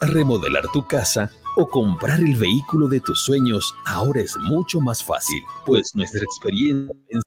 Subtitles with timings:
[0.00, 5.42] Remodelar tu casa o comprar el vehículo de tus sueños ahora es mucho más fácil,
[5.66, 7.20] pues nuestra experiencia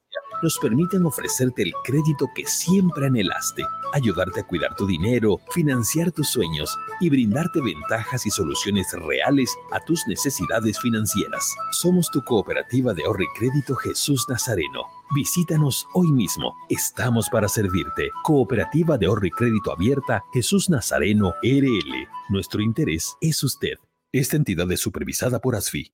[0.44, 3.64] nos permiten ofrecerte el crédito que siempre anhelaste,
[3.94, 9.80] ayudarte a cuidar tu dinero, financiar tus sueños y brindarte ventajas y soluciones reales a
[9.80, 11.56] tus necesidades financieras.
[11.72, 14.84] Somos tu cooperativa de ahorro y crédito Jesús Nazareno.
[15.16, 16.54] Visítanos hoy mismo.
[16.70, 18.10] Estamos para servirte.
[18.24, 22.08] Cooperativa de ahorro y crédito abierta Jesús Nazareno RL.
[22.30, 23.78] Nuestro interés es usted.
[24.12, 25.94] Esta entidad es supervisada por ASFI.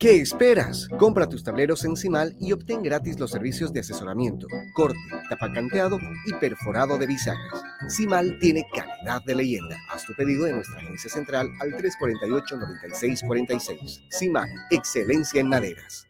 [0.00, 0.88] ¿Qué esperas?
[0.98, 6.32] Compra tus tableros en Cimal y obtén gratis los servicios de asesoramiento, corte, tapacanteado y
[6.40, 7.62] perforado de bisagras.
[7.86, 9.76] Cimal tiene calidad de leyenda.
[9.90, 14.06] Haz tu pedido en nuestra agencia central al 348-9646.
[14.10, 16.09] Cimal, excelencia en maderas.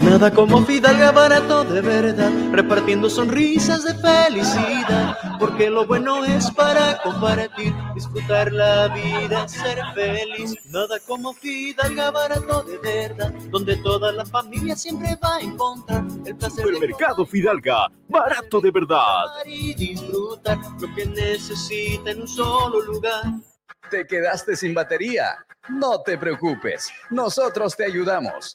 [0.00, 6.98] Nada como Fidalga barato de verdad, repartiendo sonrisas de felicidad, porque lo bueno es para
[7.02, 10.54] compartir, disfrutar la vida, ser feliz.
[10.70, 16.34] Nada como Fidalga barato de verdad, donde toda la familia siempre va a encontrar el
[16.34, 19.26] placer de Supermercado Fidalga, barato de verdad.
[19.46, 23.24] y disfrutar lo que necesita en un solo lugar.
[23.90, 25.36] ¿Te quedaste sin batería?
[25.68, 28.54] No te preocupes, nosotros te ayudamos.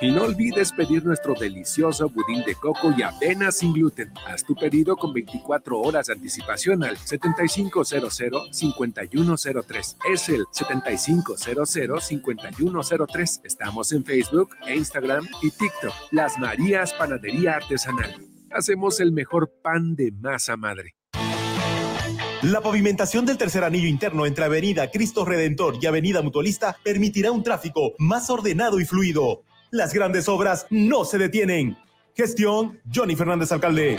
[0.00, 4.12] Y no olvides pedir nuestro delicioso budín de coco y avena sin gluten.
[4.28, 9.96] Haz tu pedido con 24 horas de anticipación al 7500-5103.
[10.12, 13.40] Es el 7500-5103.
[13.42, 15.92] Estamos en Facebook Instagram y TikTok.
[16.12, 18.14] Las Marías Panadería Artesanal.
[18.52, 20.94] Hacemos el mejor pan de masa madre.
[22.42, 27.42] La pavimentación del tercer anillo interno entre Avenida Cristo Redentor y Avenida Mutualista permitirá un
[27.42, 29.42] tráfico más ordenado y fluido.
[29.70, 31.76] Las grandes obras no se detienen.
[32.16, 33.98] Gestión Johnny Fernández Alcalde.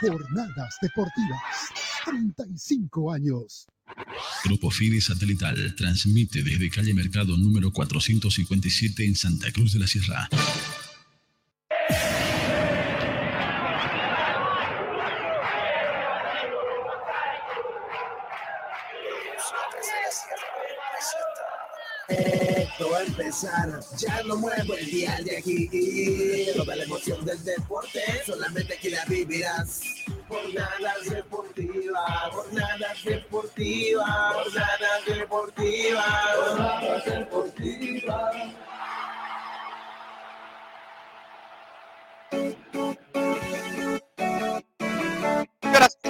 [0.00, 1.68] Jornadas deportivas.
[2.06, 3.66] 35 años.
[4.44, 10.28] Grupo FIDE Satelital transmite desde calle Mercado número 457 en Santa Cruz de la Sierra.
[23.42, 25.68] Ya no muevo el día de aquí.
[26.56, 29.80] Toda la emoción del deporte, solamente aquí la vivirás.
[30.28, 36.04] Jornadas deportivas, jornadas deportivas, jornadas deportivas,
[36.36, 38.54] jornadas deportivas.
[42.34, 43.73] Señoras y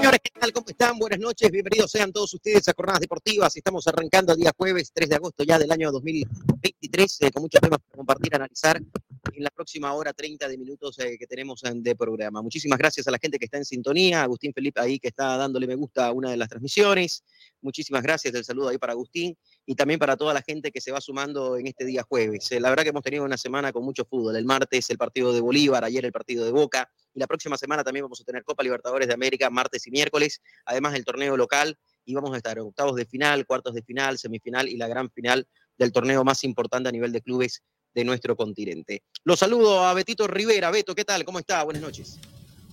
[0.04, 0.52] señores, ¿qué tal?
[0.52, 0.98] ¿Cómo están?
[0.98, 3.56] Buenas noches, bienvenidos sean todos ustedes a Jornadas Deportivas.
[3.56, 7.58] Estamos arrancando el día jueves 3 de agosto ya del año 2023 eh, con muchos
[7.58, 11.72] temas para compartir, analizar en la próxima hora 30 de minutos eh, que tenemos eh,
[11.76, 12.42] de programa.
[12.42, 15.66] Muchísimas gracias a la gente que está en sintonía, Agustín Felipe ahí que está dándole
[15.66, 17.24] me gusta a una de las transmisiones.
[17.62, 19.34] Muchísimas gracias, el saludo ahí para Agustín
[19.66, 22.50] y también para toda la gente que se va sumando en este día jueves.
[22.52, 24.37] Eh, la verdad que hemos tenido una semana con mucho fútbol.
[24.37, 27.82] El martes el partido de Bolívar, ayer el partido de Boca y la próxima semana
[27.82, 31.78] también vamos a tener Copa Libertadores de América martes y miércoles, además del torneo local
[32.05, 35.46] y vamos a estar octavos de final, cuartos de final, semifinal y la gran final
[35.78, 37.62] del torneo más importante a nivel de clubes
[37.94, 39.02] de nuestro continente.
[39.25, 40.70] Los saludo a Betito Rivera.
[40.70, 41.25] Beto, ¿qué tal?
[41.25, 41.62] ¿Cómo está?
[41.62, 42.20] Buenas noches.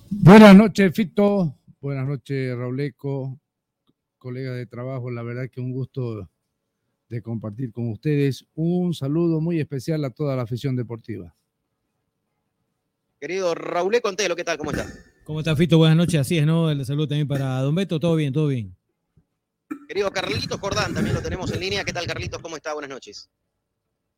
[0.09, 1.55] Buenas noches, Fito.
[1.79, 3.39] Buenas noches, Rauleco,
[4.17, 5.09] colega de trabajo.
[5.09, 6.29] La verdad que un gusto
[7.11, 8.45] de compartir con ustedes.
[8.55, 11.35] Un saludo muy especial a toda la afición deportiva.
[13.19, 14.57] Querido Raúl Contelo, ¿qué tal?
[14.57, 14.87] ¿Cómo está?
[15.25, 15.77] ¿Cómo está, Fito?
[15.77, 16.21] Buenas noches.
[16.21, 16.71] Así es, ¿no?
[16.71, 17.99] El saludo también para Don Beto.
[17.99, 18.75] Todo bien, todo bien.
[19.87, 21.83] Querido Carlitos Jordán, también lo tenemos en línea.
[21.83, 22.41] ¿Qué tal, Carlitos?
[22.41, 22.73] ¿Cómo está?
[22.73, 23.29] Buenas noches.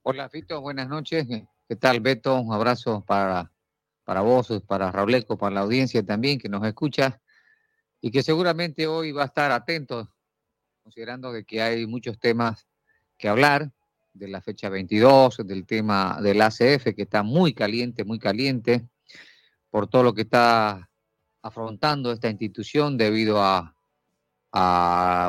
[0.03, 0.61] Hola, Fito.
[0.61, 1.25] Buenas noches.
[1.67, 2.39] ¿Qué tal, Beto?
[2.39, 3.51] Un abrazo para,
[4.03, 7.19] para vos, para Rauleco, para la audiencia también que nos escucha
[8.01, 10.13] y que seguramente hoy va a estar atento,
[10.83, 12.67] considerando de que hay muchos temas
[13.23, 13.71] que hablar
[14.13, 18.85] de la fecha 22, del tema del ACF, que está muy caliente, muy caliente,
[19.69, 20.89] por todo lo que está
[21.41, 23.73] afrontando esta institución debido a,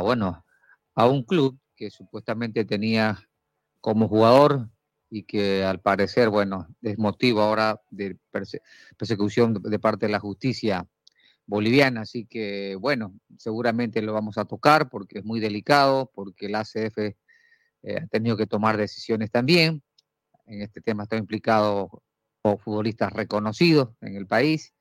[0.03, 0.45] bueno,
[0.97, 3.29] a un club que supuestamente tenía
[3.81, 4.69] como jugador
[5.09, 8.61] y que al parecer, bueno, es motivo ahora de perse-
[8.97, 10.85] persecución de parte de la justicia
[11.47, 12.01] boliviana.
[12.01, 17.15] Así que, bueno, seguramente lo vamos a tocar porque es muy delicado, porque el ACF
[17.85, 19.83] eh, tenido que tomar decisiones también.
[20.47, 21.89] En este tema están implicados
[22.63, 24.75] futbolistas reconocidos en el país.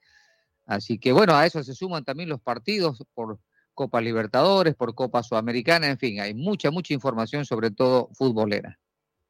[0.65, 3.39] Así que, bueno, a eso se suman también los partidos por
[3.73, 8.79] Copa Libertadores, por Copa Sudamericana, en fin, hay mucha, mucha información, sobre todo futbolera.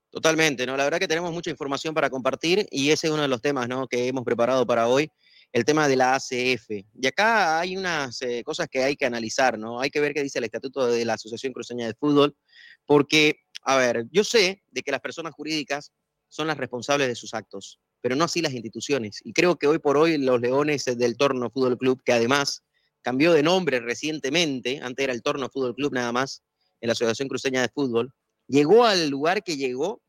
[0.10, 0.78] Totalmente, ¿no?
[0.78, 3.68] La verdad que tenemos mucha información para compartir y ese es uno de los temas,
[3.68, 3.88] ¿no?
[3.88, 5.10] Que hemos preparado para hoy,
[5.52, 6.70] el tema de la ACF.
[6.70, 9.80] Y acá hay unas eh, cosas que hay que analizar, ¿no?
[9.80, 12.36] Hay que ver qué dice el estatuto de la Asociación Cruceña de Fútbol,
[12.86, 15.92] porque, a ver, yo sé de que las personas jurídicas
[16.28, 19.20] son las responsables de sus actos, pero no así las instituciones.
[19.24, 22.64] Y creo que hoy por hoy los Leones del Torno Fútbol Club, que además
[23.02, 26.44] cambió de nombre recientemente, antes era el Torno Fútbol Club nada más,
[26.82, 28.14] en la Asociación Cruceña de Fútbol,
[28.48, 30.02] llegó al lugar que llegó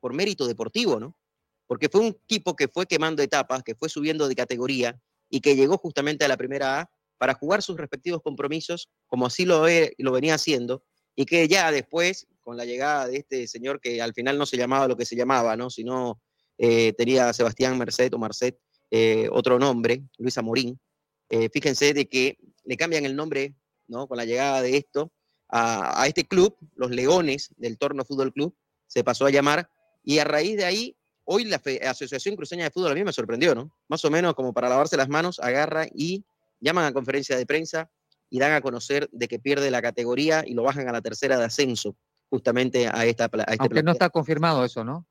[0.00, 1.18] por mérito deportivo, ¿no?
[1.66, 5.54] Porque fue un equipo que fue quemando etapas, que fue subiendo de categoría y que
[5.54, 9.66] llegó justamente a la primera A para jugar sus respectivos compromisos, como así lo,
[9.98, 14.14] lo venía haciendo, y que ya después, con la llegada de este señor que al
[14.14, 15.68] final no se llamaba lo que se llamaba, ¿no?
[15.68, 16.18] Sino
[16.56, 18.58] eh, tenía Sebastián Merced o Marcet,
[18.90, 20.80] eh, otro nombre, Luis Amorín,
[21.28, 23.54] eh, fíjense de que le cambian el nombre,
[23.86, 24.08] ¿no?
[24.08, 25.12] Con la llegada de esto,
[25.50, 29.68] a, este club, los Leones del Torno Fútbol Club, se pasó a llamar,
[30.02, 33.54] y a raíz de ahí, hoy la Asociación Cruceña de Fútbol a mí me sorprendió,
[33.54, 33.76] ¿no?
[33.88, 36.24] Más o menos como para lavarse las manos, agarra y
[36.60, 37.90] llaman a conferencia de prensa
[38.30, 41.36] y dan a conocer de que pierde la categoría y lo bajan a la tercera
[41.36, 41.94] de ascenso,
[42.30, 45.06] justamente a, esta, a este Aunque no está confirmado eso, ¿no?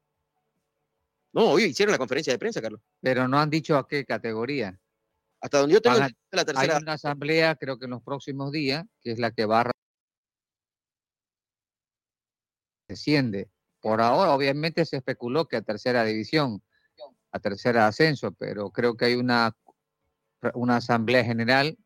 [1.34, 2.82] No, hoy hicieron la conferencia de prensa, Carlos.
[3.02, 4.80] Pero no han dicho a qué categoría.
[5.42, 6.76] Hasta donde yo tengo a- la tercera.
[6.78, 9.72] Hay una asamblea, creo que en los próximos días, que es la que va a
[12.88, 13.50] desciende.
[13.82, 16.64] Por ahora, obviamente, se especuló que a tercera división,
[17.32, 19.56] a tercera ascenso, pero creo que hay una,
[20.54, 21.78] una asamblea general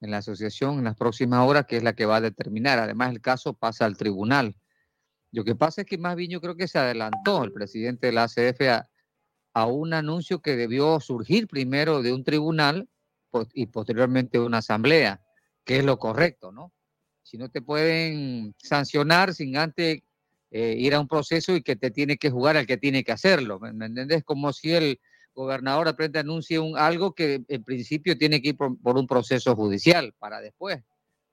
[0.00, 2.78] en la asociación en las próximas horas que es la que va a determinar.
[2.78, 4.56] Además, el caso pasa al tribunal.
[5.32, 8.12] Lo que pasa es que más bien yo creo que se adelantó el presidente de
[8.12, 8.86] la ACF
[9.54, 12.88] a, un anuncio que debió surgir primero de un tribunal
[13.54, 15.22] y posteriormente de una asamblea,
[15.64, 16.72] que es lo correcto, ¿no?
[17.22, 20.02] Si no te pueden sancionar sin antes
[20.50, 23.12] eh, ir a un proceso y que te tiene que jugar al que tiene que
[23.12, 24.24] hacerlo, ¿me, me entendés?
[24.24, 25.00] Como si el
[25.34, 29.56] gobernador de repente anuncie un, algo que en principio tiene que ir por un proceso
[29.56, 30.82] judicial para después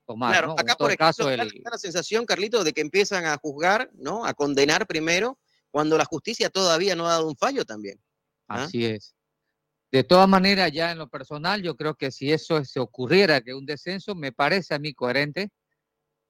[0.09, 0.53] tomar, Claro, ¿no?
[0.53, 4.25] acá en por ejemplo, caso, el, la sensación, Carlito, de que empiezan a juzgar, ¿no?
[4.25, 5.37] A condenar primero,
[5.69, 8.01] cuando la justicia todavía no ha dado un fallo también.
[8.47, 8.63] ¿ah?
[8.63, 9.13] Así es.
[9.91, 13.53] De todas maneras, ya en lo personal, yo creo que si eso se ocurriera, que
[13.53, 15.51] un descenso, me parece a mí coherente,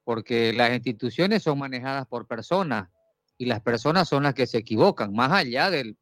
[0.04, 2.90] porque las instituciones son manejadas por personas
[3.38, 5.98] y las personas son las que se equivocan, más allá del,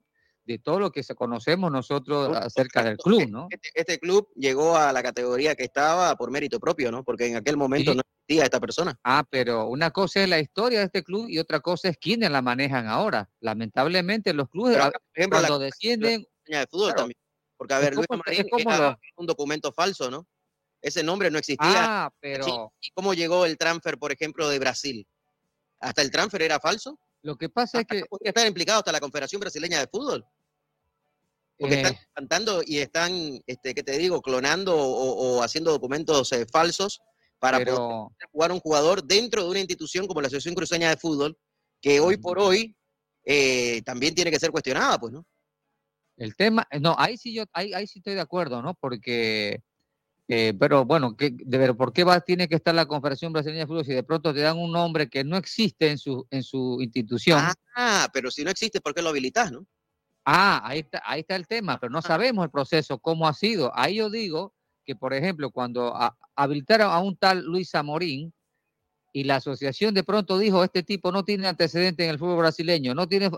[0.48, 3.48] de todo lo que conocemos nosotros acerca del club, ¿no?
[3.50, 7.04] Este, este club llegó a la categoría que estaba por mérito propio, ¿no?
[7.04, 7.98] Porque en aquel momento Sí.
[7.98, 8.98] no existía esta persona.
[9.04, 12.32] Ah, pero una cosa es la historia de este club y otra cosa es quiénes
[12.32, 13.30] la manejan ahora.
[13.42, 16.98] Lamentablemente los clubes, acá, por ejemplo, la cuando descienden, Cruceña de fútbol Claro.
[17.00, 17.18] también.
[17.58, 20.26] Porque, a ver, Luis Marín era lo- un documento falso, ¿no?
[20.82, 22.06] Ese nombre no existía.
[22.06, 25.06] Ah, pero- ¿Y cómo llegó el transfer, por ejemplo, de Brasil?
[25.82, 26.98] ¿Hasta el transfer era falso?
[27.24, 28.04] Lo que pasa es que...
[28.06, 30.24] Podría estar implicado hasta la Confederación Brasileña de Fútbol.
[31.58, 32.00] Porque están Eh.
[32.14, 34.22] cantando y están, este, ¿qué te digo?
[34.22, 37.00] Clonando o, o haciendo documentos eh, falsos
[37.40, 40.98] para Pero- poder jugar un jugador dentro de una institución como la Asociación Cruceña de
[40.98, 41.38] Fútbol,
[41.82, 42.76] que hoy por hoy
[43.26, 45.26] eh, también tiene que ser cuestionada, pues, ¿no?
[46.16, 48.74] El tema, no, ahí sí yo, ahí, ahí sí estoy de acuerdo, ¿no?
[48.74, 49.62] Porque,
[50.28, 53.62] eh, pero bueno, ¿qué, de ver, ¿por qué va, tiene que estar la Confederación Brasileña
[53.62, 56.42] de Fútbol si de pronto te dan un nombre que no existe en su, en
[56.42, 57.40] su institución?
[57.76, 59.66] Ah, pero si no existe, ¿por qué lo habilitas, no?
[60.30, 63.72] Ah, ahí está, ahí está el tema, pero no sabemos el proceso, cómo ha sido.
[63.74, 64.54] Ahí yo digo
[64.86, 68.34] que, por ejemplo, cuando a- habilitaron a un tal Luis Amorín
[69.14, 72.94] y la asociación de pronto dijo, este tipo no tiene antecedente en el fútbol brasileño,
[72.94, 73.32] no tiene,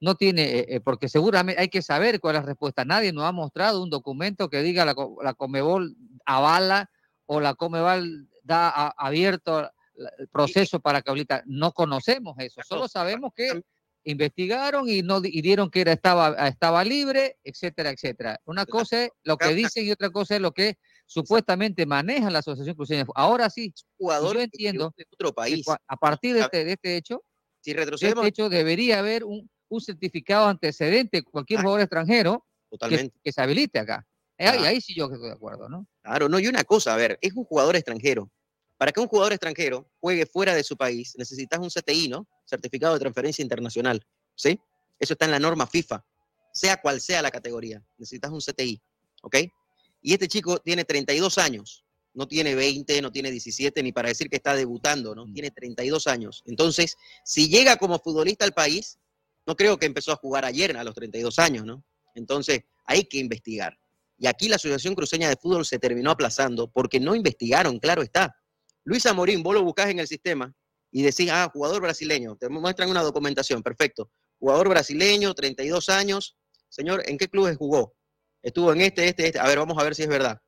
[0.00, 2.84] no tiene, eh, eh, porque seguramente hay que saber cuál es la respuesta.
[2.84, 6.90] Nadie nos ha mostrado un documento que diga la, la Comebol avala
[7.24, 9.70] o la Comebol da a- abierto
[10.18, 11.42] el proceso para que habilita.
[11.46, 13.48] No conocemos eso, solo sabemos que
[14.04, 18.40] investigaron y no y dieron que era estaba estaba libre, etcétera, etcétera.
[18.44, 22.38] Una cosa es lo que dicen y otra cosa es lo que supuestamente maneja la
[22.40, 23.04] Asociación Cruceña.
[23.04, 23.10] de.
[23.14, 25.66] Ahora sí, Jugador yo entiendo de otro país.
[25.68, 27.22] a partir de este, de este hecho,
[27.60, 32.46] Si de retrocedemos, este hecho debería haber un, un certificado antecedente cualquier jugador extranjero
[33.22, 34.06] que, se habilite acá.
[34.38, 35.86] Ahí, ahí sí yo estoy de acuerdo, ¿no?
[36.02, 38.30] Claro, no, y una cosa, a ver, es un jugador extranjero.
[38.78, 42.28] Para que un jugador extranjero juegue fuera de su país, necesitas un CTI, ¿no?
[42.46, 44.06] Certificado de transferencia internacional,
[44.36, 44.58] ¿sí?
[44.98, 46.04] Eso está en la norma FIFA,
[46.52, 48.80] sea cual sea la categoría, necesitas un CTI,
[49.22, 49.36] ¿ok?
[50.00, 54.30] Y este chico tiene 32 años, no tiene 20, no tiene 17, ni para decir
[54.30, 55.26] que está debutando, ¿no?
[55.32, 56.42] Tiene 32 años.
[56.46, 58.98] Entonces, si llega como futbolista al país,
[59.46, 61.84] no creo que empezó a jugar ayer a los 32 años, ¿no?
[62.14, 63.78] Entonces, hay que investigar.
[64.18, 68.36] Y aquí la Asociación Cruceña de Fútbol se terminó aplazando porque no investigaron, claro está.
[68.88, 70.50] Luis Amorín, vos lo buscás en el sistema
[70.90, 74.10] y decís, ah, jugador brasileño, te muestran una documentación, perfecto.
[74.38, 76.38] Jugador brasileño, 32 años.
[76.70, 77.94] Señor, ¿en qué clubes jugó?
[78.42, 79.38] Estuvo en este, este, este.
[79.38, 80.40] A ver, vamos a ver si es verdad.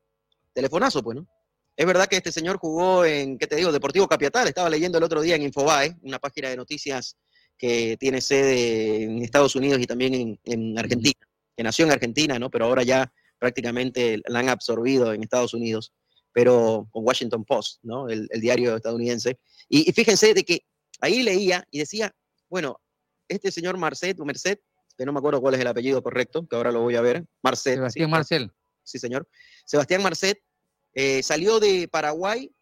[0.53, 1.27] Telefonazo, pues, ¿no?
[1.75, 3.71] Es verdad que este señor jugó en, ¿qué te digo?
[3.71, 4.47] Deportivo Capiatal.
[4.47, 7.17] Estaba leyendo el otro día en Infobae, una página de noticias
[7.59, 12.39] que tiene sede en Estados Unidos y también en, en Argentina, que nació en Argentina,
[12.39, 12.49] ¿no?
[12.49, 15.93] Pero ahora ya prácticamente la han absorbido en Estados Unidos,
[16.33, 18.09] pero con Washington Post, ¿no?
[18.09, 19.39] El, el diario estadounidense.
[19.69, 20.65] Y, y fíjense de que
[21.01, 22.13] ahí leía y decía,
[22.49, 22.79] bueno,
[23.27, 24.59] este señor Marcet o Merced,
[24.97, 27.25] que no me acuerdo cuál es el apellido correcto, que ahora lo voy a ver,
[27.41, 27.75] Marcet.
[27.75, 28.51] Sebastián sí, Marcel.
[28.83, 29.27] Sí, señor.
[29.65, 30.41] Sebastián Marcet
[30.93, 32.53] eh, salió de Paraguay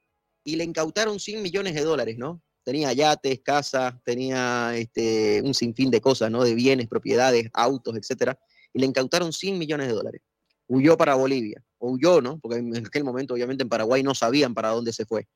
[0.44, 2.42] y le incautaron 100 millones de dólares, ¿no?
[2.64, 6.44] Tenía yates, casa, tenía este, un sinfín de cosas, ¿no?
[6.44, 8.40] De bienes, propiedades, autos, etcétera.
[8.74, 10.22] Y le incautaron 100 millones de dólares.
[10.68, 11.64] Huyó para Bolivia.
[11.80, 12.40] O huyó, ¿no?
[12.40, 15.28] Porque en aquel momento, obviamente, en Paraguay no sabían para dónde se fue.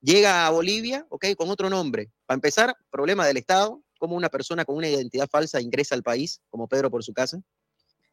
[0.00, 2.10] llega a Bolivia, ok, con otro nombre.
[2.26, 6.40] Para empezar, problema del Estado, como una persona con una identidad falsa ingresa al país,
[6.48, 7.40] como Pedro por su casa.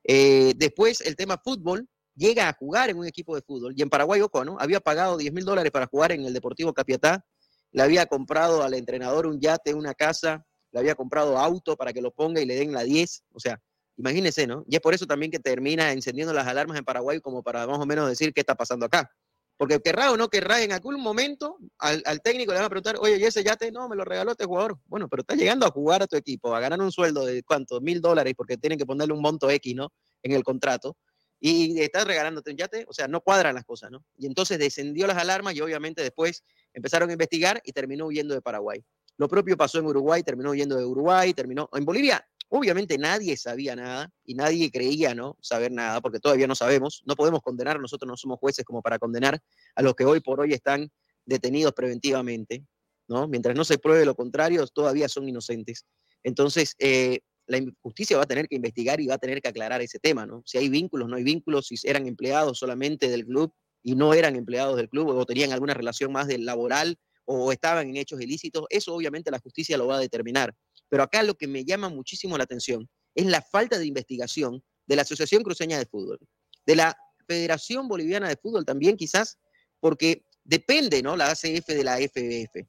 [0.03, 3.73] Eh, después, el tema fútbol, llega a jugar en un equipo de fútbol.
[3.75, 4.57] Y en Paraguay, ojo, ¿no?
[4.59, 7.25] Había pagado 10 mil dólares para jugar en el Deportivo Capiatá,
[7.71, 12.01] le había comprado al entrenador un yate, una casa, le había comprado auto para que
[12.01, 13.23] lo ponga y le den la 10.
[13.33, 13.59] O sea,
[13.97, 14.63] imagínense, ¿no?
[14.67, 17.79] Y es por eso también que termina encendiendo las alarmas en Paraguay como para más
[17.79, 19.11] o menos decir qué está pasando acá.
[19.57, 23.17] Porque querrá o no querrá, en algún momento al, técnico le van a preguntar, oye,
[23.17, 23.71] ¿y ese yate?
[23.71, 24.79] No, me lo regaló este jugador.
[24.87, 27.79] Bueno, pero está llegando a jugar a tu equipo, a ganar un sueldo de cuánto,
[27.79, 29.93] mil dólares, porque tienen que ponerle un monto X, ¿no?
[30.23, 30.97] En el contrato.
[31.39, 34.03] Y estás regalándote un yate, o sea, no cuadran las cosas, ¿no?
[34.17, 38.41] Y entonces descendió las alarmas y obviamente después empezaron a investigar y terminó huyendo de
[38.41, 38.83] Paraguay.
[39.17, 42.25] Lo propio pasó en Uruguay, terminó huyendo de Uruguay, terminó en Bolivia.
[42.49, 47.01] Obviamente nadie sabía nada y nadie creía no saber nada, porque todavía no sabemos.
[47.05, 49.39] No podemos condenar, nosotros no somos jueces como para condenar
[49.75, 50.91] a los que hoy por hoy están
[51.25, 52.65] detenidos preventivamente,
[53.07, 53.27] ¿no?
[53.27, 55.85] Mientras no se pruebe lo contrario, todavía son inocentes.
[56.23, 59.81] Entonces, eh, la justicia va a tener que investigar y va a tener que aclarar
[59.81, 60.43] ese tema, ¿no?
[60.45, 64.35] Si hay vínculos, no hay vínculos, si eran empleados solamente del club y no eran
[64.35, 68.65] empleados del club o tenían alguna relación más del laboral o estaban en hechos ilícitos,
[68.69, 70.53] eso obviamente la justicia lo va a determinar.
[70.93, 74.95] Pero acá lo que me llama muchísimo la atención es la falta de investigación de
[74.95, 76.19] la Asociación Cruceña de Fútbol,
[76.67, 76.95] de la
[77.27, 79.39] Federación Boliviana de Fútbol también quizás,
[79.79, 81.15] porque depende, ¿no?
[81.15, 82.67] La ACF de la FBF.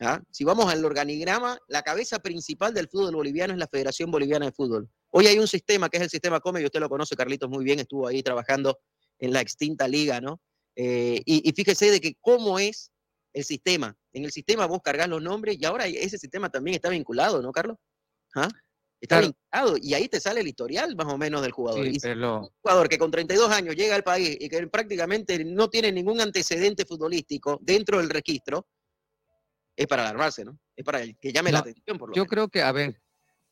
[0.00, 0.22] ¿ah?
[0.30, 4.52] Si vamos al organigrama, la cabeza principal del fútbol boliviano es la Federación Boliviana de
[4.52, 4.88] Fútbol.
[5.10, 7.62] Hoy hay un sistema que es el sistema COME, y usted lo conoce, Carlitos, muy
[7.62, 8.78] bien, estuvo ahí trabajando
[9.18, 10.40] en la extinta liga, ¿no?
[10.76, 12.90] Eh, y, y fíjese de que cómo es
[13.36, 13.94] el sistema.
[14.14, 17.52] En el sistema vos cargas los nombres y ahora ese sistema también está vinculado, ¿no,
[17.52, 17.76] Carlos?
[18.34, 18.48] ¿Ah?
[18.98, 19.34] Está Claro.
[19.52, 21.84] vinculado y ahí te sale el historial más o menos del jugador.
[21.84, 24.66] Sí, Y si pero- un jugador que con 32 años llega al país y que
[24.68, 28.66] prácticamente no tiene ningún antecedente futbolístico dentro del registro,
[29.76, 30.58] es para alarmarse, ¿no?
[30.74, 32.30] Es para que llame la atención, por lo Yo menos.
[32.30, 33.02] creo que, a ver,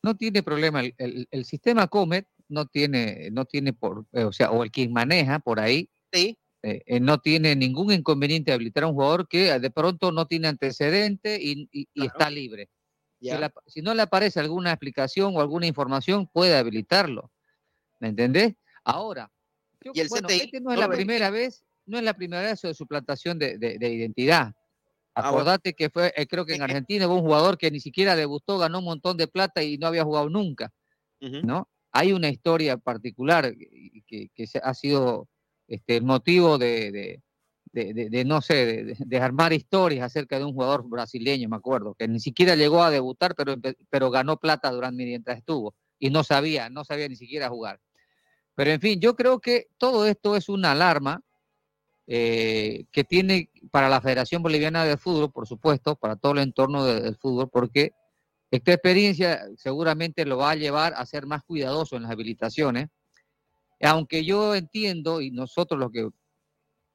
[0.02, 0.80] no tiene problema.
[0.80, 4.70] El, el- el sistema Comet no tiene, no tiene por, eh, o sea, o el
[4.70, 6.38] quien maneja por ahí, Sí.
[6.64, 10.26] Eh, eh, no tiene ningún inconveniente habilitar a un jugador que eh, de pronto no
[10.26, 12.68] tiene antecedente y, y- y está libre.
[13.20, 13.38] Si, Ya.
[13.38, 17.30] la- si no le aparece alguna explicación o alguna información, puede habilitarlo.
[18.00, 18.54] ¿Me entendés?
[18.84, 19.30] Ahora,
[19.82, 22.42] yo- Y el bueno, CTI este no es la primera vez, no es la primera
[22.42, 24.52] vez de suplantación de, de- de identidad.
[25.14, 25.28] Ah, bueno.
[25.36, 28.58] Acordate que fue, eh, creo que en Argentina hubo un jugador que ni siquiera debutó,
[28.58, 30.72] ganó un montón de plata y no había jugado nunca,
[31.44, 31.68] ¿no?
[31.92, 33.54] Hay una historia particular
[34.06, 35.28] que, que se- ha sido
[35.68, 37.20] este, el motivo de,
[38.26, 42.54] no sé, de, armar historias acerca de un jugador brasileño, me acuerdo, que ni siquiera
[42.54, 43.56] llegó a debutar, pero,
[43.90, 47.80] pero ganó plata durante mientras estuvo y no sabía, no sabía ni siquiera jugar.
[48.54, 51.22] Pero en fin, yo creo que todo esto es una alarma
[52.06, 56.84] eh, que tiene para la Federación Boliviana de Fútbol, por supuesto, para todo el entorno
[56.84, 57.92] de- del fútbol, porque
[58.50, 62.88] esta experiencia seguramente lo va a llevar a ser más cuidadoso en las habilitaciones.
[63.84, 66.08] Aunque yo entiendo, y nosotros los que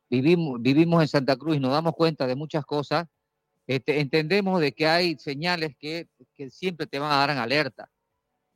[0.09, 3.07] vivimos, vivimos en Santa Cruz y nos damos cuenta de muchas cosas,
[3.67, 7.91] este, entendemos de que hay señales que, que siempre te van a dar en alerta.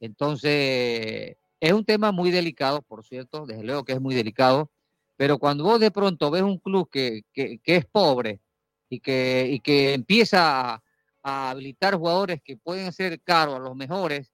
[0.02, 4.72] Entonces, es un tema muy delicado, por cierto, desde luego que es muy delicado,
[5.18, 8.42] pero cuando vos de pronto ves un club que, que- que es pobre
[8.90, 10.84] y que, y que empieza a,
[11.24, 14.33] a habilitar jugadores que pueden ser caros a los mejores,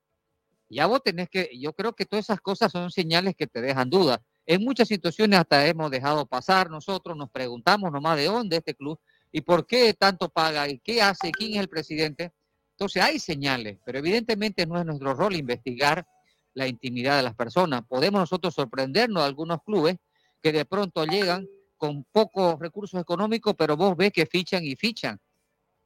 [0.69, 3.89] ya vos tenés que, yo creo que todas esas cosas son señales que te dejan
[3.89, 4.19] dudas.
[4.45, 8.99] En muchas situaciones hasta hemos dejado pasar nosotros, nos preguntamos nomás de dónde este club
[9.31, 12.33] y por qué tanto paga y qué hace, quién es el presidente.
[12.71, 16.07] Entonces hay señales, pero evidentemente no es nuestro rol investigar
[16.53, 17.81] la intimidad de las personas.
[17.87, 19.97] Podemos nosotros sorprendernos de algunos clubes
[20.41, 25.19] que de pronto llegan con pocos recursos económicos, pero vos ves que fichan y fichan,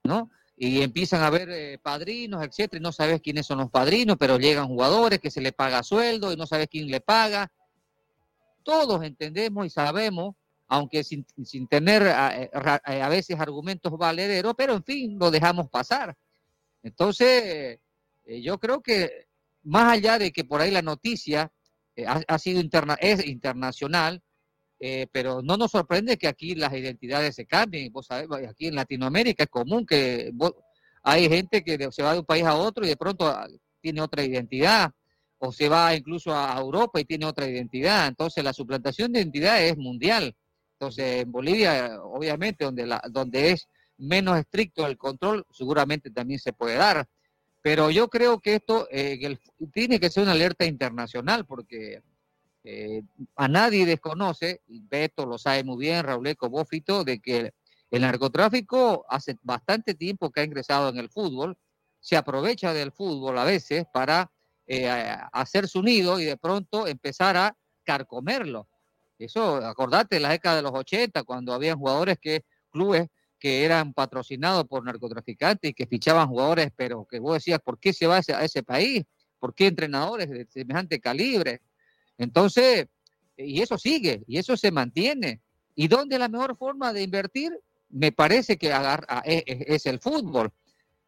[0.03, 0.29] ¿no?
[0.55, 4.37] Y empiezan a ver eh, padrinos, etcétera, y no sabes quiénes son los padrinos, pero
[4.37, 7.51] llegan jugadores que se le paga sueldo y no sabes quién le paga.
[8.63, 10.35] Todos entendemos y sabemos,
[10.67, 15.17] aunque sin, sin tener a, eh, ra- eh, a veces argumentos valederos, pero en fin,
[15.19, 16.15] lo dejamos pasar.
[16.81, 17.79] Entonces,
[18.25, 19.27] yo creo que
[19.63, 21.51] más allá de que por ahí la noticia
[22.07, 24.22] ha, ha sido interna es internacional,
[24.85, 27.89] eh, pero no nos sorprende que aquí las identidades se cambien.
[27.93, 30.29] Vos sabés, aquí en Latinoamérica es común que
[31.03, 33.47] hay gente que se va de un país a otro y de pronto ah,
[33.79, 34.91] tiene otra identidad,
[35.37, 38.07] o se va incluso a Europa y tiene otra identidad.
[38.07, 40.35] Entonces la suplantación de identidad es mundial.
[40.77, 46.51] Entonces en Bolivia, obviamente, donde, la, donde es menos estricto el control, seguramente también se
[46.51, 47.07] puede dar.
[47.61, 49.39] Pero yo creo que esto eh, el-
[49.71, 52.01] tiene que ser una alerta internacional porque
[52.63, 53.03] eh,
[53.35, 57.53] a nadie desconoce, y Beto lo sabe muy bien, Rauleco, Bófito, de que
[57.91, 61.55] El narcotráfico hace bastante tiempo que ha ingresado en el fútbol,
[61.99, 64.31] se aprovecha del fútbol a veces para
[64.65, 64.89] eh,
[65.31, 68.67] hacer su nido y de pronto empezar a carcomerlo.
[69.19, 73.93] Eso, acordate, en la década de los 80, cuando había jugadores que, clubes que eran
[73.93, 78.19] patrocinados por narcotraficantes y que fichaban jugadores, pero que vos decías, ¿por qué se va
[78.19, 79.03] ese, a ese país?
[79.37, 81.61] ¿Por qué entrenadores de semejante calibre?
[82.17, 82.87] Entonces,
[83.37, 85.41] y eso sigue, y eso se mantiene.
[85.75, 87.51] ¿Y dónde la mejor forma de invertir?
[87.89, 90.51] Me parece que agarra, es, es el fútbol.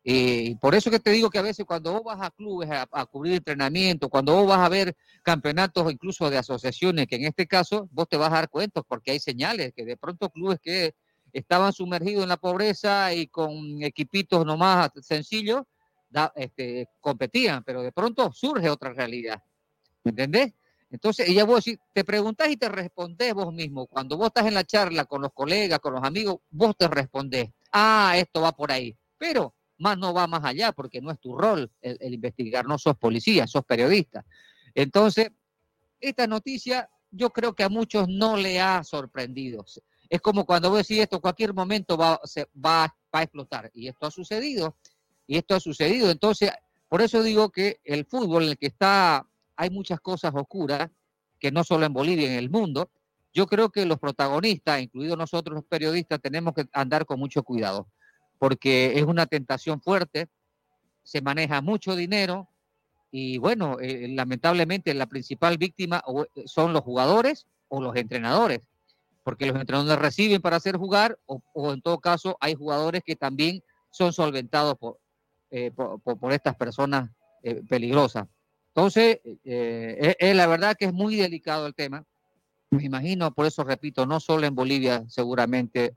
[0.07, 2.87] Y por eso que te digo que a veces cuando vos vas a clubes a,
[2.91, 7.47] a, cubrir entrenamiento, cuando vos vas a ver campeonatos incluso de asociaciones, que en este
[7.47, 10.93] caso vos te vas a dar cuenta porque hay señales que de pronto clubes que
[11.33, 15.63] estaban sumergidos en la pobreza y con equipitos nomás sencillos,
[16.07, 19.41] da, este, competían, pero de pronto surge otra realidad.
[20.03, 20.53] ¿Me entendés?
[20.95, 23.85] Entonces, ella vos te preguntás y te respondés vos mismo.
[23.85, 27.49] Cuando vos estás en la charla con los colegas, con los amigos, vos te respondés,
[27.73, 28.95] ah, esto va por ahí.
[29.17, 32.95] Pero más no va más allá porque no es tu rol el, investigar, no sos
[32.95, 34.25] policía, sos periodista.
[34.73, 35.31] Entonces,
[35.99, 39.65] esta noticia yo creo que a muchos no le ha sorprendido.
[40.09, 42.21] Es como cuando vos decís esto, cualquier momento va,
[42.65, 43.69] va a explotar.
[43.73, 44.77] Y esto ha sucedido.
[45.27, 46.09] Y esto ha sucedido.
[46.09, 46.51] Entonces,
[46.87, 50.89] por eso digo que el fútbol en el que está, hay muchas cosas oscuras,
[51.39, 52.89] que no solo en Bolivia, en el mundo.
[53.33, 57.87] Yo creo que los protagonistas, incluidos nosotros los periodistas, tenemos que andar con mucho cuidado
[58.37, 60.27] porque es una tentación fuerte,
[61.03, 62.49] se maneja mucho dinero
[63.11, 66.03] y bueno, eh, lamentablemente la principal víctima
[66.45, 68.61] son los jugadores o los entrenadores,
[69.23, 73.63] porque los entrenadores reciben para hacer jugar o, en todo caso hay jugadores que también
[73.89, 74.99] son solventados por,
[75.51, 77.09] eh, por, estas personas
[77.43, 78.27] eh, peligrosas.
[78.75, 82.03] Entonces, es la verdad que es muy delicado el tema.
[82.71, 85.93] Me imagino, por eso repito, no solo en Bolivia seguramente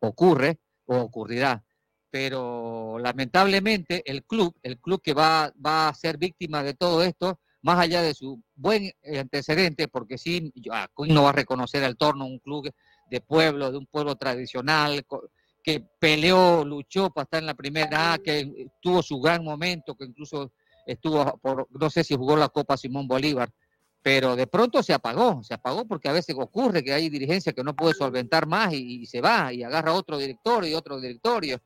[0.00, 1.62] ocurre o ocurrirá,
[2.10, 7.78] pero lamentablemente el club, el club que va, a ser víctima de todo esto, más
[7.78, 10.52] allá de su buen antecedente, porque sí,
[10.94, 12.72] Coin no va a reconocer el torno un club
[13.08, 15.06] de pueblo, de un pueblo tradicional,
[15.62, 20.06] que peleó, luchó para estar en la primera A, que tuvo su gran momento, que
[20.06, 20.52] incluso
[20.86, 23.50] estuvo, por, no sé si jugó la Copa Simón Bolívar,
[24.00, 27.64] pero de pronto se apagó, se apagó porque a veces ocurre que hay dirigencia que
[27.64, 31.60] no puede solventar más y, y se va y agarra otro directorio y otro directorio.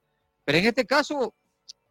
[0.44, 1.34] Pero en este caso,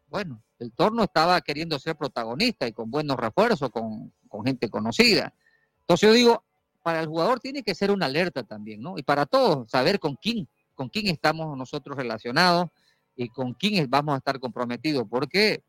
[0.07, 5.33] bueno, el torno estaba queriendo ser protagonista y con buenos refuerzos, con, con, gente conocida.
[5.81, 6.43] Entonces yo digo,
[6.81, 8.97] para el jugador tiene que ser una alerta también, ¿no?
[8.97, 12.69] Y para todos, saber con quién, con quién estamos nosotros relacionados
[13.15, 15.63] y con quién vamos a estar comprometidos, porque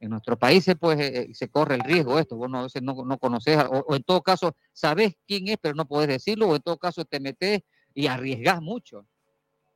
[0.00, 2.94] en nuestros países pues eh, se corre el riesgo esto, vos no, a veces no,
[3.04, 6.56] no conoces, o, o, en todo caso sabes quién es, pero no podés decirlo, o
[6.56, 7.62] en todo caso te metes
[7.94, 9.06] y arriesgas mucho.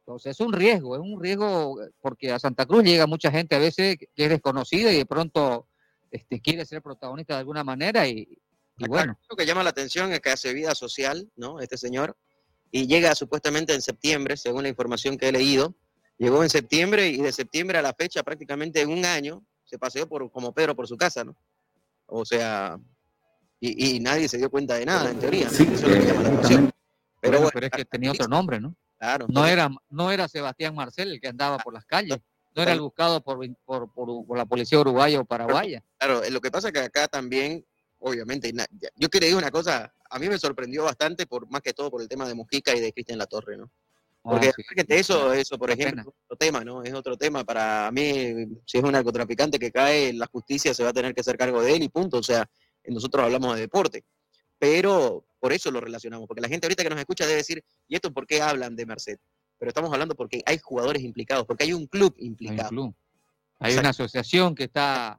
[0.01, 3.59] Entonces es un riesgo, es un riesgo porque a Santa Cruz llega mucha gente a
[3.59, 5.69] veces que es desconocida y de pronto
[6.11, 8.27] este, quiere ser protagonista de alguna manera y,
[8.77, 9.19] y bueno.
[9.29, 11.61] Lo que llama la atención es que hace vida social, ¿no?
[11.61, 12.17] Este señor,
[12.71, 15.75] y llega supuestamente en septiembre, según la información que he leído,
[16.19, 20.29] llegó en septiembre y de septiembre a la fecha prácticamente un año se paseó por,
[20.33, 21.37] como Pedro por su casa, ¿no?
[22.07, 22.77] O sea,
[23.61, 25.49] y, y nadie se dio cuenta de nada, en teoría.
[25.49, 26.71] Sí, Eso es lo que llama la atención.
[27.21, 28.75] Pero, bueno, pero es que tenía otro nombre, ¿no?
[28.99, 29.27] Claro.
[29.29, 32.19] No era, no era Sebastián Marcel el que andaba por las calles.
[32.57, 35.85] No era el buscado por, por, por, por la policía uruguaya o paraguaya.
[35.99, 37.65] Claro, lo que pasa es que acá también,
[38.01, 38.53] obviamente,
[38.97, 42.03] yo quiero decir una cosa, a mí me sorprendió bastante, por más que todo por
[42.03, 43.71] el tema de Mujica y de Cristian Latorre, ¿no?
[44.23, 46.83] Porque sí, eso, eso, por ejemplo, es otro tema, ¿no?
[46.83, 47.43] Es otro tema.
[47.45, 51.23] Para mí, si es un narcotraficante que cae, la justicia se va a tener que
[51.23, 52.19] hacer cargo de él y punto.
[52.19, 52.49] O sea,
[52.87, 54.05] nosotros hablamos de deporte.
[54.59, 57.95] Pero por eso lo relacionamos, porque la gente ahorita que nos escucha debe decir, ¿y
[57.95, 59.19] esto por qué hablan de Merced?
[59.59, 62.69] Pero estamos hablando porque hay jugadores implicados, porque hay un club implicado.
[62.69, 62.95] Hay, un club.
[63.59, 65.19] hay una asociación que está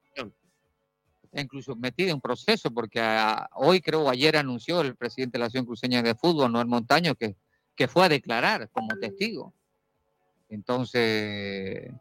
[1.33, 5.45] incluso metida en un proceso, porque a, hoy creo ayer anunció el presidente de la
[5.45, 7.35] Asociación Cruceña de Fútbol, Noel Montaño, que,
[7.75, 9.53] que fue a declarar como testigo.
[10.49, 11.91] Entonces,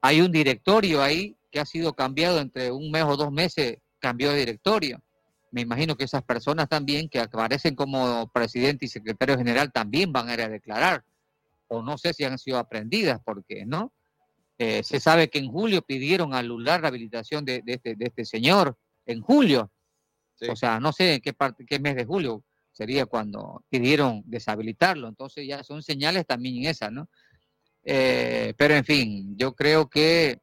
[0.00, 4.30] hay un directorio ahí que ha sido cambiado entre un mes o dos meses, cambió
[4.30, 5.02] de directorio
[5.50, 10.28] me imagino que esas personas también que aparecen como presidente y secretario general también van
[10.28, 11.04] a ir a declarar.
[11.68, 13.92] O no sé si han sido aprendidas, porque no.
[14.58, 18.24] Eh, se sabe que en julio pidieron anular la habilitación de, de, este, de este
[18.24, 18.76] señor.
[19.06, 19.70] En julio.
[20.34, 20.48] Sí.
[20.50, 22.44] O sea, no sé en qué, parte, qué mes de julio
[22.78, 25.08] sería cuando pidieron deshabilitarlo.
[25.08, 27.08] Entonces ya son señales también esas, ¿no?
[27.82, 30.40] Eh, pero en fin, yo creo que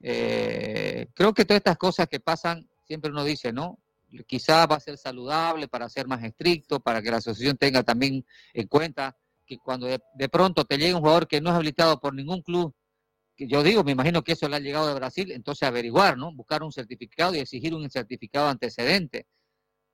[0.00, 3.78] eh, creo que todas estas cosas que pasan, siempre uno dice, ¿no?
[4.26, 8.24] quizás va a ser saludable para ser más estricto, para que la asociación tenga también
[8.54, 9.14] en cuenta
[9.44, 12.40] que cuando de, de pronto te llega un jugador que no es habilitado por ningún
[12.40, 12.74] club,
[13.36, 16.32] que yo digo, me imagino que eso le ha llegado de Brasil, entonces averiguar, ¿no?
[16.32, 19.26] Buscar un certificado y exigir un certificado antecedente,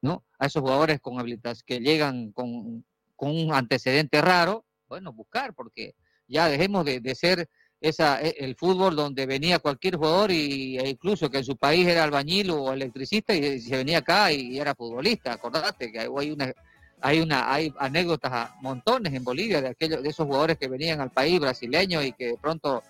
[0.04, 0.22] ¿no?
[0.38, 2.84] A esos jugadores con habilitas que llegan con,
[3.16, 5.94] con un antecedente raro, bueno, buscar, porque
[6.28, 7.48] ya dejemos de, de ser
[7.80, 11.86] esa, e- el fútbol donde venía cualquier jugador y, e incluso que en su país
[11.88, 15.32] era albañil o electricista y se venía acá y, era futbolista.
[15.32, 16.52] Acordate que hay una,
[17.00, 21.00] hay una, hay anécdotas a montones en Bolivia de aquellos, de esos jugadores que venían
[21.00, 22.82] al país brasileño y que de pronto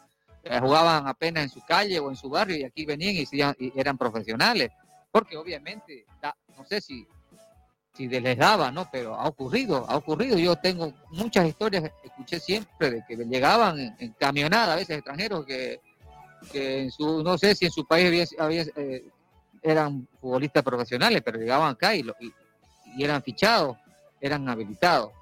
[0.42, 3.24] eh, jugaban apenas en su calle o en su barrio y aquí venían y,
[3.64, 4.72] y eran profesionales.
[5.12, 6.06] Porque obviamente,
[6.56, 7.06] no sé si,
[7.94, 8.88] si les daba, ¿no?
[8.90, 10.38] Pero ha ocurrido, ha ocurrido.
[10.38, 15.80] Yo tengo muchas historias, escuché siempre de que llegaban en, camionada, a veces extranjeros, que,
[16.52, 19.04] que en su, no sé si en su país había, eh,
[19.62, 22.32] eran futbolistas profesionales, pero llegaban acá y, y,
[22.96, 23.76] y eran fichados,
[24.20, 25.12] eran habilitados.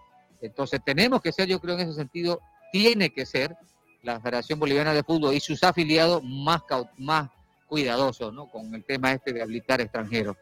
[0.41, 2.41] Entonces tenemos que ser, yo creo en ese sentido,
[2.73, 3.55] tiene que ser
[4.03, 6.63] la Federación Boliviana de Fútbol y sus afiliados más,
[6.99, 7.31] más
[7.69, 8.51] cuidadosos, ¿no?
[8.51, 10.37] Con el tema este de habilitar extranjeros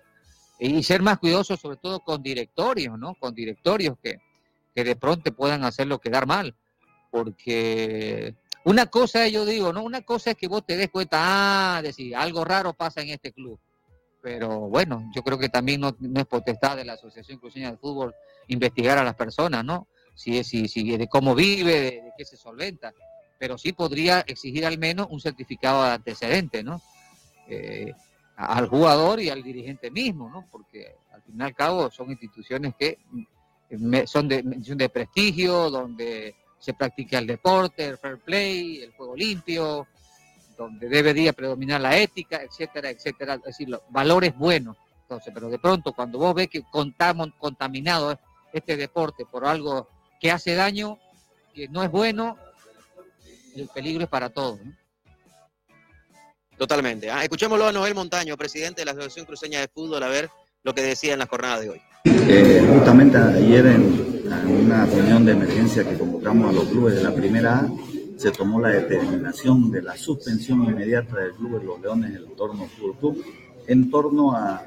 [0.60, 3.14] y ser más cuidadosos sobre todo con directorios, ¿no?
[3.14, 4.18] Con directorios que,
[4.74, 6.54] que de pronto puedan hacerlo quedar mal,
[7.10, 9.82] porque una cosa yo digo, ¿no?
[9.82, 13.32] Una cosa es que vos te des cuenta, ah, decir, algo raro pasa en este
[13.32, 13.58] club,
[14.20, 17.78] pero bueno, yo creo que también no, no es potestad de la Asociación Cruceña de
[17.78, 18.14] Fútbol
[18.48, 19.88] investigar a las personas, ¿no?
[20.14, 22.92] Si es, si, si de cómo vive, de, de qué se solventa,
[23.38, 26.82] pero sí podría exigir al menos un certificado de antecedente, ¿no?
[27.48, 27.94] Eh,
[28.40, 30.46] al jugador y al dirigente mismo, ¿no?
[30.50, 32.98] Porque al fin y al cabo son instituciones que
[33.70, 39.14] mm, son de, de prestigio, donde se practica el deporte, el fair play, el juego
[39.14, 39.86] limpio,
[40.56, 44.76] donde debería predominar la ética, etcétera, etcétera, es decir, los valores buenos.
[45.02, 48.18] Entonces, pero de pronto cuando vos ves que contamos contaminado
[48.52, 50.98] este deporte por algo que hace daño,
[51.54, 52.38] que no es bueno,
[53.54, 54.60] el peligro es para todos.
[56.60, 57.10] Totalmente.
[57.10, 60.28] Ah, escuchémoslo a Noel Montaño, presidente de la Asociación Cruceña de Fútbol, a ver
[60.62, 61.80] lo que decía en la jornada de hoy.
[62.04, 67.14] Eh, justamente ayer en, una reunión de emergencia que convocamos a los clubes de la
[67.14, 67.68] primera A,
[68.18, 72.66] se tomó la determinación de la suspensión inmediata del club de los Leones del Torno
[72.66, 73.24] Fútbol Club
[73.66, 74.66] en torno a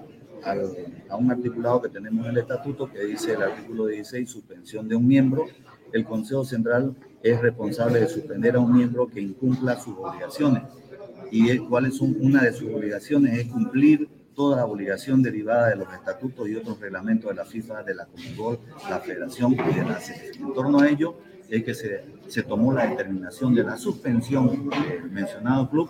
[1.15, 5.07] un articulado que tenemos en el estatuto que dice el artículo 16, suspensión de un
[5.07, 5.45] miembro.
[5.91, 10.63] El Consejo Central es responsable de suspender a un miembro que incumpla sus obligaciones.
[11.31, 13.37] ¿Y es- cuáles son una de sus obligaciones?
[13.39, 17.83] Es cumplir toda la obligación derivada de los estatutos y otros reglamentos de la FIFA,
[17.83, 18.59] de la Conmebol,
[18.89, 20.37] la Federación y de la CEF.
[20.39, 21.15] En torno a ello
[21.49, 25.89] es que se, se tomó la determinación de la suspensión del mencionado club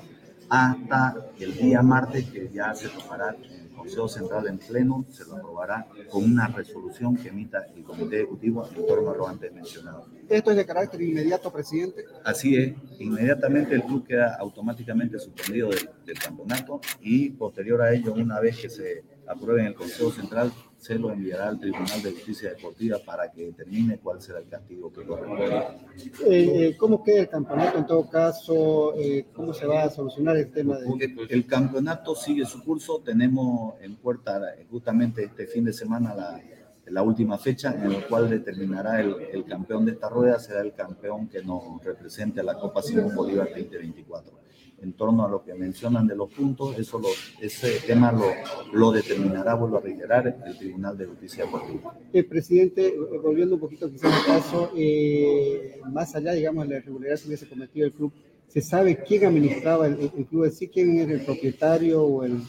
[0.50, 3.36] hasta el día martes, que ya se tomará
[3.84, 8.65] Consejo Central en pleno, se lo aprobará con una resolución que emita el Comité Ejecutivo
[8.74, 10.08] en torno a lo antes mencionado.
[10.30, 12.06] Esto es de carácter inmediato, presidente.
[12.24, 18.13] Así es, inmediatamente el club queda automáticamente suspendido del, del campeonato y posterior a ello,
[18.13, 22.12] una vez que se apruebe en el Consejo Central, se lo enviará al Tribunal de
[22.12, 25.46] Justicia Deportiva para que determine cuál será el castigo que corresponde.
[25.46, 28.93] Eh, eh, ¿Cómo queda el campeonato en todo caso?
[28.98, 30.86] Eh, ¿Cómo se va a solucionar el tema de...
[31.00, 36.41] El, el campeonato sigue su curso, tenemos en puerta justamente este fin de semana la,
[36.88, 40.74] la última fecha en la cual determinará el, el campeón de esta rueda, será el
[40.74, 44.43] campeón que nos represente a la Copa Simón Bolívar 2024.
[44.84, 47.08] En torno a lo que mencionan de los puntos, eso lo,
[47.39, 48.26] ese tema lo,
[48.74, 51.98] lo determinará, vuelvo a reiterar, el Tribunal de Justicia Deportiva.
[52.12, 56.80] Eh, presidente, eh, volviendo un poquito quizás al caso, eh, más allá, digamos, de la
[56.82, 58.12] irregularidad que hubiese cometido el club,
[58.50, 60.67] ¿se sabe quién administraba el, el club en sí?
[60.67, 62.41] ¿Quién era el propietario o el...?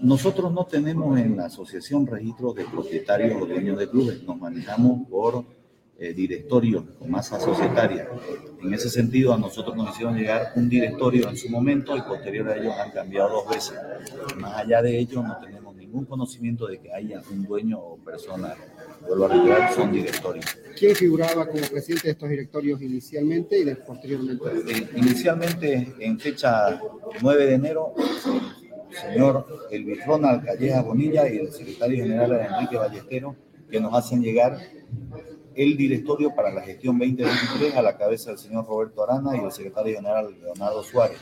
[0.00, 5.08] Nosotros no tenemos en la asociación registros de propietarios o dueños de clubes, nos manejamos
[5.08, 5.44] por
[5.96, 8.08] eh, directorios con masa societaria.
[8.60, 12.48] En ese sentido, a nosotros nos hicieron llegar un directorio en su momento y posterior
[12.48, 13.74] a ello han cambiado dos veces.
[14.36, 18.56] Más allá de ello, no tenemos ningún conocimiento de que haya un dueño o persona.
[19.06, 20.46] Vuelvo a reiterar, son directorios.
[20.76, 24.44] ¿Quién figuraba como presidente de estos directorios inicialmente y después posteriormente?
[24.66, 26.80] Eh, inicialmente, en fecha
[27.22, 27.94] 9 de enero,
[28.90, 33.36] el señor Elvis Ronald Calleja Bonilla y el secretario general Enrique Ballestero,
[33.70, 34.58] que nos hacen llegar
[35.56, 39.52] el directorio para la gestión 2023 a la cabeza del señor Roberto Arana y el
[39.52, 41.18] secretario general Leonardo Suárez.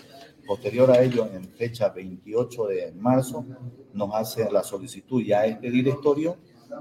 [0.46, 3.44] Posterior a ello, en fecha 28 de marzo,
[3.92, 6.36] nos hace la solicitud ya este directorio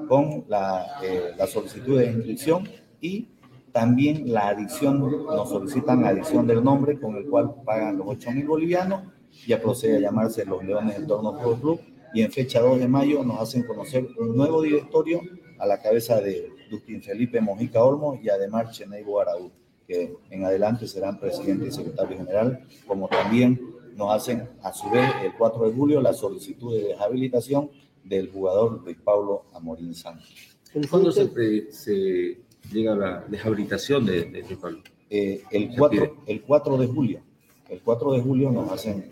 [0.08, 2.68] con la, eh, la solicitud de inscripción
[3.02, 3.28] y
[3.72, 8.32] también la adición, nos solicitan la adición del nombre con el cual pagan los 8
[8.32, 9.04] mil bolivianos,
[9.48, 11.80] ya procede a llamarse los Leones del Torno Club
[12.14, 15.22] y en fecha 2 de mayo nos hacen conocer un nuevo directorio
[15.60, 19.52] a la cabeza de Dustin Felipe Mojica Olmo y además Cheneibo Araúz,
[19.86, 23.60] que en adelante serán presidente y secretario general, como también
[23.96, 27.70] nos hacen a su vez el 4 de julio la solicitud de deshabilitación
[28.04, 30.58] del jugador Luis Pablo Amorín Sánchez.
[30.90, 31.30] ¿Cuándo se,
[31.72, 32.40] se
[32.72, 34.80] llega a la deshabilitación de, de Luis Pablo?
[35.10, 37.22] Eh, el, 4, el 4 de julio.
[37.70, 39.12] El 4 de julio nos hacen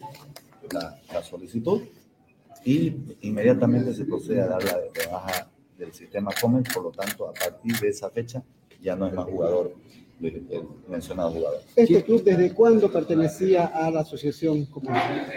[0.72, 1.82] la, la solicitud
[2.64, 5.49] y inmediatamente se procede a dar la de baja
[5.80, 8.44] del sistema Comen, por lo tanto, a partir de esa fecha
[8.82, 9.74] ya no es más jugador,
[10.22, 10.44] el,
[10.88, 11.62] mencionado jugador.
[11.76, 15.32] ¿Este club desde cuándo pertenecía a la asociación comunal?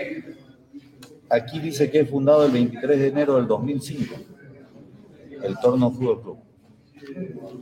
[1.30, 4.14] Aquí dice que es fundado el 23 de enero del 2005,
[5.42, 6.38] el Torno Fútbol Club.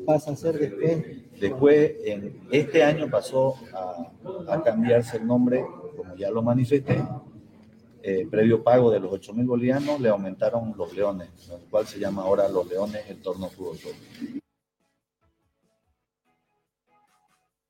[0.05, 1.05] Pasa a ser después.
[1.41, 5.65] Después, en este año pasó a, a cambiarse el nombre,
[5.97, 7.03] como ya lo manifesté,
[8.03, 11.99] eh, previo pago de los 8 mil bolivianos, le aumentaron los leones, lo cual se
[11.99, 13.77] llama ahora los leones el Torno Fútbol.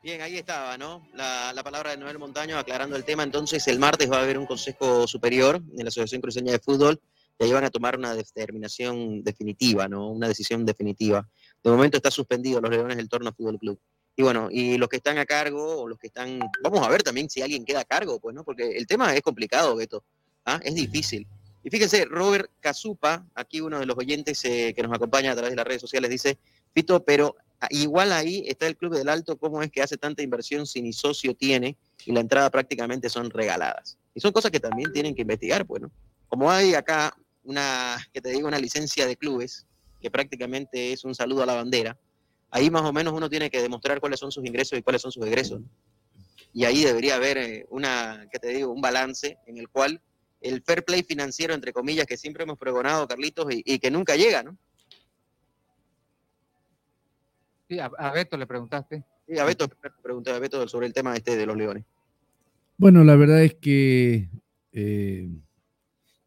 [0.02, 1.06] Bien, ahí estaba, ¿no?
[1.12, 3.22] La, la palabra de Noel Montaño aclarando el tema.
[3.22, 6.98] Entonces, el martes va a haber un consejo superior de la Asociación Cruceña de Fútbol
[7.38, 10.10] y ahí van a tomar una determinación definitiva, ¿no?
[10.10, 11.28] Una decisión definitiva.
[11.62, 13.78] De momento está suspendido los Leones del Torno Fútbol Club.
[14.16, 16.38] Y bueno, y los que están a cargo o los que están.
[16.62, 18.44] Vamos a ver también si alguien queda a cargo, pues, ¿no?
[18.44, 20.04] Porque el tema es complicado, Beto.
[20.44, 20.60] ¿Ah?
[20.62, 21.26] Es difícil.
[21.62, 25.50] Y fíjense, Robert Cazupa, aquí uno de los oyentes eh, que nos acompaña a través
[25.50, 26.38] de las redes sociales, dice:
[26.74, 30.22] Fito, pero ah, igual ahí está el Club del Alto, ¿cómo es que hace tanta
[30.22, 31.76] inversión si ni socio tiene
[32.06, 33.98] y la entrada prácticamente son regaladas?
[34.14, 35.82] Y son cosas que también tienen que investigar, pues.
[36.28, 39.66] Como hay acá una, que te digo, una licencia de clubes,
[40.00, 41.98] que prácticamente es un saludo a la bandera,
[42.50, 45.12] ahí más o menos uno tiene que demostrar cuáles son sus ingresos y cuáles son
[45.12, 45.60] sus egresos.
[46.52, 50.00] Y ahí debería haber eh, una, que te digo, un balance en el cual
[50.40, 54.16] el fair play financiero, entre comillas, que siempre hemos pregonado, Carlitos, y, y que nunca
[54.16, 54.56] llega, ¿no?
[57.68, 59.04] Sí, a, a Beto le preguntaste.
[59.28, 59.68] Sí, a Beto,
[60.02, 61.84] pregunté a Beto sobre el tema este de los leones.
[62.76, 64.28] Bueno, la verdad es que
[64.72, 65.28] eh,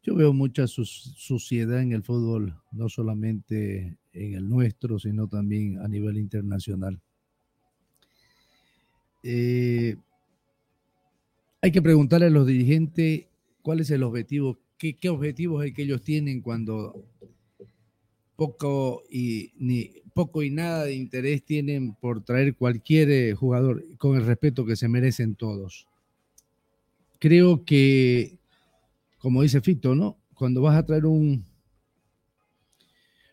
[0.02, 5.80] yo veo mucha su- suciedad en el fútbol, no solamente en el nuestro, sino también
[5.80, 7.00] a nivel internacional.
[9.22, 9.96] Eh,
[11.60, 13.24] hay que preguntarle a los dirigentes
[13.64, 17.02] cuál es el objetivo, qué, qué objetivo es el que ellos tienen cuando
[18.36, 24.16] poco y, ni, poco y nada de interés tienen por traer cualquier eh, jugador con
[24.16, 25.88] el respeto que se merecen todos.
[27.18, 28.36] Creo que,
[29.16, 30.18] como dice Fito, ¿no?
[30.34, 31.46] Cuando vas a traer un,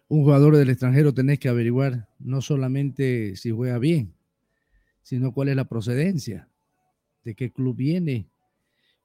[0.07, 4.13] un jugador del extranjero tenés que averiguar no solamente si juega bien,
[5.03, 6.47] sino cuál es la procedencia,
[7.25, 8.30] de qué club viene,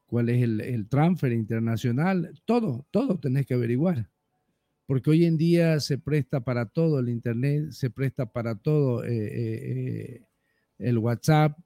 [0.07, 4.09] cuál es el, el transfer internacional, todo, todo tenés que averiguar.
[4.87, 9.09] Porque hoy en día se presta para todo, el Internet se presta para todo, eh,
[9.11, 10.23] eh, eh,
[10.79, 11.59] el WhatsApp,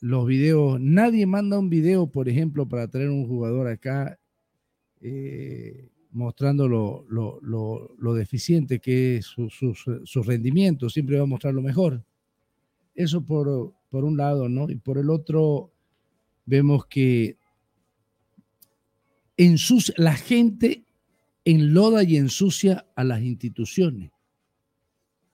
[0.00, 0.80] los videos.
[0.80, 4.18] Nadie manda un video, por ejemplo, para traer un jugador acá
[5.00, 11.22] eh, mostrando lo, lo- lo- lo deficiente que es su, su- su- rendimiento, siempre va
[11.22, 12.02] a mostrar lo mejor.
[12.94, 14.68] Eso por, por un lado, ¿no?
[14.70, 15.72] Y por el otro,
[16.46, 17.36] vemos que
[19.44, 20.84] ensucia, la gente
[21.44, 24.10] enloda y ensucia a las instituciones,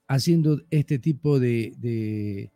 [0.07, 2.51] haciendo este tipo de, de,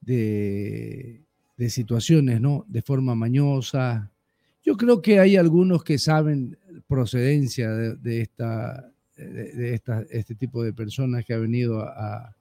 [0.00, 2.64] de- situaciones, ¿no?
[2.68, 4.10] De forma mañosa.
[4.62, 10.72] Yo creo que hay algunos que saben procedencia de, esta, de, esta- este tipo de
[10.72, 12.34] personas que ha venido a,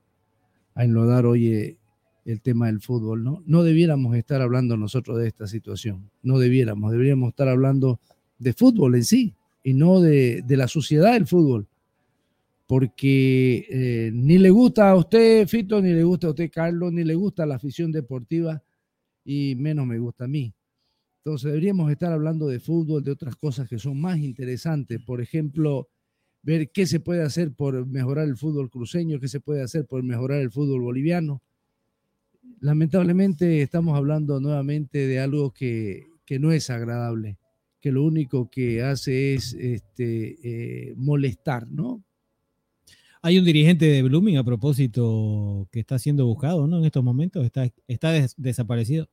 [0.73, 1.77] a enlodar hoy eh,
[2.31, 3.43] el tema del fútbol, ¿no?
[3.45, 7.99] No debiéramos estar hablando nosotros de esta situación, no debiéramos, deberíamos estar hablando
[8.37, 11.67] de fútbol en sí y no de, de la suciedad del fútbol,
[12.67, 17.03] porque eh, ni le gusta a usted, Fito, ni le gusta a usted, Carlos, ni
[17.03, 18.61] le gusta la afición deportiva
[19.25, 20.53] y menos me gusta a mí.
[21.23, 25.89] Entonces deberíamos estar hablando de fútbol, de otras cosas que son más interesantes, por ejemplo,
[26.43, 30.03] ver qué se puede hacer por mejorar el fútbol cruceño, qué se puede hacer por
[30.03, 31.41] mejorar el fútbol boliviano.
[32.61, 37.37] Lamentablemente estamos hablando nuevamente de algo que, que no es agradable,
[37.79, 42.03] que lo único que hace es este, eh, molestar, ¿no?
[43.21, 46.77] Hay un dirigente de Blooming a propósito que está siendo buscado, ¿no?
[46.79, 49.09] En estos momentos está, está des- desaparecido.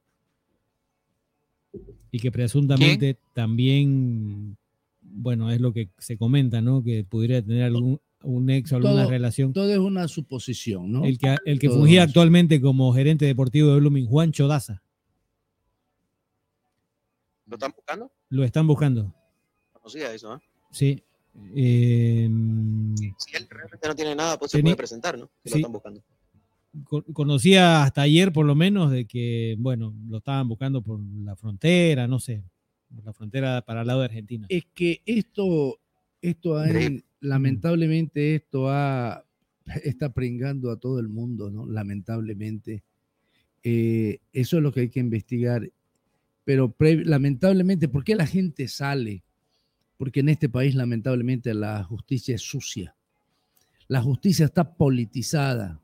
[2.13, 4.57] Y que presuntamente también,
[5.03, 6.83] bueno, es lo que se comenta, ¿no?
[6.85, 9.53] Que pudiera tener algún un nexo, alguna Todo- relación.
[9.53, 11.05] Todo es una suposición, ¿no?
[11.05, 14.83] El que, el que Todo fungía actualmente como gerente deportivo de Blooming, Juancho Daza.
[17.47, 18.13] ¿Lo están buscando?
[18.29, 19.15] Lo están buscando.
[19.73, 20.39] Conocía eso, ¿eh?
[20.73, 21.03] Sí.
[21.55, 22.29] Eh,
[23.19, 25.27] Si él realmente no tiene nada, pues se puede presentar, ¿no?
[25.45, 25.51] Si Sí.
[25.51, 26.03] lo están buscando.
[26.85, 31.35] co- conocía hasta ayer por lo menos de que, bueno, lo estaban buscando por la
[31.35, 32.43] frontera, no sé,
[32.95, 34.47] por la frontera para el lado de Argentina.
[34.51, 35.79] Es que esto,
[36.31, 36.69] esto ha-
[37.21, 39.25] lamentablemente esto ha,
[39.85, 41.67] está pringando a todo el mundo, ¿no?
[41.67, 42.83] Lamentablemente.
[43.63, 45.69] Eh, eso es lo que hay que investigar.
[46.45, 49.25] Pero lamentablemente, ¿por qué la gente sale?
[49.99, 52.95] Porque en este país lamentablemente la justicia es sucia.
[53.89, 55.81] La justicia está politizada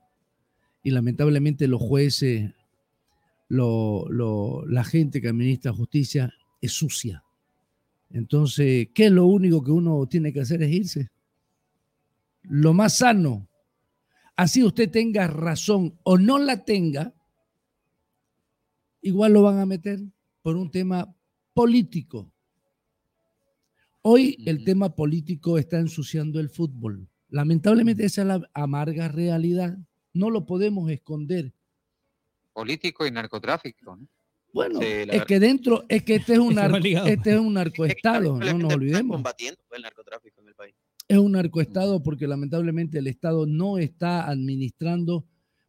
[0.85, 2.53] y lamentablemente los jueces,
[3.49, 7.25] lo- lo- la gente que administra justicia es sucia.
[8.13, 10.63] Entonces, ¿qué es lo único que uno tiene que hacer?
[10.63, 11.09] Es irse.
[12.43, 13.49] Lo más sano.
[14.37, 17.15] Así usted tenga razón o no la tenga,
[19.01, 20.01] igual lo van a meter
[20.43, 21.15] por un tema
[21.55, 22.33] político.
[24.03, 27.09] Hoy el tema político está ensuciando el fútbol.
[27.29, 29.79] Lamentablemente esa es la amarga realidad.
[30.13, 31.53] No lo podemos esconder.
[32.53, 33.97] Político y narcotráfico.
[33.97, 34.09] ¿no?
[34.53, 35.27] Bueno, Sí, es verdad.
[35.27, 39.17] que dentro, es que este es un, narco- este es un narcoestado, no nos olvidemos.
[39.17, 40.75] Combatiendo el narcotráfico en el país.
[41.09, 45.25] Es un narcoestado porque lamentablemente el Estado no está administrando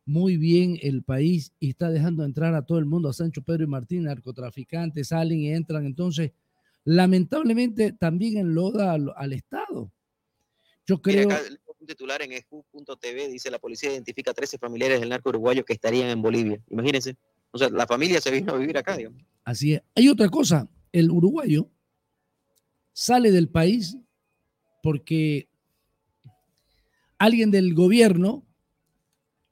[0.05, 3.63] muy bien el país y está dejando entrar a todo el mundo, a Sancho Pedro
[3.63, 5.85] y Martín, narcotraficantes, salen y entran.
[5.85, 6.31] Entonces,
[6.83, 9.91] lamentablemente también enloda al, al Estado.
[10.85, 11.41] Yo Mira, creo, acá
[11.79, 16.09] un titular en ESPU.tv dice la policía identifica 13 familiares del narco uruguayo que estarían
[16.09, 16.61] en Bolivia.
[16.69, 17.15] Imagínense.
[17.53, 19.23] O sea, la familia se vino a vivir acá, digamos.
[19.43, 19.81] así es.
[19.93, 21.69] Hay otra cosa, el uruguayo
[22.91, 23.95] sale del país
[24.81, 25.47] porque
[27.19, 28.43] alguien del gobierno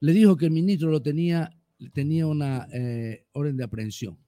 [0.00, 1.56] le dijo que el ministro lo tenía,
[1.94, 4.18] tenía una eh, orden de aprehensión.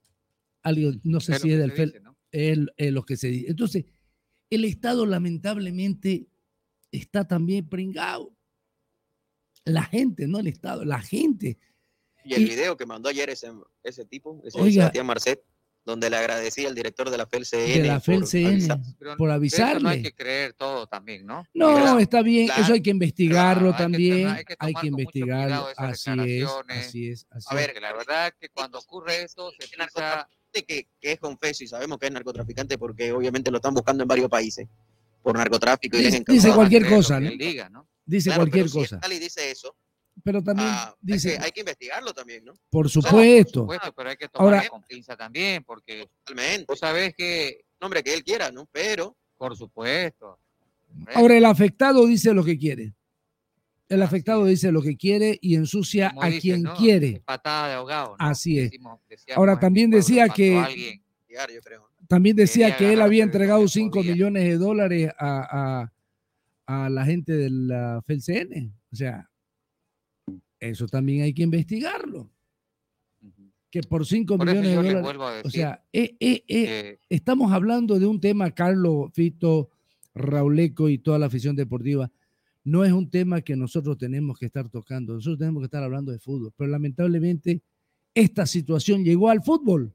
[0.62, 2.16] Alguien, no sé Es si es del FEL, dice, ¿no?
[2.30, 3.50] es, es lo que se dice.
[3.50, 3.84] Entonces,
[4.50, 6.28] el Estado lamentablemente
[6.92, 8.36] está también pringado.
[9.64, 11.58] La gente, no el Estado, la gente.
[12.24, 13.50] Y el Y- video que mandó ayer ese,
[13.82, 14.72] ese tipo, ese Oiga.
[14.82, 15.42] Sebastián Marcet,
[15.84, 17.82] donde le agradecía al director de la FELCN.
[17.82, 18.78] De la por FELCN, avisar.
[18.78, 20.02] Por de eso no hay avisarle.
[20.02, 21.44] que creer todo también, ¿no?
[21.52, 25.68] No, Claro, está bien, claro, eso hay que investigarlo claro, también, hay que hay investigarlo,
[25.76, 26.10] así
[26.40, 30.88] es, así es, así A ver, la verdad que cuando ocurre esto se narcotraficante que,
[30.98, 34.30] que es confeso y sabemos que es narcotraficante porque obviamente lo están buscando en varios
[34.30, 34.66] países
[35.22, 35.98] por narcotráfico.
[35.98, 37.28] y Dice- les dice cualquier cosa, ¿no?
[37.28, 37.86] él diga, ¿no?
[38.06, 39.00] Dice Claro, cualquier si cosa.
[39.00, 39.76] sale y dice eso,
[40.24, 42.54] Pero también ah, hay, dice, que, hay que investigarlo también, ¿no?
[42.70, 43.60] por No, supuesto.
[43.60, 46.64] supuesto, pero hay que tomarlo Ahora, con pinza también, porque Totalmente.
[46.66, 48.66] tú sabes que, Nombre que él quiera, ¿no?
[48.72, 50.38] Pero, por supuesto,
[51.14, 52.94] ahora el afectado dice lo que quiere.
[53.90, 56.74] El afectado dice lo que quiere y ensucia como a quien ¿no?
[56.76, 57.20] quiere.
[57.26, 58.16] patada de ahogado.
[58.18, 58.26] ¿no?
[58.26, 58.70] Así es.
[58.70, 58.98] Decimos-
[59.36, 61.86] Ahora también decía que alguien yo creo.
[62.08, 64.12] también decía que él había entregado que 5 podía.
[64.12, 65.82] millones de dólares a,
[66.66, 68.72] a- a la gente de la FELCN.
[68.90, 69.28] O sea,
[70.68, 72.30] eso también hay que investigarlo.
[73.70, 75.42] Que por 5 Por eso millones de dólares.
[75.44, 79.70] o sea, eh, eh, eh, estamos hablando de un tema, Carlos, Fito,
[80.14, 82.10] Rauleco y toda la afición deportiva.
[82.62, 85.14] No es un tema que nosotros tenemos que estar tocando.
[85.14, 86.52] Nosotros tenemos que estar hablando de fútbol.
[86.56, 87.62] Pero lamentablemente,
[88.14, 89.92] esta situación llegó al fútbol.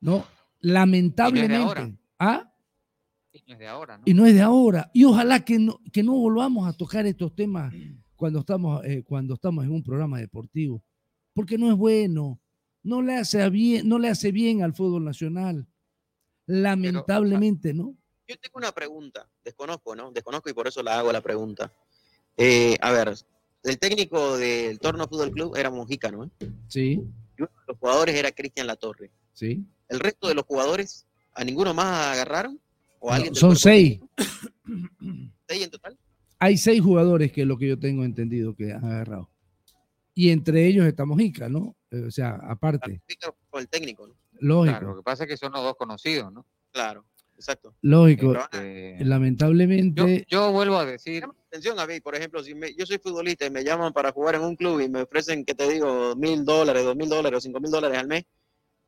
[0.00, 0.26] ¿No?
[0.60, 1.56] Lamentablemente.
[1.56, 1.92] ahora.
[2.18, 2.52] ¿Ah?
[3.32, 4.02] niños de ahora, ¿no?
[4.06, 4.90] Y no es de ahora.
[4.92, 7.72] Y ojalá que no, que no volvamos a tocar estos temas
[8.20, 10.84] cuando estamos, eh, cuando estamos en un programa deportivo.
[11.32, 12.38] Porque no es bueno.
[12.82, 15.66] No le hace, bien, no le hace bien al fútbol nacional.
[16.46, 17.96] Lamentablemente, ¿no?
[18.28, 20.12] Yo tengo una pregunta, desconozco, ¿no?
[20.12, 21.72] Desconozco y por eso la hago la pregunta.
[22.36, 23.14] Eh, a ver,
[23.62, 26.30] el técnico del Torno Fútbol Club era Mojica, ¿no?
[26.68, 27.02] Sí,
[27.38, 29.10] Y uno de los jugadores era Cristian Latorre.
[29.32, 29.64] sí.
[29.88, 32.60] ¿El resto de los jugadores, a ninguno más agarraron?
[33.00, 33.98] ¿O alguien son seis.
[35.48, 35.98] ¿Seis en total?
[36.40, 39.28] Hay seis jugadores que es lo que yo tengo entendido que han agarrado.
[40.14, 41.76] Y entre ellos está Mojica, ¿no?
[41.90, 43.00] Eh, O sea, aparte,
[43.50, 44.14] Con el técnico, ¿no?
[44.40, 46.46] lógico, Claro, lo que pasa es que son los dos conocidos, ¿no?
[46.72, 47.04] Claro,
[47.36, 47.74] exacto.
[47.82, 48.34] lógico.
[48.36, 52.98] Este, Lamentablemente, yo vuelvo a decir, Atención a mí, por ejemplo, si me- yo soy
[52.98, 56.14] futbolista y me llaman para jugar en un club y me ofrecen, ¿qué te digo?
[56.14, 58.24] Mil dólares, dos mil dólares o cinco mil dólares al mes.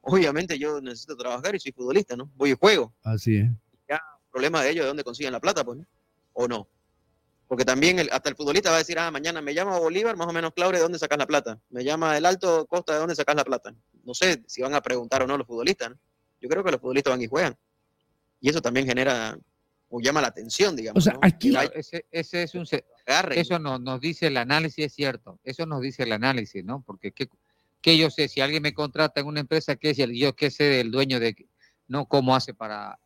[0.01, 2.31] Obviamente yo necesito trabajar y soy futbolista, ¿no?
[2.37, 2.95] Voy y juego.
[3.03, 3.51] así es.
[3.89, 4.01] Ya,
[4.31, 5.87] problema de ellos de dónde consiguen la plata, pues, ¿no?
[6.35, 6.69] ¿O no?
[7.53, 10.27] Porque también el- hasta el futbolista va a decir, ah, mañana me llama Bolívar, más
[10.27, 11.61] o menos Claure, ¿de dónde sacas la plata?
[11.69, 13.75] Me llama el Alto Costa, ¿de dónde sacas la plata?
[14.05, 15.99] No sé si van a preguntar o no los futbolistas, ¿no?
[16.41, 17.55] Yo creo que los futbolistas van y juegan.
[18.41, 19.39] Y eso también genera,
[19.91, 21.03] o llama la atención, digamos.
[21.03, 21.19] O sea, ¿no?
[21.23, 22.65] aquí- ese, ese es un...
[23.07, 23.39] agarren.
[23.39, 25.39] Eso nos, nos dice el análisis, es cierto.
[25.45, 26.83] Eso nos dice el análisis, ¿no?
[26.87, 27.29] Porque ¿qué,
[27.83, 28.29] qué yo sé?
[28.29, 29.99] Si alguien me contrata en una empresa, ¿qué es?
[29.99, 31.37] el- Yo qué sé del dueño de...
[31.87, 32.99] No cómo hace para,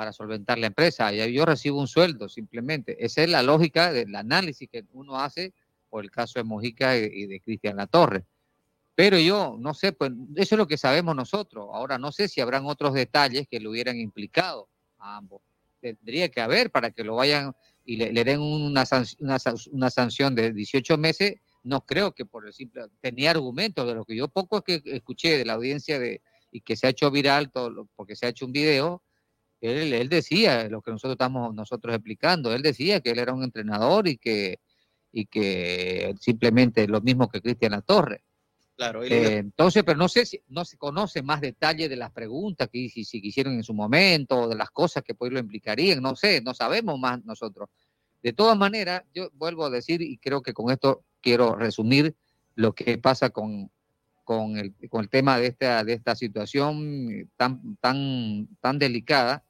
[0.00, 1.12] para solventar la empresa.
[1.12, 2.96] Ya Yo recibo un sueldo simplemente.
[3.04, 5.52] Esa es la lógica del análisis que uno hace
[5.90, 8.24] por el caso de Mojica y y de Cristian Latorre.
[8.94, 11.68] Pero yo no sé, pues eso es lo que sabemos nosotros.
[11.70, 15.42] Ahora no sé si habrán otros detalles que lo hubieran implicado a ambos.
[15.82, 19.90] Tendría que haber para que lo vayan y le, den una, sanc- una, san- una
[19.90, 21.34] sanción de 18 meses.
[21.62, 22.84] No creo que por el simple.
[23.02, 26.74] Tenía argumentos de lo que yo poco que escuché de la audiencia de, y que
[26.74, 29.02] se ha hecho viral todo, porque se ha hecho un video.
[29.60, 32.52] Él, él decía lo que nosotros estamos nosotros explicando.
[32.54, 34.58] Él decía que él era un entrenador y que,
[35.12, 38.22] y que simplemente lo mismo que Cristian La Torre.
[38.76, 42.10] Claro, él- Eh, entonces, pero no sé si no se conoce más detalle de las
[42.12, 45.38] preguntas que si, si hicieron en su momento, o de las cosas que pues lo
[45.38, 47.68] implicarían, no sé, no sabemos más nosotros.
[48.22, 52.14] De todas maneras, yo vuelvo a decir, y creo que con esto quiero resumir
[52.54, 53.70] lo que pasa con,
[54.24, 59.44] con, el, con el tema de esta, de esta situación tan, tan, tan delicada,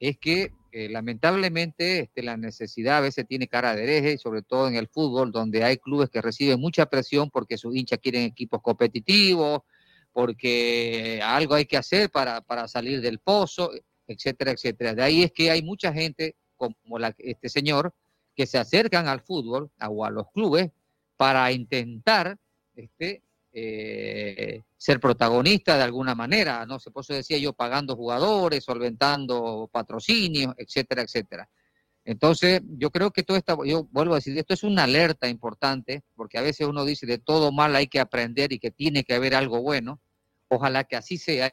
[0.00, 4.68] es que eh, lamentablemente este, la necesidad a veces tiene cara de hereje, sobre todo
[4.68, 8.60] en el fútbol, donde hay clubes que reciben mucha presión porque sus hinchas quieren equipos
[8.62, 9.62] competitivos,
[10.12, 13.70] porque algo hay que hacer para, para salir del pozo,
[14.06, 14.94] etcétera, etcétera.
[14.94, 17.94] De ahí es que hay mucha gente, como la- este señor,
[18.34, 20.70] que se acercan al fútbol o a los clubes
[21.16, 22.36] para intentar
[22.74, 23.22] este,
[23.52, 29.68] eh, ser protagonista de alguna manera, no sé, por eso decía yo, pagando jugadores, solventando
[29.72, 31.48] patrocinios, etcétera, etcétera.
[32.04, 36.04] Entonces, yo creo que todo esto, yo vuelvo a decir, esto es una alerta importante,
[36.14, 39.14] porque a veces uno dice de todo mal hay que aprender y que tiene que
[39.14, 40.00] haber algo bueno.
[40.48, 41.52] Ojalá que así sea,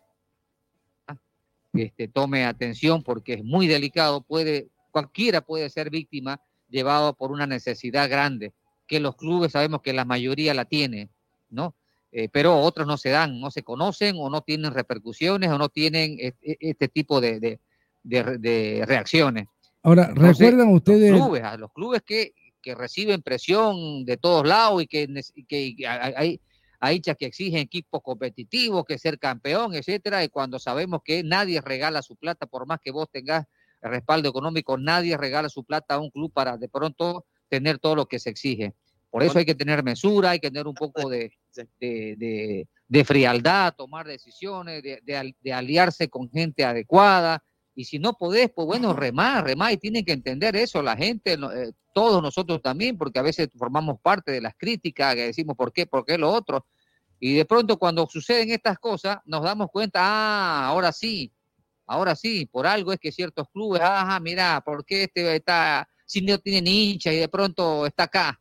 [1.73, 7.47] este, tome atención porque es muy delicado, puede, cualquiera puede ser víctima llevado por una
[7.47, 8.53] necesidad grande,
[8.85, 11.09] que los clubes sabemos que la mayoría la tiene,
[11.49, 11.75] ¿no?
[12.15, 15.67] Eh, pero otros no se dan, no se conocen o no tienen repercusiones o no
[15.69, 17.59] tienen este, este tipo de, de-
[18.03, 19.47] de re- de reacciones.
[19.81, 21.09] Ahora, Entonces, ¿recuerdan ustedes?
[21.11, 25.07] Los clubes, a los clubes que, que reciben presión de todos lados y que,
[25.47, 26.39] que hay-
[26.79, 31.61] hay hinchas que exigen equipos competitivos, que ser campeón, etcétera, y cuando sabemos que nadie
[31.61, 33.45] regala su plata, por más que vos tengas
[33.81, 38.05] respaldo económico, nadie regala su plata a un club para de pronto tener todo lo
[38.05, 38.73] que se exige.
[39.13, 41.31] Por eso hay que tener mesura, hay que tener un poco de,
[41.79, 47.43] de, de- de frialdad, tomar decisiones, de, de al- de aliarse con gente adecuada.
[47.75, 51.33] Y si no podés, pues bueno, remar, remar, y tienen que entender eso la gente,
[51.33, 55.71] eh, todos nosotros también, porque a veces formamos parte de las críticas, que decimos por
[55.71, 56.65] qué, por qué lo otro.
[57.19, 61.31] Y de pronto cuando suceden estas cosas, nos damos cuenta, ah, ahora sí,
[61.85, 66.21] ahora sí, por algo es que ciertos clubes, ajá, mira, ¿por qué este está, si
[66.21, 68.39] no tiene hincha y de pronto está acá?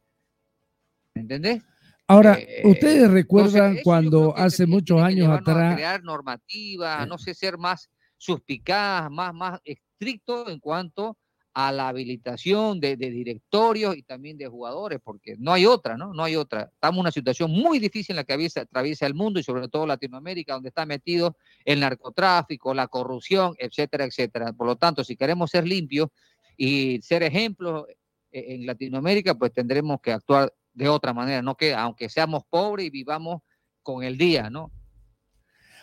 [1.15, 1.63] ¿Entendés?
[2.07, 7.35] Ahora, Eh, ¿ustedes recuerdan yo cuando hace muchos años a atrás crear normativas, no sé,
[7.35, 11.17] ser más suspicaz, más, más estricto en cuanto
[11.55, 16.15] a la habilitación de, de directorios y también de jugadores, porque no hay otra, ¿no?
[16.15, 16.71] No hay otra.
[16.73, 19.69] Estamos en una situación muy difícil en la que atraviesa, atraviesa el mundo y sobre
[19.69, 24.53] todo Latinoamérica, donde está metido el narcotráfico, la corrupción, etcétera, etcétera.
[24.55, 26.09] Por lo tanto, si queremos ser limpios
[26.57, 27.85] y ser ejemplos
[28.33, 32.87] eh, en Latinoamérica, pues tendremos que actuar de otra manera, no que aunque seamos pobres
[32.87, 33.43] y vivamos
[33.83, 34.71] con el día, ¿no?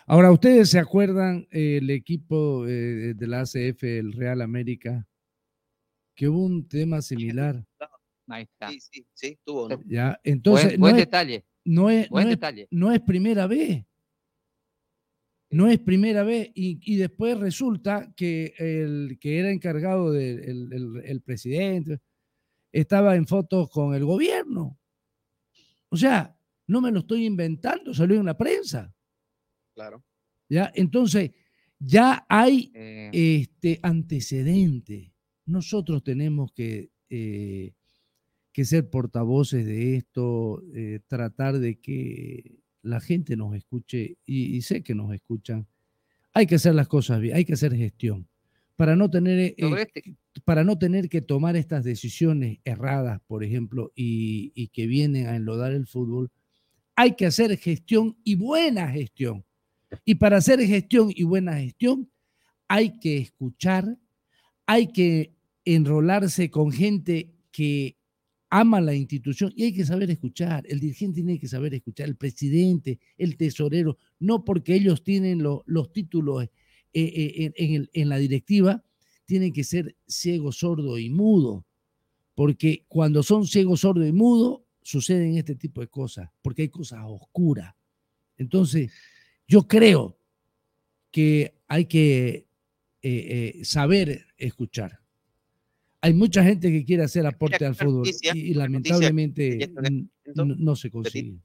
[0.06, 5.06] Ahora, ¿ustedes se acuerdan eh, el equipo eh, de la ACF, el Real América,
[6.16, 7.64] que hubo un tema similar?
[8.26, 8.68] Ahí está.
[8.70, 9.80] Sí, sí, sí, tuvo, ¿no?
[9.86, 11.44] Ya, entonces buen no es- detalle.
[11.64, 12.68] No es, Buen no es- detalle.
[12.70, 13.84] no es primera vez.
[15.50, 16.50] No es primera vez.
[16.54, 22.00] Y, y después resulta que el que era encargado del el- el- el presidente
[22.72, 24.78] estaba en fotos con el gobierno.
[25.90, 26.34] O sea,
[26.66, 28.94] no me lo estoy inventando, salió en la prensa.
[29.74, 30.02] Claro.
[30.48, 30.72] ¿ya?
[30.74, 31.30] Entonces,
[31.78, 35.12] ya hay Eh, este antecedente.
[35.46, 37.72] Nosotros tenemos que, eh,
[38.52, 44.62] que ser portavoces de esto, eh, tratar de que la gente nos escuche y, y
[44.62, 45.66] sé que nos escuchan.
[46.32, 48.28] Hay que hacer las cosas bien, hay que hacer gestión
[48.76, 53.92] para no tener, sobre este, para no tener que tomar estas decisiones erradas, por ejemplo,
[53.94, 56.30] y, que vienen a enlodar el fútbol.
[56.96, 59.44] Hay que hacer gestión y buena gestión.
[60.04, 62.10] Y para hacer gestión y buena gestión,
[62.68, 63.98] hay que escuchar,
[64.66, 67.96] hay que enrolarse con gente que
[68.50, 70.64] ama la institución y hay que saber escuchar.
[70.68, 75.64] El dirigente tiene que saber escuchar, el presidente, el tesorero, no porque ellos tienen lo-
[75.66, 76.50] los títulos eh,
[76.92, 78.84] eh, en la directiva,
[79.30, 81.64] tienen que ser ciego, sordo y mudo.
[82.34, 86.98] Porque cuando son ciego, sordo y mudo, suceden este tipo de cosas, porque hay cosas
[87.04, 87.72] oscuras.
[88.36, 88.90] Entonces,
[89.46, 90.18] yo creo
[91.12, 92.48] que hay que
[93.02, 94.98] eh, eh, saber escuchar.
[96.00, 99.58] Hay mucha gente que quiere hacer aporte al fútbol noticia, y, y una noticia lamentablemente
[99.58, 100.08] que esto en n-
[100.42, 101.36] n- no se consigue.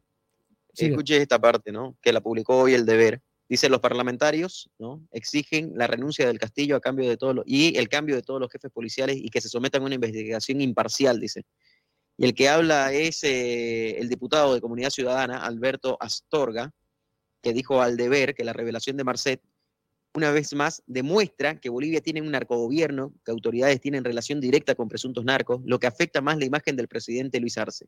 [0.73, 0.89] Siga.
[0.89, 1.95] Escuche esta parte, ¿no?
[2.01, 3.21] Que la publicó hoy el deber.
[3.47, 5.07] Dice, los parlamentarios, ¿no?
[5.11, 8.51] Exigen la renuncia del Castillo a cambio de todos y el cambio de todos los
[8.51, 11.43] jefes policiales y que se sometan a una investigación imparcial, dice.
[12.17, 16.71] Y el que habla es eh, el diputado de Comunidad Ciudadana, Alberto Astorga,
[17.43, 19.41] que dijo al deber que la revelación de Marcet,
[20.15, 24.87] una vez más, demuestra que Bolivia tiene un narcogobierno, que autoridades tienen relación directa con
[24.87, 27.85] presuntos narcos, lo que afecta más la imagen del presidente Luis Arce.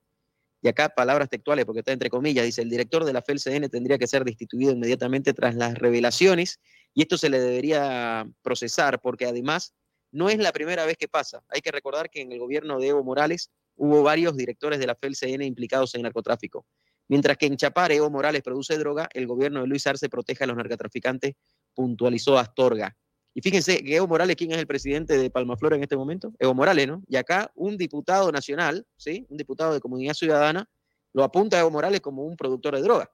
[0.61, 3.97] Y acá palabras textuales, porque está entre comillas, dice, el director de la FELCN tendría
[3.97, 6.59] que ser destituido inmediatamente tras las revelaciones
[6.93, 9.73] y esto se le debería procesar porque además
[10.11, 11.43] no es la primera vez que pasa.
[11.49, 14.95] Hay que recordar que en el gobierno de Evo Morales hubo varios directores de la
[14.95, 16.65] FELCN implicados en narcotráfico.
[17.07, 20.47] Mientras que en Chapar Evo Morales produce droga, el gobierno de Luis Arce protege a
[20.47, 21.35] los narcotraficantes,
[21.73, 22.97] puntualizó Astorga.
[23.37, 26.33] Y fíjense que Evo Morales, ¿quién es el presidente de Palmaflor en este momento?
[26.39, 27.03] Evo Morales, ¿no?
[27.07, 29.27] Y acá un diputado nacional, ¿sí?
[29.29, 30.67] Un diputado de Comunidad Ciudadana,
[31.13, 33.11] lo apunta a Evo Morales como un productor de droga.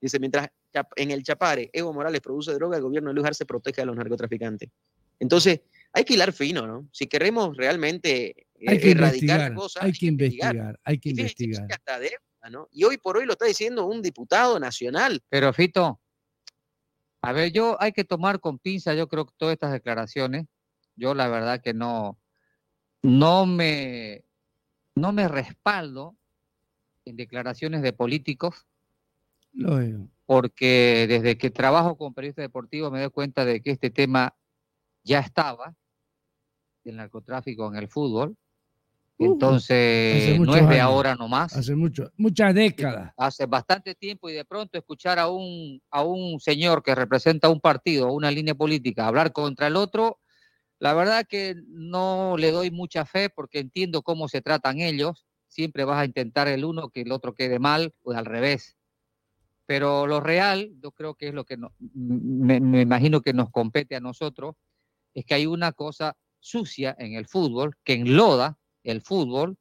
[0.00, 0.48] Dice, mientras
[0.96, 3.94] en el Chapare Evo Morales produce droga, el gobierno de Luis Arce protege a los
[3.94, 4.70] narcotraficantes.
[5.18, 5.60] Entonces,
[5.92, 6.88] hay que hilar fino, ¿no?
[6.90, 11.12] Si queremos realmente eh, Hay que erradicar investigar, cosas, hay que investigar, hay que y
[11.12, 11.78] fíjense que investigar.
[11.78, 12.68] hasta deuda, ¿no?
[12.72, 15.20] Y hoy por hoy lo está diciendo un diputado nacional.
[15.28, 16.00] Pero Fito,
[17.26, 20.46] a ver, yo hay que tomar con pinza, yo creo que todas estas declaraciones,
[20.94, 22.20] yo la verdad que no,
[23.02, 24.22] no me,
[24.94, 26.16] no me respaldo
[27.04, 28.68] en declaraciones de políticos,
[30.24, 34.36] porque desde que trabajo con periodistas deportivos me doy cuenta de que este tema
[35.02, 35.74] ya estaba,
[36.84, 38.36] el narcotráfico en el fútbol.
[39.18, 40.82] Entonces, hace no es de años.
[40.82, 41.56] ahora nomás.
[41.56, 43.12] Hace mucho, muchas décadas.
[43.16, 47.60] hace bastante tiempo y de pronto escuchar a un, a un señor que representa un
[47.60, 50.20] partido, una línea política, hablar contra el otro,
[50.78, 55.26] la verdad que no le doy mucha fe porque entiendo cómo se tratan ellos.
[55.48, 58.76] Siempre vas a intentar el uno que el otro quede mal, pues al revés.
[59.64, 63.50] Pero lo real, yo creo que es lo que no- me, me imagino que nos
[63.50, 64.54] compete a nosotros,
[65.14, 68.58] es que hay una cosa sucia en el fútbol que enloda
[68.90, 69.56] el fútbol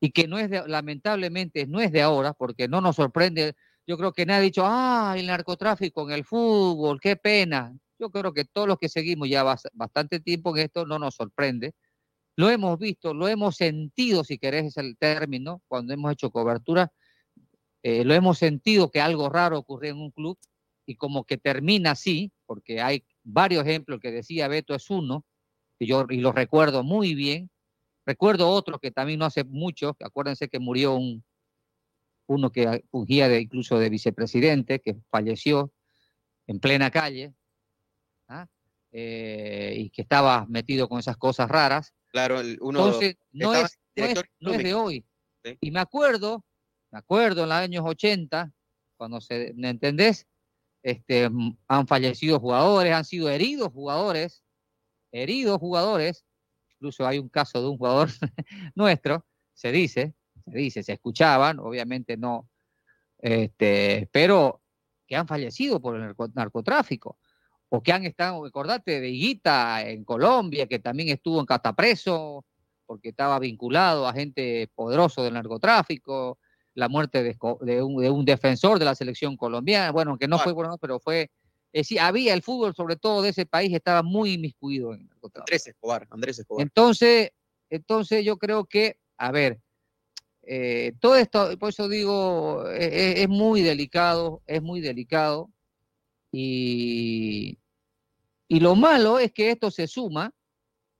[0.00, 3.54] y que no es de- lamentablemente no es de ahora porque no nos sorprende.
[3.86, 7.74] Yo creo que nadie ha dicho, ah, el narcotráfico en el fútbol, qué pena.
[7.98, 11.14] Yo creo que todos los que seguimos ya bas- bastante tiempo en esto no nos
[11.14, 11.72] sorprende.
[12.36, 16.92] Lo hemos visto, lo hemos sentido, si querés es el término, cuando hemos hecho cobertura,
[17.82, 20.38] eh, lo hemos sentido que algo raro ocurrió en un club
[20.86, 25.24] y como que termina así, porque hay varios ejemplos que decía Beto es uno,
[25.78, 27.50] y yo y lo recuerdo muy bien.
[28.06, 31.24] Recuerdo otro que también no hace mucho, acuérdense que murió un,
[32.26, 35.72] uno que fungía de, incluso de vicepresidente, que falleció
[36.46, 37.34] en plena calle,
[38.28, 38.46] ¿ah?
[38.92, 41.92] Eh, y que estaba metido con esas cosas raras.
[42.08, 45.06] Claro, el- uno Entonces, no es, no, es, director no es de hoy.
[45.44, 45.58] Sí.
[45.60, 46.44] Y me acuerdo,
[46.92, 48.52] me acuerdo en los años 80,
[48.96, 50.26] cuando se, ¿me entendés?
[50.82, 54.44] Este, mm, han fallecido jugadores, han sido heridos jugadores,
[55.10, 56.24] heridos jugadores.
[56.84, 58.10] Incluso hay un caso de un jugador
[58.74, 59.24] nuestro,
[59.54, 60.12] se dice,
[60.44, 62.46] se dice, se escuchaban, obviamente no,
[63.16, 64.60] este, pero
[65.06, 67.16] que han fallecido por el narco- narcotráfico
[67.70, 72.44] o que han estado, acordate de Higuita en Colombia, que también estuvo en Catapreso,
[72.84, 76.38] porque estaba vinculado a gente poderoso del narcotráfico,
[76.74, 80.52] la muerte de un, de un defensor de la selección colombiana, bueno, que no fue
[80.52, 81.30] bueno, pero fue,
[81.74, 85.08] es decir, había el fútbol, sobre todo de ese país, estaba muy inmiscuido en el
[85.08, 85.42] narcotráfico.
[85.42, 86.62] Andrés Escobar, Andrés Escobar.
[86.62, 87.32] Entonces,
[87.68, 89.60] entonces yo creo que, a ver,
[90.44, 95.50] eh, todo esto, por eso digo, e- e- es, muy delicado, es muy delicado.
[96.30, 97.58] Y,
[98.46, 100.32] y lo malo es que esto se suma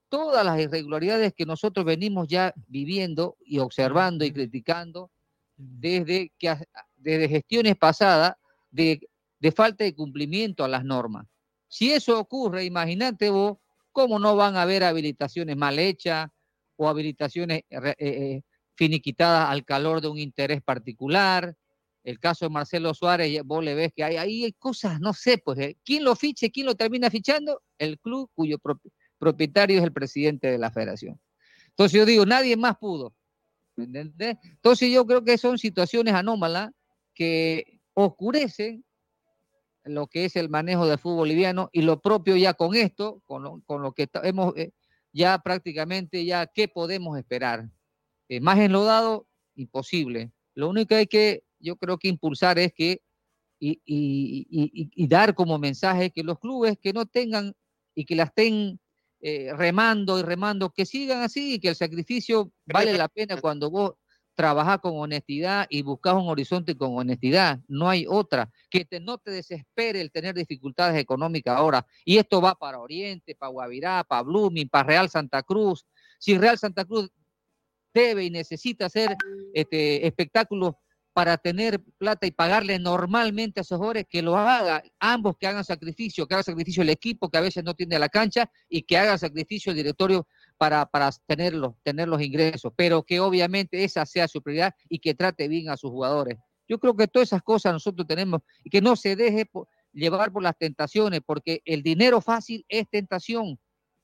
[0.09, 5.12] todas las irregularidades que nosotros venimos ya viviendo y observando y criticando
[5.57, 6.53] desde, que,
[6.97, 8.35] desde gestiones pasadas
[8.72, 9.09] de,
[9.39, 11.26] de falta de cumplimiento a las normas.
[11.68, 13.59] Si eso ocurre, imagínate vos
[13.93, 16.28] cómo no van a haber habilitaciones mal hechas
[16.76, 18.43] o habilitaciones re- eh, eh,
[18.74, 21.55] finiquitadas al calor de un interés particular.
[22.03, 25.39] El caso de Marcelo Suárez, vos le ves que hay, ahí hay cosas, no sé,
[25.39, 27.62] pues, eh, ¿quién lo fiche, quién lo termina fichando?
[27.78, 31.18] El club cuyo propi- propietario es el presidente de la federación.
[31.68, 33.14] Entonces yo digo, nadie más pudo.
[33.76, 36.70] Entonces yo creo que son situaciones anómalas
[37.14, 38.85] que oscurecen
[39.85, 43.43] lo que es el manejo del fútbol boliviano y lo propio ya con esto, con
[43.43, 44.72] lo, con lo que hemos eh,
[45.12, 47.68] ya prácticamente ya, ¿qué podemos esperar?
[48.28, 50.32] Eh, más enlodado, imposible.
[50.55, 53.03] Lo único que hay que, yo creo que impulsar es que
[53.61, 57.55] y, y- y- dar como mensaje que los clubes que no tengan
[57.95, 58.78] y que la estén
[59.20, 63.70] eh, remando y remando, que sigan así y que el sacrificio vale la pena cuando
[63.70, 63.95] vos
[64.35, 67.61] trabajás con honestidad y buscas un horizonte con honestidad.
[67.68, 68.51] No hay otra.
[68.70, 71.87] Que te, no te desespere el tener dificultades económicas ahora.
[72.05, 75.87] Y esto va para Oriente, para Guavirá, para Blooming, para Real Santa Cruz.
[76.18, 77.11] Si Real Santa Cruz
[77.93, 79.16] debe y necesita hacer
[79.53, 80.74] este, espectáculos
[81.14, 85.64] para tener plata y pagarle normalmente a esos jugadores, que lo haga, ambos que hagan
[85.64, 88.99] sacrificio, que haga sacrificio el equipo que a veces no tiene la cancha y que
[88.99, 90.26] haga sacrificio el directorio
[90.57, 94.99] para, para tener, los, tener los ingresos, pero que obviamente esa sea su prioridad y
[94.99, 96.39] que trate bien a sus jugadores.
[96.69, 99.51] Yo creo que todas esas cosas nosotros tenemos y que no se deje
[99.93, 103.59] llevar por las tentaciones, porque el dinero fácil es tentación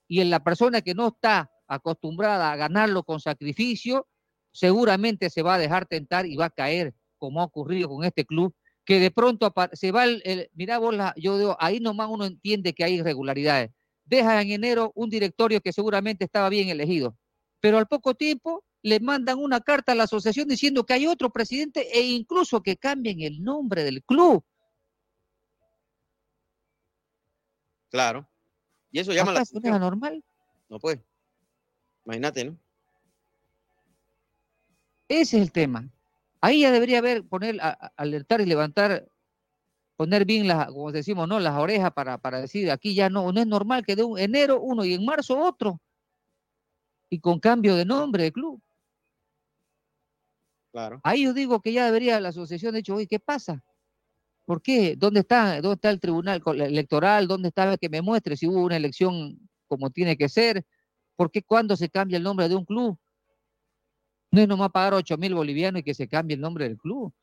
[0.07, 4.07] y en la persona que no está acostumbrada a ganarlo con sacrificio,
[4.51, 8.25] seguramente se va a dejar tentar y va a caer, como ha ocurrido con este
[8.25, 12.09] club, que de pronto se va el, el- mirá vos, la- yo digo, ahí nomás
[12.09, 13.71] uno entiende que hay irregularidades.
[14.11, 17.15] Deja en enero un directorio que seguramente estaba bien elegido,
[17.61, 21.29] pero al poco tiempo le mandan una carta a la asociación diciendo que hay otro
[21.29, 24.43] presidente e incluso que cambien el nombre del club.
[27.89, 28.27] Claro.
[28.91, 30.21] Y eso llama la ¿Acaso no es anormal?
[30.67, 31.01] No puede.
[32.05, 32.57] Imagínate, ¿no?
[35.07, 35.89] Ese es el tema.
[36.41, 39.07] Ahí ya debería haber, poner, a- a- alertar y levantar,
[40.01, 41.39] poner bien las, como decimos, ¿no?
[41.39, 44.59] Las orejas para, para decir, aquí ya no, no es normal que de un enero
[44.59, 45.79] uno y en marzo otro.
[47.11, 48.59] Y con cambio de nombre de club.
[50.71, 50.99] Claro.
[51.03, 53.63] Ahí yo digo que ya debería la asociación de hecho, oye, ¿qué pasa?
[54.45, 54.95] ¿Por qué?
[54.95, 57.27] ¿Dónde está, dónde está el tribunal electoral?
[57.27, 59.37] ¿Dónde está que me muestre si hubo una elección
[59.67, 60.65] como tiene que ser?
[61.15, 62.97] ¿Por qué cuando se cambia el nombre de un club?
[64.31, 67.13] No es nomás pagar 8 mil bolivianos y que se cambie el nombre del club.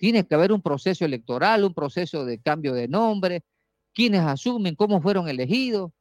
[0.00, 3.42] Tiene que haber un proceso electoral, un proceso de cambio de nombre,
[3.92, 5.92] quiénes asumen, cómo fueron elegidos.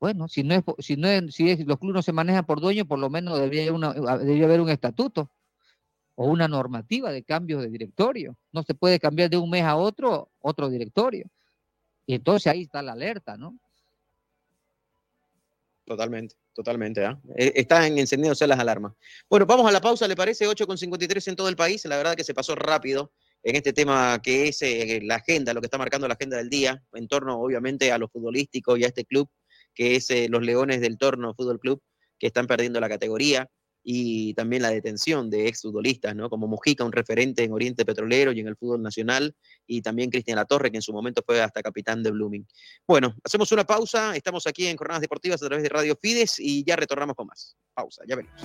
[0.00, 2.86] Bueno, si no es, si no es, si los clubes no se manejan por dueño,
[2.86, 5.30] por lo menos debería, una- debería haber un estatuto
[6.14, 8.34] o una normativa de cambio de directorio.
[8.50, 11.26] No se puede cambiar de un mes a otro otro directorio.
[12.06, 13.58] Y entonces ahí está la alerta, ¿no?
[15.84, 17.04] Totalmente, totalmente.
[17.04, 17.20] ¿ah?
[17.36, 18.92] Eh, Están encendidas las alarmas.
[19.28, 20.46] Bueno, vamos a la pausa, ¿le parece?
[20.46, 21.84] 8.53 en todo el país.
[21.84, 25.60] La verdad que se pasó rápido en este tema que es eh, la agenda, lo
[25.60, 28.88] que está marcando la agenda del día, en torno obviamente a lo futbolístico y a
[28.88, 29.28] este club,
[29.74, 31.82] que es eh, los Leones del Torno Fútbol Club,
[32.18, 33.48] que están perdiendo la categoría,
[33.82, 36.30] y también la detención de exfutbolistas, ¿no?
[36.30, 39.34] Como Mujica, un referente en Oriente Petrolero y en el fútbol nacional,
[39.66, 42.46] y también Cristian Latorre, que en su momento fue hasta capitán de Blooming.
[42.86, 46.64] Bueno, hacemos una pausa, estamos aquí en Jornadas Deportivas a través de Radio Fides y
[46.64, 47.56] ya retornamos con más.
[47.74, 48.40] Pausa, ya venimos.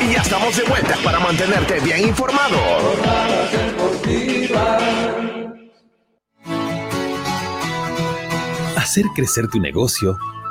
[0.00, 2.58] Y ya estamos de vuelta para mantenerte bien informado.
[8.76, 10.18] Hacer crecer tu negocio,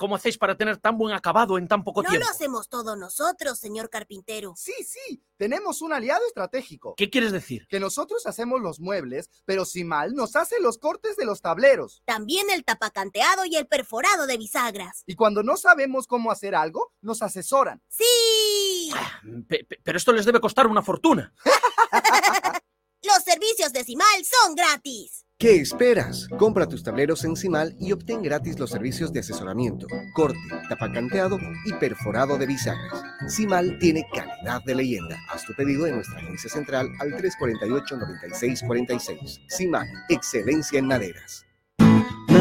[0.00, 2.24] cómo hacéis para tener tan buen acabado en tan poco No tiempo?
[2.26, 4.54] lo hacemos todos nosotros, señor carpintero.
[4.56, 5.22] Sí, sí.
[5.36, 6.94] Tenemos un aliado estratégico.
[6.96, 7.66] ¿Qué quieres decir?
[7.68, 12.02] Que nosotros hacemos los muebles, pero si mal nos hace los cortes de los tableros.
[12.06, 15.02] También el tapacanteado y el perforado de bisagras.
[15.06, 17.82] Y cuando no sabemos cómo hacer algo, nos asesoran.
[17.88, 18.90] ¡Sí!
[19.48, 21.32] Pe- pe- pero esto les debe costar una fortuna.
[23.02, 25.24] Los servicios de Cimal son gratis.
[25.38, 26.28] ¿Qué esperas?
[26.38, 30.38] Compra tus tableros en Cimal y obtén gratis los servicios de asesoramiento, corte,
[30.68, 33.02] tapacanteado y perforado de bisagras.
[33.26, 35.18] Cimal tiene calidad de leyenda.
[35.30, 39.46] Haz tu pedido en nuestra agencia central al 348-9646.
[39.48, 41.46] Cimal, excelencia en maderas.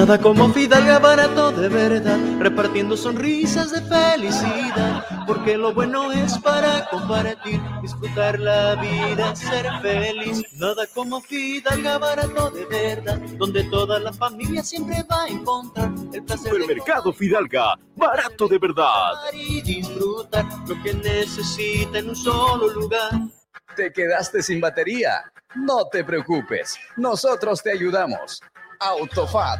[0.09, 6.89] Nada como Fidalga barato de verdad, repartiendo sonrisas de felicidad, porque lo bueno es para
[6.89, 10.41] compartir, disfrutar la vida, ser feliz.
[10.53, 16.23] Nada como Fidalga barato de verdad, donde toda la familia siempre va a encontrar el
[16.23, 19.13] placer de Supermercado Fidalga, barato de verdad.
[19.31, 23.11] y disfrutar lo que necesita en un solo lugar.
[23.75, 25.31] ¿Te quedaste sin batería?
[25.53, 28.41] No te preocupes, nosotros te ayudamos.
[28.79, 29.59] Autofat,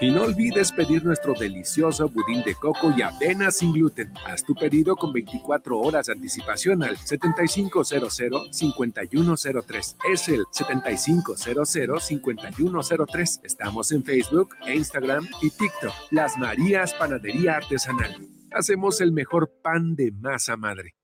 [0.00, 4.14] Y no olvides pedir nuestro delicioso budín de coco y avena sin gluten.
[4.26, 9.96] Haz tu pedido con 24 horas de anticipación al 7500-5103.
[10.12, 13.40] Es el 7500-5103.
[13.44, 15.92] Estamos en Facebook, Instagram y TikTok.
[16.10, 18.16] Las Marías Panadería Artesanal.
[18.52, 20.94] Hacemos el mejor pan de masa madre.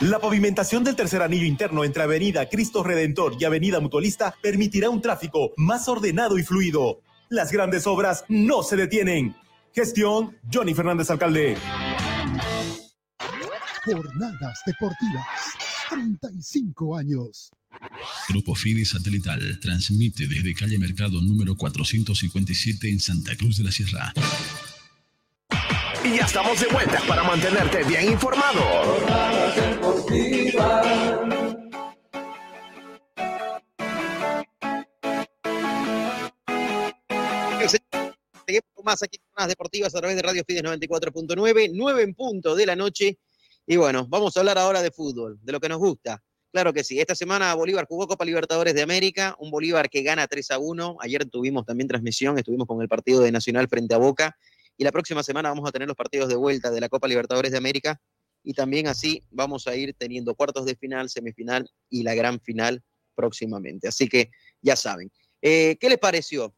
[0.00, 5.02] La pavimentación del tercer anillo interno entre Avenida Cristo Redentor y Avenida Mutualista permitirá un
[5.02, 7.02] tráfico más ordenado y fluido.
[7.30, 9.36] Las grandes obras no se detienen.
[9.72, 11.56] Gestión Johnny Fernández Alcalde.
[13.84, 15.26] Jornadas deportivas.
[15.90, 17.50] 35 años.
[18.28, 24.12] Grupo Fide Satelital transmite desde calle Mercado número 457 en Santa Cruz de la Sierra.
[26.04, 28.60] Y ya estamos de vuelta para mantenerte bien informado.
[38.50, 42.14] Seguimos con más aquí en Jornadas Deportivas a través de Radio Fides 94.9, 9 en
[42.14, 43.16] punto de la noche.
[43.64, 46.20] Y bueno, vamos a hablar ahora de fútbol, de lo que nos gusta.
[46.50, 46.98] Claro que sí.
[46.98, 50.96] Esta semana Bolívar jugó Copa Libertadores de América, un Bolívar que gana 3 a 1.
[50.98, 54.36] Ayer tuvimos también transmisión, estuvimos con el partido de Nacional frente a Boca
[54.76, 57.52] Y la próxima semana vamos a tener los partidos de vuelta de la Copa Libertadores
[57.52, 58.00] de América.
[58.42, 62.82] Y también así vamos a ir teniendo cuartos de final, semifinal y la gran final
[63.14, 63.86] próximamente.
[63.86, 65.08] Así que ya saben.
[65.40, 66.52] Eh, ¿Qué les pareció,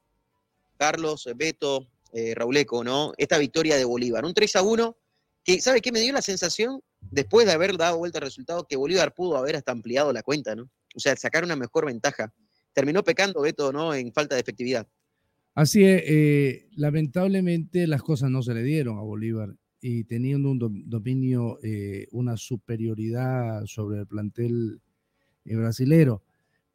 [0.83, 3.13] Carlos, Beto, eh, Rauleco, ¿no?
[3.17, 4.25] Esta victoria de Bolívar.
[4.25, 4.97] Un 3 a 1
[5.45, 5.93] que, ¿sabe qué?
[5.93, 9.55] Me dio la sensación, después de haber dado vuelta al resultado, que Bolívar pudo haber
[9.55, 10.65] hasta ampliado la cuenta, ¿no?
[10.97, 12.33] O sea, sacar una mejor ventaja.
[12.73, 13.95] Terminó pecando Beto, ¿no?
[13.95, 14.89] En falta de efectividad.
[15.55, 20.91] Así es, eh, lamentablemente las cosas no se le dieron a Bolívar y teniendo un
[20.91, 24.81] dominio, eh, una superioridad sobre el plantel
[25.45, 26.25] eh, brasilero.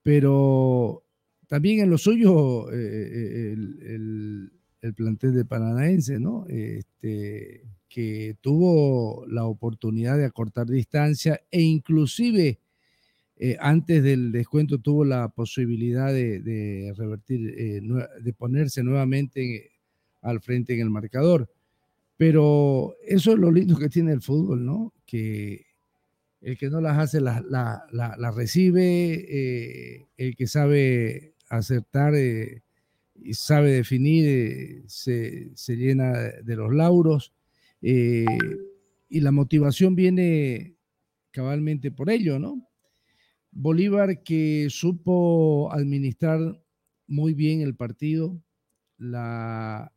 [0.01, 1.03] Pero
[1.47, 6.45] también en lo suyo, el, el, plantel de Paranaense, ¿no?
[6.47, 12.59] Este, que tuvo la oportunidad de acortar distancia e inclusive
[13.39, 17.81] eh, antes del descuento tuvo la posibilidad de, revertir, eh,
[18.21, 19.71] de ponerse nuevamente
[20.21, 21.49] al frente en el marcador.
[22.17, 24.91] Pero eso es lo lindo que tiene el fútbol, ¿no?
[25.05, 25.67] Que
[26.41, 33.71] el que no las hace las la, recibe, eh, el que sabe acertar y sabe
[33.71, 36.11] definir se, se, llena
[36.43, 37.33] de los lauros.
[37.81, 38.25] y
[39.09, 40.75] la motivación viene
[41.31, 42.67] cabalmente por ello, ¿no?
[43.51, 46.39] Bolívar que supo administrar
[47.07, 48.41] muy bien el partido,
[48.97, 49.91] la,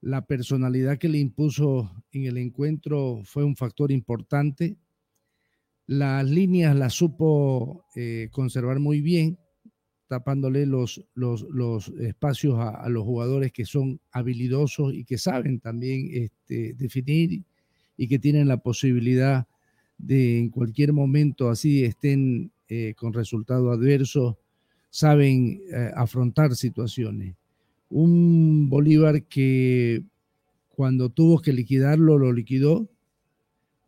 [0.00, 4.76] la personalidad que le impuso en el encuentro fue un factor importante.
[5.86, 9.38] Las líneas las supo eh, conservar muy bien,
[10.08, 16.74] tapándole los, los, espacios a, los jugadores que son habilidosos y que saben también este,
[16.74, 17.42] definir
[17.96, 19.46] y que tienen la posibilidad
[19.98, 24.38] de en cualquier momento así estén eh, con resultado adverso,
[24.90, 27.36] saben eh, afrontar situaciones.
[27.90, 30.02] Un Bolívar que
[30.70, 32.88] cuando tuvo que liquidarlo, lo liquidó,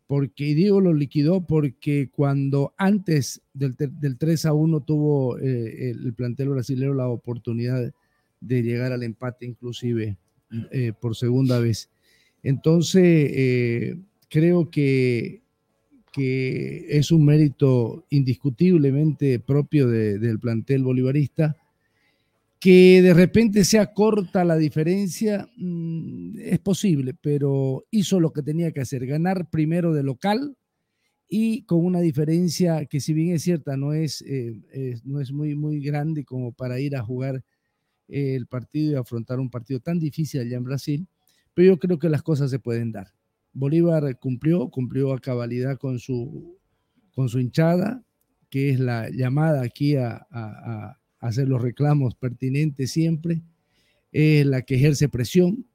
[0.07, 5.91] porque, y digo lo liquidó porque cuando antes del, del 3 a 1 tuvo eh,
[5.91, 7.93] el, plantel brasileño la oportunidad
[8.41, 10.17] de llegar al empate inclusive
[11.01, 11.91] por segunda vez.
[12.43, 13.99] Entonces,
[14.29, 15.43] creo que
[16.17, 21.59] que es un mérito indiscutiblemente propio del plantel bolivarista.
[22.59, 28.73] Que de repente sea corta la diferencia, mm, es posible, pero hizo lo que tenía
[28.73, 30.57] que hacer, ganar primero de local
[31.29, 35.55] y con una diferencia que si bien es cierta, no es, eh, no es muy,
[35.55, 37.45] muy grande como para ir a jugar
[38.09, 41.09] el partido y afrontar un partido tan difícil allá en Brasil,
[41.55, 43.09] pero yo creo que las cosas se pueden dar.
[43.53, 46.59] Bolívar cumplió, cumplió a cabalidad con su,
[47.13, 48.05] con su hinchada,
[48.51, 50.27] que es la llamada aquí a
[51.21, 53.43] hacer los reclamos pertinentes siempre,
[54.13, 55.67] es la que ejerce presión,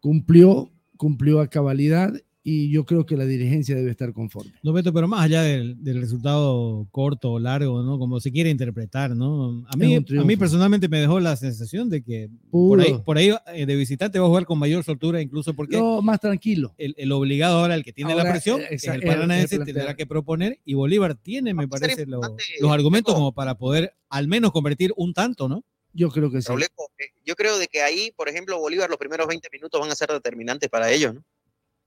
[0.00, 2.14] cumplió, cumplió a cabalidad
[2.48, 4.52] y yo creo que la dirigencia debe estar conforme.
[4.62, 7.98] No, Beto, pero más allá del, resultado corto o largo, ¿no?
[7.98, 9.66] Como se quiere interpretar, ¿no?
[9.66, 13.34] A mí, a mí personalmente me dejó la sensación de que por ahí, por ahí
[13.52, 15.76] eh, de visitante va a jugar con mayor soltura, incluso porque...
[15.76, 16.72] No, más tranquilo.
[16.78, 20.74] El, obligado ahora, el que tiene la presión, es el Paranaense, tendrá que proponer, y
[20.74, 22.22] Bolívar tiene, me parece, los,
[22.70, 25.64] argumentos como para poder al menos convertir un tanto, ¿no?
[25.92, 26.52] Yo creo que sí.
[26.52, 29.96] Eh, yo creo de que ahí, por ejemplo, Bolívar los primeros 20 minutos van a
[29.96, 31.24] ser determinantes para ellos, ¿no?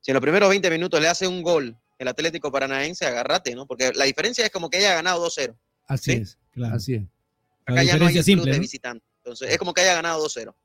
[0.02, 3.68] Si en los primeros 20 minutos le hace un gol el Atlético Paranaense, agárrate, ¿no?
[3.68, 5.54] Porque la diferencia es como que haya ganado 2-0.
[5.88, 6.76] Así es, claro.
[6.76, 7.04] Así es.
[7.66, 9.06] Acá ya no hay simple, de visitante.
[9.18, 10.56] Entonces, es como que haya ganado 2-0.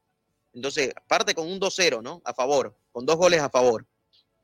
[0.54, 2.22] Entonces, parte con un 2-0, ¿no?
[2.24, 3.84] A favor, con dos goles a favor.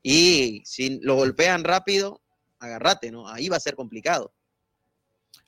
[0.03, 2.21] Y si lo golpean rápido,
[2.59, 3.27] agárrate, ¿no?
[3.29, 4.33] Ahí va a ser complicado.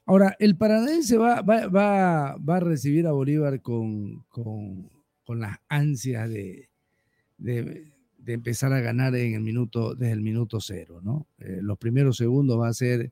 [0.05, 4.89] Ahora, el Paranaense va, va, va, va a recibir a Bolívar con, con,
[5.25, 6.69] con las ansias de,
[7.37, 7.92] de,
[8.23, 11.27] de empezar a ganar en el minuto, desde el minuto cero, ¿no?
[11.39, 13.11] Eh, los primeros segundos va a ser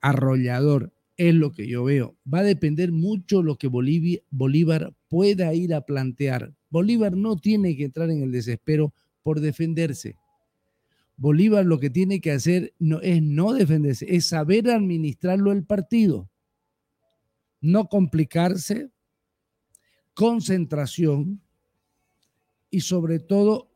[0.00, 2.16] arrollador, es lo que yo veo.
[2.32, 6.52] Va a depender mucho lo que Bolívar pueda ir a plantear.
[6.68, 8.92] Bolívar no tiene que entrar en el desespero
[9.22, 10.16] por defenderse.
[11.16, 16.28] Bolívar lo que tiene que hacer no, es no defenderse, es saber administrarlo el partido.
[17.60, 18.90] No complicarse,
[20.14, 21.40] concentración
[22.70, 23.69] y sobre todo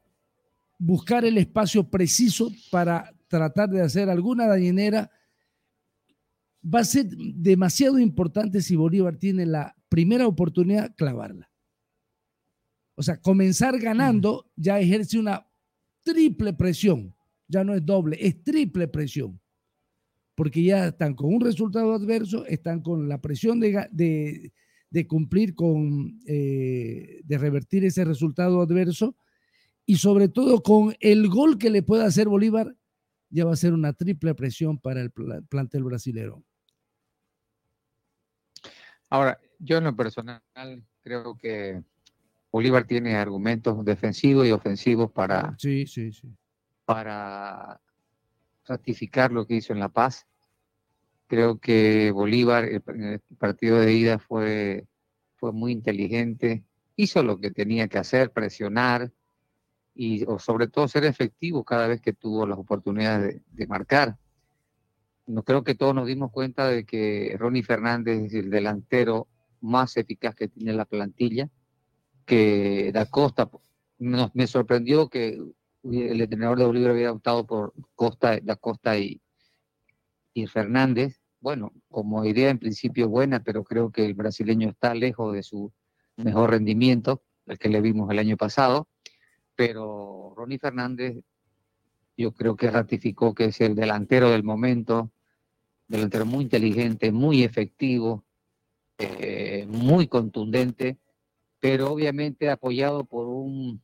[0.79, 5.11] buscar el espacio preciso para tratar de hacer alguna dañinera,
[6.65, 11.51] va a ser demasiado importante si Bolívar tiene la primera oportunidad, clavarla.
[12.97, 15.47] O sea, comenzar ganando ya ejerce una
[16.03, 17.15] triple presión,
[17.49, 19.41] ya no es doble, es triple presión,
[20.35, 24.53] porque ya están con un resultado adverso, están con la presión de,
[25.09, 29.17] cumplir con, eh, de revertir ese resultado adverso
[29.87, 32.75] y sobre todo con el gol que le pueda hacer Bolívar,
[33.31, 36.43] ya va a ser una triple presión para el plantel brasilero.
[39.11, 40.41] Ahora, yo en lo personal
[41.03, 41.83] creo que
[42.51, 46.29] Bolívar tiene argumentos defensivos y ofensivos para, sí, sí, sí.
[46.85, 47.81] para
[48.65, 50.27] ratificar lo que hizo en La Paz.
[51.27, 54.87] Creo que Bolívar en el partido de ida fue,
[55.37, 56.65] fue muy inteligente,
[56.97, 59.11] hizo lo que tenía que hacer, presionar
[59.95, 64.17] y sobre todo ser efectivo cada vez que tuvo las oportunidades de, marcar.
[65.27, 69.29] No creo que todos nos dimos cuenta de que Ronnie Fernández es el delantero
[69.61, 71.49] más eficaz que tiene la plantilla,
[72.27, 73.49] que Da Costa,
[73.99, 75.41] me sorprendió que
[75.85, 79.21] el entrenador de Bolívar había optado por Costa, Da Costa y,
[80.35, 81.21] y Fernández.
[81.41, 85.73] Bueno, como idea en principio buena, pero creo que el brasileño está lejos de su
[86.17, 88.89] mejor rendimiento, el que le vimos el año pasado.
[89.57, 91.23] Pero Ronnie Fernández,
[92.17, 95.11] yo creo que ratificó que es el delantero del momento,
[95.89, 98.25] delantero muy inteligente, muy efectivo,
[98.99, 100.99] eh, muy contundente,
[101.61, 103.81] pero obviamente apoyado por un,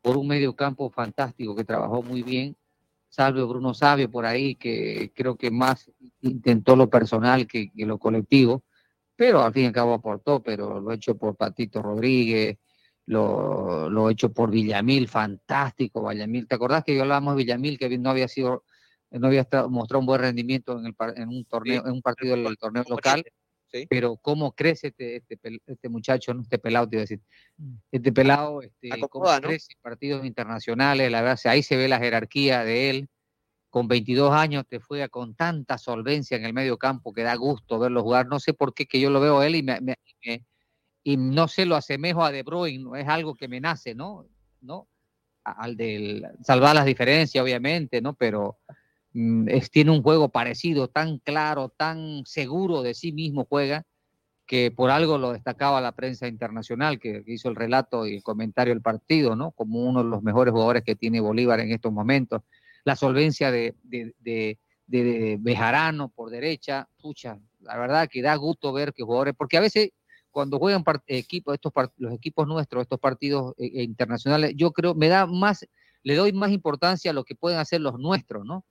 [0.00, 2.56] por un medio campo fantástico que trabajó muy bien,
[3.08, 8.62] salvo Bruno Sabio por ahí, que creo que más intentó lo personal que, lo colectivo,
[9.16, 12.58] pero al fin y al cabo aportó, pero lo hecho por Patito Rodríguez,
[13.08, 16.46] lo, lo hecho por Villamil, fantástico Villamil.
[16.46, 18.64] ¿Te acordás que yo hablábamos de Villamil, que no había sido,
[19.10, 22.58] no había mostrado un buen rendimiento en, el, en un torneo, en un partido del
[22.58, 23.24] torneo local?
[23.88, 26.42] Pero cómo crece este, este, este, muchacho, ¿no?
[26.42, 27.20] este pelado, te iba a decir,
[27.56, 27.74] mm.
[27.92, 32.64] este pelado, este, cómo crece en partidos internacionales, la verdad, ahí se ve la jerarquía
[32.64, 33.08] de él.
[33.70, 37.78] Con 22 años te fue con tanta solvencia en el medio campo que da gusto
[37.78, 38.26] verlo jugar.
[38.26, 39.78] No sé por qué que yo lo veo a él y, me,
[41.12, 44.26] y no sé, lo asemejo a De Bruyne, no es algo que me nace, ¿no?
[44.60, 44.88] ¿No?
[45.44, 48.14] Al del salvar las diferencias, obviamente, ¿no?
[48.14, 48.58] Pero
[49.14, 53.84] Mm, es, tiene un juego parecido, tan claro, tan seguro de sí mismo juega,
[54.46, 58.74] que por algo lo destacaba la prensa internacional, que, hizo el relato y el comentario
[58.74, 59.52] del partido, ¿no?
[59.52, 62.42] Como uno de los mejores jugadores que tiene Bolívar en estos momentos.
[62.84, 64.58] La solvencia de, de,
[65.40, 69.90] Bejarano por derecha, pucha, la verdad que da gusto ver que jugadores, porque a veces
[70.30, 75.08] cuando juegan equipos, estos los equipos nuestros, estos partidos eh, eh, internacionales, yo creo, me
[75.08, 75.66] da más,
[76.02, 78.64] le doy más importancia a lo que pueden hacer los nuestros, ¿no?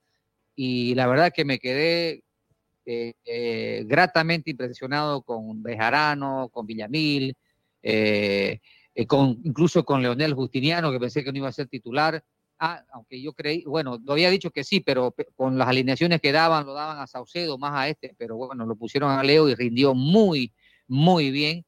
[0.55, 2.23] y la verdad que me quedé
[2.85, 7.35] eh, gratamente impresionado con Bejarano, con Villamil,
[9.07, 12.23] con, incluso con Leonel Justiniano, que pensé que no iba a ser titular.
[12.59, 16.31] Ah, aunque yo creí, bueno, lo había dicho que sí, pero con las alineaciones que
[16.31, 19.53] daban, lo daban a Saucedo, más a este, pero bueno, lo pusieron a Leo y
[19.53, 20.51] rindió muy,
[20.87, 21.65] muy bien.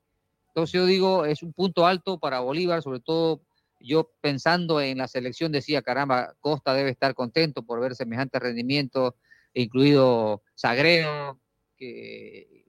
[0.47, 3.41] Entonces yo digo, es un punto alto para Bolívar, sobre todo
[3.79, 9.15] yo pensando en la selección decía, caramba, Costa debe estar contento por ver semejante rendimiento,
[9.53, 11.39] incluido Sagredo,
[11.77, 12.65] que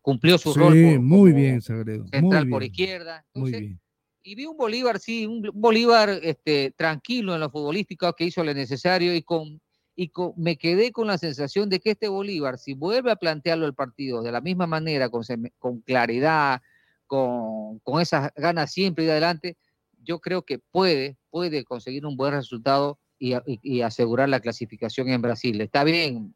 [0.00, 1.00] cumplió su rol.
[1.00, 2.06] Muy bien, Sagredo.
[2.08, 3.24] Central por izquierda.
[3.34, 3.80] muy bien.
[4.22, 8.52] Y vi un Bolívar, sí, un Bolívar este, tranquilo en lo futbolístico que hizo lo
[8.52, 9.60] necesario y con
[10.00, 13.74] y me quedé con la sensación de que este Bolívar, si vuelve a plantearlo el
[13.74, 15.24] partido de la misma manera, con,
[15.58, 16.62] con claridad,
[17.08, 19.56] con, con esas ganas siempre y adelante,
[20.04, 25.60] yo creo que puede, puede conseguir un buen resultado y, asegurar la clasificación en Brasil.
[25.60, 26.32] Está bien,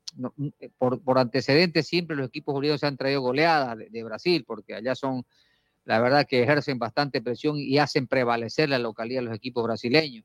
[0.58, 4.96] eh, por, antecedentes siempre los equipos unidos se han traído goleadas de, Brasil, porque allá
[4.96, 5.24] son,
[5.84, 10.24] la verdad que ejercen bastante presión y hacen prevalecer la localidad de los equipos brasileños.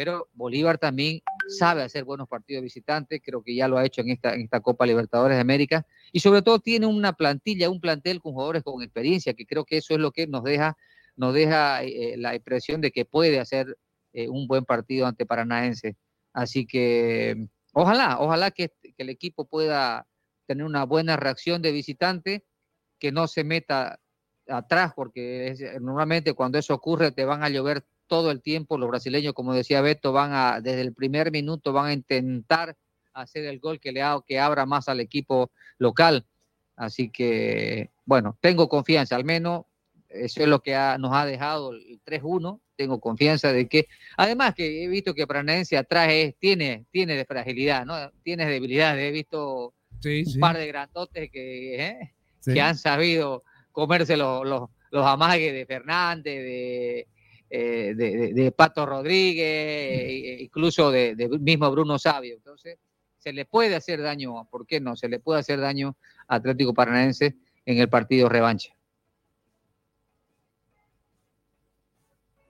[0.00, 4.08] Pero Bolívar también sabe hacer buenos partidos visitantes, creo que ya lo ha hecho en
[4.08, 8.18] esta, en esta Copa Libertadores de América, y sobre todo tiene una plantilla, un plantel
[8.22, 10.78] con jugadores con experiencia, que creo que eso es lo que nos deja
[11.16, 13.76] nos deja eh, la impresión de que puede hacer
[14.14, 15.98] eh, un buen partido ante Paranaense.
[16.32, 20.06] Así que ojalá, ojalá que, el equipo pueda
[20.46, 22.46] tener una buena reacción de visitante,
[22.98, 24.00] que no se meta
[24.48, 28.76] atrás, porque normalmente cuando eso ocurre te van a llover todo el tiempo.
[28.76, 32.76] Los brasileños, como decía Beto, van a, desde el primer minuto van a intentar
[33.12, 36.26] hacer el gol que le que abra más al equipo local.
[36.74, 39.66] Así que, bueno, tengo confianza, al menos
[40.08, 42.60] eso es lo que nos ha dejado el 3-1.
[42.74, 46.08] Tengo confianza de que, además que he visto que Paranaense atrás
[46.40, 48.10] tiene, tiene de fragilidad, ¿no?
[48.24, 48.98] Tiene debilidad.
[48.98, 49.72] He visto
[50.04, 52.14] un par de grandotes que, ¿eh?
[52.44, 57.06] que han sabido comerse los, los, amagues de Fernández,
[57.50, 62.34] eh, de, de, Pato Rodríguez, e incluso de, mismo Bruno Sabio.
[62.36, 62.78] Entonces,
[63.18, 64.96] se le puede hacer daño, ¿por qué no?
[64.96, 65.96] Se le puede hacer daño
[66.28, 67.36] a Atlético Paranaense
[67.66, 68.72] en el partido revancha.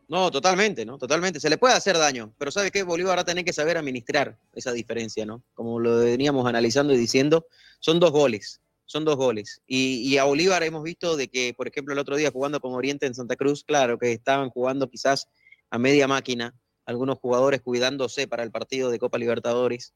[0.06, 0.98] No, totalmente, ¿no?
[0.98, 1.38] Totalmente.
[1.38, 2.82] Se le puede hacer daño, pero ¿sabe qué?
[2.82, 5.42] Bolívar va a tener que saber administrar esa diferencia, ¿no?
[5.54, 7.46] Como lo veníamos analizando y diciendo,
[7.78, 8.60] son dos goles,
[8.90, 9.62] son dos goles.
[9.68, 13.06] Y, a Bolívar hemos visto de que, por ejemplo, el otro día jugando con Oriente
[13.06, 15.28] en Santa Cruz, claro, que estaban jugando quizás
[15.70, 16.52] a media máquina,
[16.86, 19.94] algunos jugadores cuidándose para el partido de Copa Libertadores,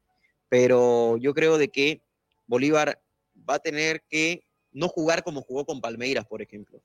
[0.49, 2.03] pero yo creo de que
[2.47, 3.03] Bolívar
[3.51, 6.81] va a tener que no jugar como jugó con Palmeiras, por ejemplo.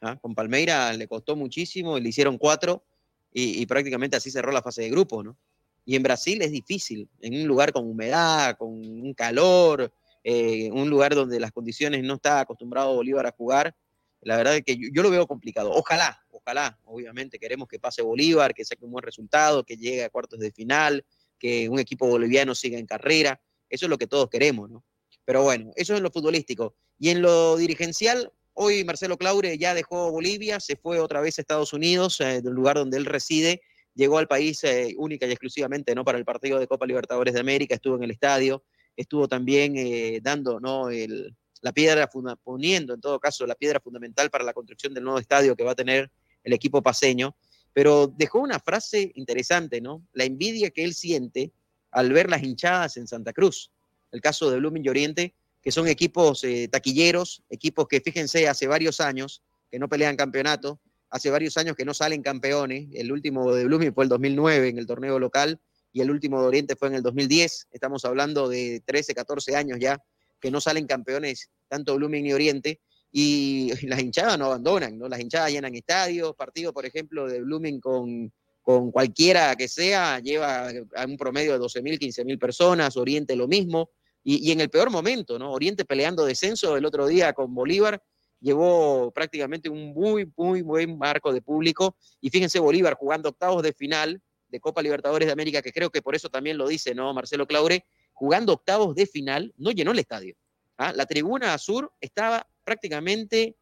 [0.00, 0.14] ¿Ah?
[0.14, 2.84] Con Palmeiras le costó muchísimo, le hicieron cuatro
[3.32, 5.36] y, prácticamente así cerró la fase de grupo, ¿no?
[5.84, 9.92] Y en Brasil es difícil, en un lugar con humedad, con un calor,
[10.24, 13.74] eh, un lugar donde las condiciones no está acostumbrado Bolívar a jugar.
[14.20, 15.70] La verdad es que yo, lo veo complicado.
[15.70, 20.10] Ojalá, ojalá, obviamente queremos que pase Bolívar, que saque un buen resultado, que llegue a
[20.10, 21.04] cuartos de final,
[21.38, 23.40] que un equipo boliviano siga en carrera.
[23.68, 24.84] Eso es lo que todos queremos, ¿no?
[25.24, 26.74] Pero bueno, eso es lo futbolístico.
[26.98, 31.42] Y en lo dirigencial, Hoy Marcelo Claure ya dejó Bolivia, se fue otra vez a
[31.42, 33.62] Estados Unidos, eh, del lugar donde él reside,
[33.94, 36.04] llegó al país eh, única y exclusivamente ¿no?
[36.04, 38.64] para el partido de Copa Libertadores de América, estuvo en el estadio,
[38.98, 40.90] estuvo también eh, dando ¿no?
[40.90, 42.10] el, la piedra,
[42.42, 45.72] poniendo en todo caso la piedra fundamental para la construcción del nuevo estadio que va
[45.72, 46.10] a tener
[46.42, 47.36] el equipo paseño,
[47.72, 50.04] pero dejó una frase interesante, ¿no?
[50.12, 51.52] La envidia que él siente
[51.92, 53.70] al ver las hinchadas en Santa Cruz.
[54.10, 58.66] El caso de Blooming y Oriente, que son equipos eh, taquilleros, equipos que fíjense hace
[58.66, 60.80] varios años que no pelean campeonato,
[61.10, 64.78] hace varios años que no salen campeones, el último de Blooming fue el 2009 en
[64.78, 65.60] el torneo local
[65.98, 69.78] y el último de Oriente fue en el 2010, estamos hablando de 13, 14 años
[69.80, 70.00] ya
[70.40, 72.80] que no salen campeones tanto Blooming ni Oriente
[73.10, 75.08] y las hinchadas no abandonan, ¿no?
[75.08, 80.68] Las hinchadas llenan estadios, partido por ejemplo de Blooming con, con cualquiera que sea, lleva
[80.94, 83.90] a un promedio de 12 mil, 15 mil personas, Oriente lo mismo,
[84.22, 85.50] y, en el peor momento, ¿no?
[85.50, 88.00] Oriente peleando descenso el otro día con Bolívar,
[88.40, 91.96] llevó prácticamente un muy, muy buen marco de público.
[92.20, 96.02] Y fíjense, Bolívar jugando octavos de final de Copa Libertadores de América, que creo que
[96.02, 97.12] por eso también lo dice, ¿no?
[97.12, 100.34] Marcelo Claure, jugando octavos de final, no llenó el estadio.
[100.76, 100.92] ¿ah?
[100.92, 103.56] La tribuna sur estaba prácticamente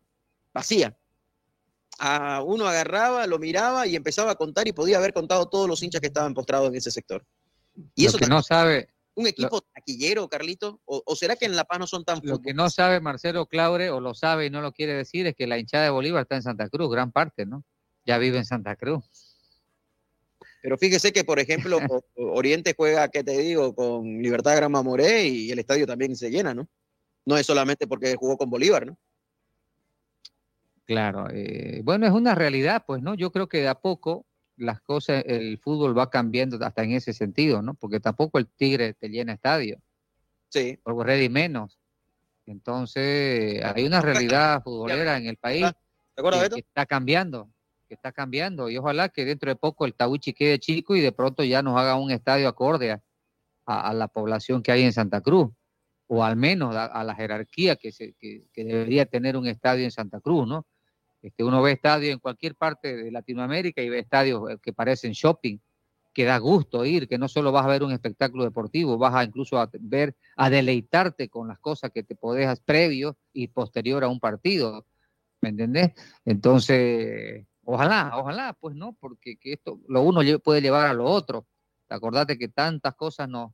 [0.52, 0.96] vacía.
[1.98, 5.82] A uno agarraba, lo miraba y empezaba a contar y podía haber contado todos los
[5.82, 7.24] hinchas que estaban postrados en ese sector.
[7.94, 10.80] Y eso que no sabe, un equipo taquillero, Carlito?
[10.84, 13.90] ¿O, será que en La Paz no son tan Lo que no sabe Marcelo Claure,
[13.90, 16.36] o lo sabe y no lo quiere decir, es que la hinchada de Bolívar está
[16.36, 17.64] en Santa Cruz, gran parte, ¿no?
[18.04, 19.04] Ya vive en Santa Cruz.
[20.66, 21.78] Pero fíjese que, por ejemplo,
[22.16, 26.55] Oriente juega, ¿qué te digo?, con Libertad Gran Mamoré y el estadio también se llena,
[26.55, 26.66] ¿no?
[27.24, 28.98] No es solamente porque jugó con Bolívar, ¿no?
[30.84, 31.28] Claro.
[31.32, 33.14] Eh, bueno, es una realidad, pues, ¿no?
[33.14, 34.26] Yo creo que de a poco
[34.56, 37.74] las cosas, el fútbol va cambiando hasta en ese sentido, ¿no?
[37.74, 39.80] Porque tampoco el Tigre te llena estadio.
[40.48, 40.80] Sí.
[40.82, 41.78] Por Ready menos.
[42.44, 45.66] Entonces, hay una realidad futbolera en el país
[46.16, 47.48] que, está cambiando,
[47.86, 48.68] que está cambiando.
[48.70, 51.78] Y ojalá que dentro de poco el Tawichi quede chico y de pronto ya nos
[51.78, 52.92] haga un estadio acorde
[53.66, 55.50] a, la población que hay en Santa Cruz,
[56.06, 60.46] o al menos a, la jerarquía que, que debería tener un estadio en Santa Cruz,
[60.46, 60.66] ¿no?
[61.26, 65.10] Este, uno ve estadios en cualquier parte de Latinoamérica y ve estadios eh, que parecen
[65.10, 65.58] shopping,
[66.12, 69.24] que da gusto ir, que no solo vas a ver un espectáculo deportivo, vas a
[69.24, 74.08] incluso a ver, a deleitarte con las cosas que te podés previo y posterior a
[74.08, 74.86] un partido.
[75.40, 75.94] ¿Me entendés?
[76.24, 81.47] Entonces, ojalá, ojalá, pues no, porque esto, lo uno puede llevar a lo otro.
[81.88, 83.52] Acordate que tantas cosas nos,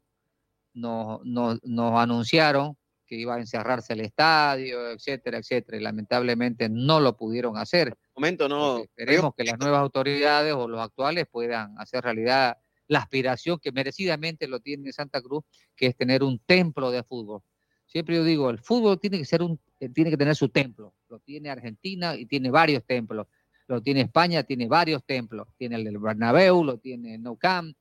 [0.72, 2.76] nos, nos anunciaron
[3.12, 7.94] que iba a encerrarse el estadio, etcétera, etcétera, y lamentablemente no lo pudieron hacer.
[8.14, 8.78] momento no.
[8.78, 12.56] esperemos que las nuevas autoridades o los actuales puedan hacer realidad
[12.88, 15.44] la aspiración que merecidamente lo tiene Santa Cruz,
[15.76, 17.42] que es tener un templo de fútbol.
[17.86, 20.94] Siempre yo digo, el fútbol tiene que ser un, eh, tiene que tener su templo.
[21.08, 23.26] Lo tiene Argentina y tiene varios templos.
[23.72, 25.48] Lo tiene España, tiene varios templos.
[25.56, 27.74] Tiene el del Bernabéu, lo tiene Nou Camp,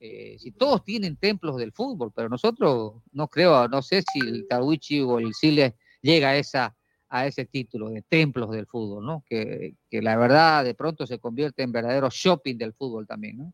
[0.00, 4.46] eh, si todos tienen templos del fútbol, pero nosotros no creo, no sé si el
[4.48, 6.74] Tawichi o el Siles llega a esa
[7.10, 9.22] a ese título de templos del fútbol, ¿no?
[9.28, 13.52] Que, que, la verdad de pronto se convierte en verdadero shopping del fútbol también, ¿no?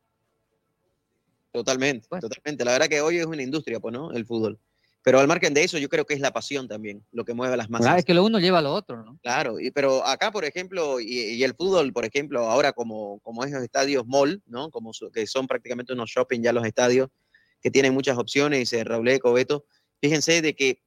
[1.51, 2.65] Totalmente, totalmente.
[2.65, 4.12] La verdad que hoy es una industria, pues, ¿no?
[4.12, 4.61] El fútbol.
[5.02, 7.55] Pero al margen de eso, yo creo que es la pasión también lo que mueve
[7.55, 7.86] a las masas.
[7.86, 9.18] Claro, es que lo uno lleva a lo otro, ¿no?
[9.22, 13.62] Claro, y, pero acá, por ejemplo, y, el fútbol, por ejemplo, ahora como, como esos
[13.62, 14.70] estadios mall, ¿no?
[14.70, 17.09] Como que son prácticamente unos shopping ya los estadios,
[17.62, 19.64] que tienen muchas opciones, eh, Raúl Cobeto,
[20.01, 20.82] fíjense de que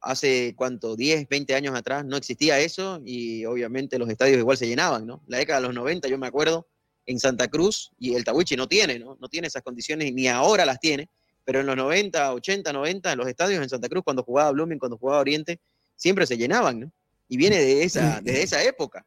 [0.00, 0.96] hace, ¿cuánto?
[0.96, 5.22] 10, 20 años atrás no existía eso y obviamente los estadios igual se llenaban, ¿no?
[5.26, 6.66] La década de los 90, yo me acuerdo,
[7.06, 9.18] en Santa Cruz, y el Tawichi no tiene, ¿no?
[9.20, 11.10] No tiene esas condiciones, ni ahora las tiene
[11.44, 14.78] pero en los 90, 80, 90, en los estadios en Santa Cruz, cuando jugaba Blooming,
[14.78, 15.60] cuando jugaba Oriente,
[15.96, 16.92] siempre se llenaban, ¿no?
[17.28, 19.06] Y viene de esa, de esa época.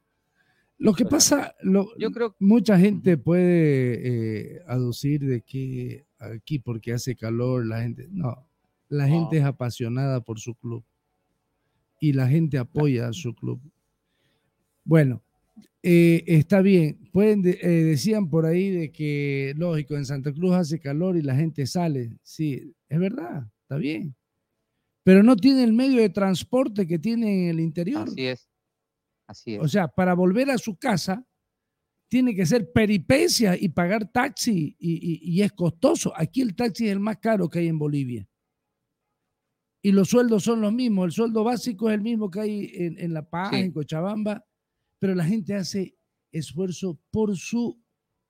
[0.80, 1.55] Lo que pasa,
[1.97, 8.07] yo creo mucha gente puede eh, aducir de que aquí porque hace calor la gente,
[8.11, 8.47] no,
[8.89, 10.84] la gente es apasionada por su club
[11.99, 13.59] y la gente apoya a su club.
[14.84, 15.23] Bueno,
[15.84, 17.09] eh, está bien.
[17.11, 21.35] Pueden eh, decían por ahí de que, lógico, en Santa Cruz hace calor y la
[21.35, 22.17] gente sale.
[22.23, 24.15] Sí, es verdad, está bien.
[25.03, 28.07] Pero no tiene el medio de transporte que tiene en el interior.
[28.09, 28.49] Así es.
[29.27, 29.61] Así es.
[29.61, 31.25] O sea, para volver a su casa
[32.09, 36.13] tiene que ser peripecia y pagar taxi y, es costoso.
[36.15, 38.27] Aquí el taxi es el más caro que hay en Bolivia.
[39.81, 41.05] Y los sueldos son los mismos.
[41.05, 44.43] El sueldo básico es el mismo que hay en, La Paz, en Cochabamba,
[44.99, 45.95] pero la gente hace
[46.32, 47.80] esfuerzo por su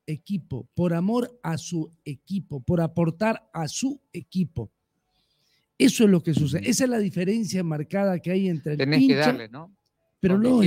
[0.06, 4.72] equipo, por amor a su equipo, por aportar a su equipo.
[5.78, 6.68] Eso es lo que sucede.
[6.68, 9.76] Esa es la diferencia marcada que hay entre el Tenés que darle, ¿no?
[10.20, 10.62] Pero no.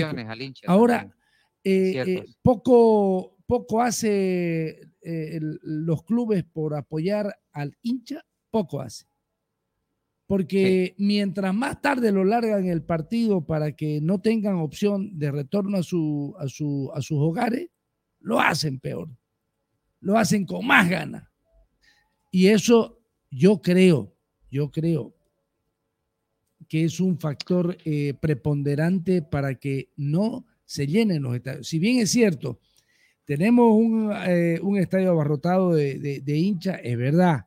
[0.67, 1.13] Ahora,
[1.65, 9.07] eh, eh, poco, poco hace eh, los clubes por apoyar al hincha, poco hace.
[10.31, 15.79] Porque mientras más tarde lo largan el partido para que no tengan opción de retorno
[15.79, 17.69] a, su, a, su, a sus hogares,
[18.21, 19.09] lo hacen peor.
[19.99, 21.29] Lo hacen con más ganas.
[22.31, 24.15] Y eso yo creo,
[24.53, 25.17] yo creo
[26.69, 27.77] que es un factor
[28.21, 31.67] preponderante para que no se llenen los estadios.
[31.67, 32.61] Si bien es cierto,
[33.25, 37.47] tenemos un, eh, estadio abarrotado de, de, hinchas, es verdad.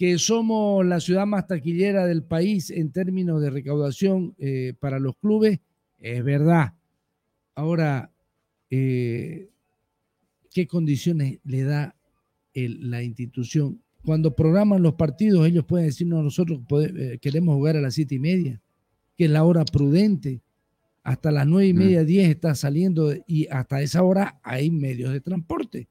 [0.00, 5.14] Que somos la ciudad más taquillera del país en términos de recaudación eh, para los
[5.18, 5.60] clubes,
[5.98, 6.72] es verdad.
[7.54, 8.10] Ahora,
[8.70, 9.50] eh,
[10.54, 11.94] ¿qué condiciones le da
[12.54, 13.82] la institución?
[14.02, 16.60] Cuando programan los partidos, ellos pueden decirnos, nosotros
[17.20, 18.58] queremos jugar a las siete y media,
[19.18, 20.40] que es la hora prudente
[21.02, 25.20] hasta las nueve y media, diez está saliendo y hasta esa hora hay medios de
[25.20, 25.88] transporte.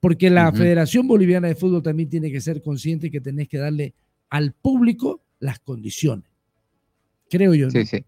[0.00, 3.94] Porque la Federación Boliviana de Fútbol también tiene que ser consciente que tenés que darle
[4.30, 6.24] al público las condiciones.
[7.28, 7.70] Creo yo.
[7.70, 8.04] Sí, sí.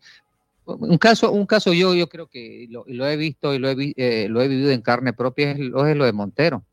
[0.64, 4.28] Un caso, un caso yo, yo creo que lo, he visto y lo he, eh,
[4.28, 6.64] lo he vivido en carne propia es lo, es lo de Montero.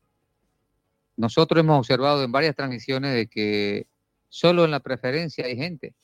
[1.16, 3.86] Nosotros hemos observado en varias transmisiones de que
[4.28, 5.94] solo en la preferencia hay gente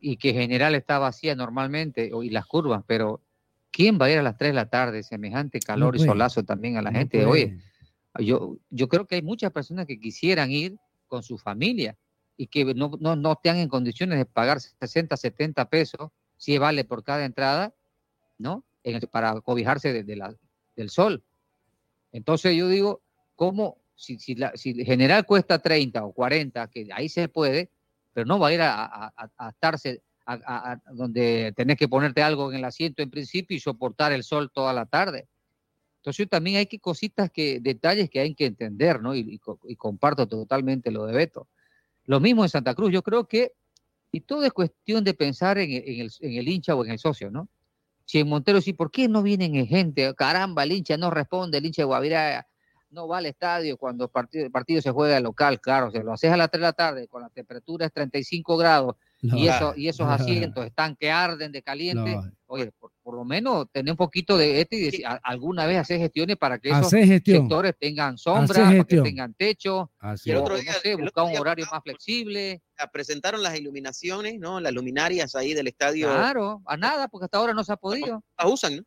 [0.00, 3.22] y que general está vacía normalmente, y las curvas, pero
[3.78, 5.04] ¿quién va a ir a las 3 de la tarde?
[5.04, 7.24] Semejante calor y solazo también a la gente.
[7.24, 7.60] Oye,
[8.18, 10.76] yo, yo creo que hay muchas personas que quisieran ir
[11.06, 11.96] con su familia
[12.36, 16.82] y que no, no, no están en condiciones de pagar 60, 70 pesos, si vale
[16.82, 17.72] por cada entrada,
[18.36, 18.64] ¿no?
[19.12, 20.34] para cobijarse de, la,
[20.74, 21.22] del sol.
[22.10, 23.02] Entonces yo digo,
[23.36, 23.78] ¿cómo?
[23.94, 27.70] Si, si, la, si general cuesta 30 o 40, que ahí se puede,
[28.12, 29.14] pero no va a ir a,
[29.50, 30.02] estarse
[30.92, 34.72] donde tenés que ponerte algo en el asiento en principio y soportar el sol toda
[34.72, 35.28] la tarde.
[35.96, 39.14] Entonces también hay que cositas que, detalles que hay que entender, ¿no?
[39.14, 39.38] Y,
[39.76, 41.48] comparto totalmente lo de Beto.
[42.04, 43.52] Lo mismo en Santa Cruz, yo creo que,
[44.12, 47.30] y todo es cuestión de pensar en, el, en el hincha o en el socio,
[47.30, 47.48] ¿no?
[48.04, 50.14] Si en Montero sí, ¿por qué no vienen gente?
[50.14, 52.46] Caramba, el hincha no responde, el hincha de Guavirá
[52.90, 56.12] no va al estadio cuando el partido, el partido se juega local, claro, se lo
[56.12, 59.74] haces a las 3 de la tarde, con la temperatura es 35 grados y, eso,
[59.76, 64.36] y esos asientos están que arden de caliente, oye, por, lo menos tener un poquito
[64.36, 68.84] de este y decir, alguna vez hacer gestiones para que esos sectores tengan sombra, para
[68.84, 69.90] que tengan techo,
[70.24, 72.62] y el otro día, buscar un horario más flexible.
[72.92, 74.60] Presentaron las iluminaciones, ¿no?
[74.60, 76.06] Las luminarias ahí del estadio.
[76.08, 78.22] Claro, a nada, porque hasta ahora no se ha podido.
[78.38, 78.82] Las usan, ¿no?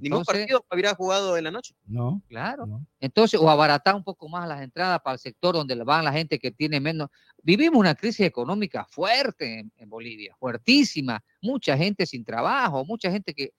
[0.00, 1.74] Ningún partido hubiera jugado en la noche.
[1.86, 2.22] No.
[2.28, 2.82] Claro.
[3.00, 6.38] Entonces, o abaratar un poco más las entradas para el sector donde van la gente
[6.38, 7.08] que tiene menos.
[7.42, 11.22] Vivimos una crisis económica fuerte en, Bolivia, fuertísima.
[11.40, 13.52] Mucha gente sin trabajo, mucha gente que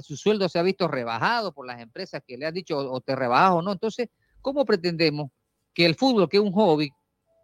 [0.00, 3.14] su sueldo se ha visto rebajado por las empresas que le han dicho o, te
[3.14, 3.72] rebajo o no.
[3.72, 4.08] Entonces,
[4.40, 5.30] ¿cómo pretendemos
[5.74, 6.90] que el fútbol, que es un hobby,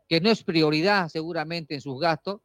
[0.09, 2.41] que no es prioridad seguramente en sus gastos,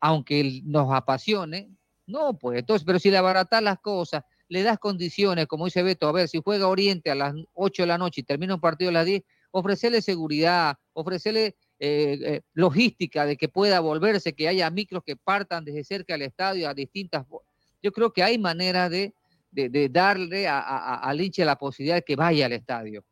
[0.00, 1.70] aunque nos apasione,
[2.08, 6.08] no, pues entonces, pero si le abaratar las cosas, le das condiciones, como dice Beto,
[6.08, 8.90] a ver, si juega Oriente a las 8 de la noche y termina un partido
[8.90, 14.70] a las 10, ofrecerle seguridad, ofrecerle eh, eh, logística de que pueda volverse, que haya
[14.70, 17.26] micros que partan desde cerca del estadio a distintas...
[17.80, 19.14] Yo creo que hay manera de,
[19.90, 20.58] darle a,
[20.96, 23.04] al hincha la posibilidad de que vaya al estadio,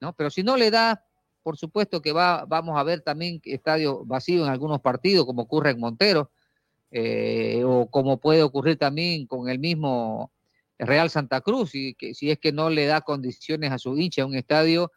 [0.00, 0.12] ¿no?
[0.12, 1.04] Pero si no le da,
[1.42, 5.70] por supuesto que va, vamos a ver también estadio vacío en algunos partidos, como ocurre
[5.70, 6.30] en Montero,
[6.90, 10.30] eh, o como puede ocurrir también con el mismo
[10.78, 14.24] Real Santa Cruz, y que si es que no le da condiciones a su hincha,
[14.24, 14.92] un estadio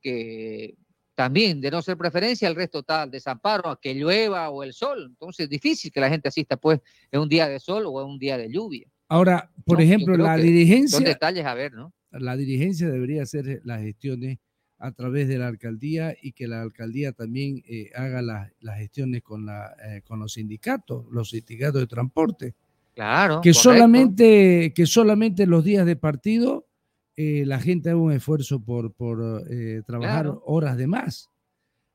[0.00, 0.76] que
[1.14, 4.72] también, de no ser preferencia, el resto está al desamparo, a que llueva o el
[4.72, 5.06] sol.
[5.08, 6.80] Entonces es difícil que la gente asista pues
[7.10, 8.86] en un día de sol o en un día de lluvia.
[9.08, 11.92] Ahora, por No, ejemplo, la dirigencia, Son detalles a ver, ¿no?
[12.10, 14.38] la dirigencia debería hacer las gestiones
[14.78, 19.22] a través de la alcaldía y que la alcaldía también eh, haga las, las gestiones
[19.22, 22.54] con, la, eh, con los sindicatos, los sindicatos de transporte.
[22.96, 23.40] Claro.
[23.42, 23.60] que correcto.
[23.62, 26.66] solamente que solamente los días de partido
[27.14, 30.42] eh, la gente haga un esfuerzo por, por eh, trabajar Claro.
[30.46, 31.30] horas de más.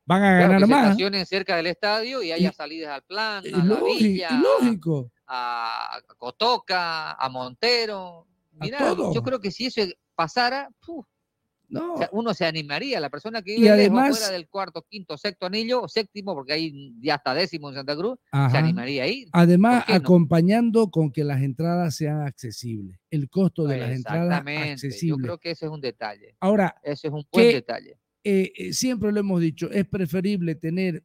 [0.04, 0.84] Van a Claro, ganar más.
[0.86, 5.10] estacionen cerca del estadio y haya Y- salidas al plan, a la villa, lógico.
[5.26, 8.26] a Cotoca, a Montero.
[8.78, 9.12] Todo.
[9.14, 9.80] yo creo que si eso
[10.14, 11.04] pasara, ¡puf!
[11.72, 11.94] No.
[11.94, 13.00] O sea, uno se animaría.
[13.00, 16.34] La persona que Y vive lejos, además- fuera del cuarto, quinto, sexto anillo, o séptimo,
[16.34, 18.18] porque hay ya hasta décimo en Santa Cruz,
[18.50, 19.28] se animaría a ir.
[19.32, 22.98] Además, acompañando con que las entradas sean accesibles.
[23.10, 24.90] El costo de las entradas Exactamente.
[25.06, 26.36] Yo creo que ese es un detalle.
[26.40, 27.98] Ahora, Ese es un buen que, detalle.
[28.24, 31.02] eh, eh, siempre lo hemos dicho, es preferible tener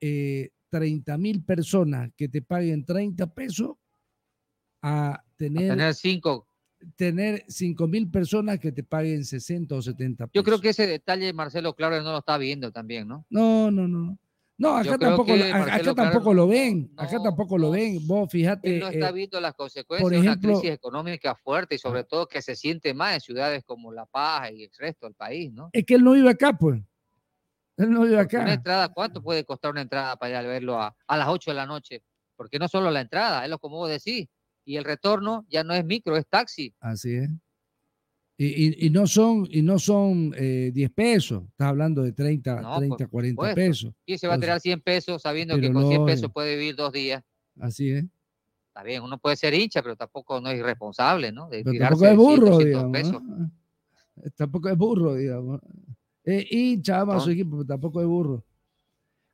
[0.00, 3.76] eh, 30 mil personas que te paguen 30 pesos
[4.82, 6.46] a tener, Tener cinco.
[6.94, 10.32] Tener 5 mil personas que te paguen 60 o 70 pesos.
[10.34, 13.26] Yo creo que ese detalle Marcelo Claro no lo está viendo también, ¿no?
[13.30, 14.18] No, no, no.
[14.58, 16.90] No, acá tampoco, acá tampoco lo ven.
[16.96, 17.98] acá tampoco lo ven.
[18.06, 18.74] Vos fíjate.
[18.74, 22.26] Él no está eh, viendo las consecuencias de una crisis económica fuerte y sobre todo
[22.26, 25.68] que se siente más en ciudades como La Paz y el resto del país, ¿no?
[25.72, 26.80] es que él no vive acá, pues.
[27.76, 28.52] Él no vive Una acá.
[28.52, 31.54] entrada, ¿cuánto puede costar una entrada para ir a verlo a, a las 8 de
[31.54, 32.02] la noche?
[32.34, 34.26] Porque no solo la entrada, es lo como vos decís.
[34.66, 36.74] Y el retorno ya no es micro, es taxi.
[36.80, 37.30] Así es.
[38.36, 42.60] Y, y- y no son, y no son eh, 10 pesos, estás hablando de 30,
[42.60, 43.54] No, 30 por 40 supuesto.
[43.54, 43.92] pesos.
[44.04, 46.74] Y se va a tirar 100 pesos sabiendo que con 100 no, pesos puede vivir
[46.76, 47.22] dos días.
[47.58, 48.04] Así es.
[48.68, 51.48] Está bien, uno puede ser hincha, pero tampoco no es irresponsable, ¿no?
[51.48, 52.92] De Pero tampoco es 100, burro, 200 digamos.
[52.92, 53.22] pesos.
[53.22, 53.50] ¿no?
[54.22, 55.60] Eh, Tampoco es burro, digamos.
[56.24, 58.44] Es hincha, ama a su equipo, pero tampoco es burro.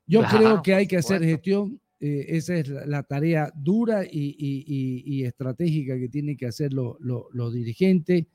[0.05, 1.25] Yo Claro, creo que hay por que hacer supuesto.
[1.35, 1.81] gestión.
[2.05, 6.47] Eh, esa es la, la tarea dura y, y- y- y estratégica que tienen que
[6.47, 6.97] hacer los,
[7.53, 8.25] dirigentes,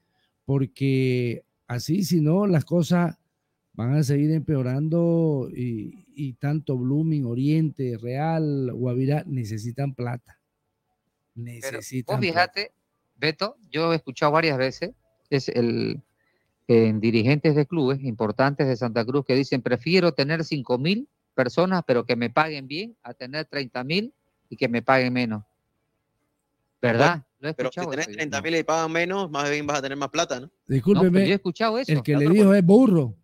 [0.46, 3.18] porque así, si no, las cosas
[3.74, 10.40] van a seguir empeorando y, tanto Blooming, Oriente, Real, Guavirá necesitan plata.
[11.34, 12.52] Pero Necesitan vos plata.
[12.52, 12.72] fíjate,
[13.16, 14.92] Beto, yo he escuchado varias veces
[15.28, 16.00] es el,
[16.68, 21.06] en dirigentes de clubes importantes de Santa Cruz que dicen, prefiero tener 5 mil
[21.42, 24.12] personas, pero que me paguen bien, a tener 30 mil
[24.50, 25.44] y que me paguen menos.
[26.82, 27.22] ¿Verdad?
[27.38, 28.16] Lo he Pero si tenés eso yo.
[28.16, 30.50] 30 mil y pagan menos, más bien vas a tener más plata, ¿no?
[30.66, 31.92] Discúlpeme, yo he escuchado eso.
[31.92, 33.14] el que le dijo es burro,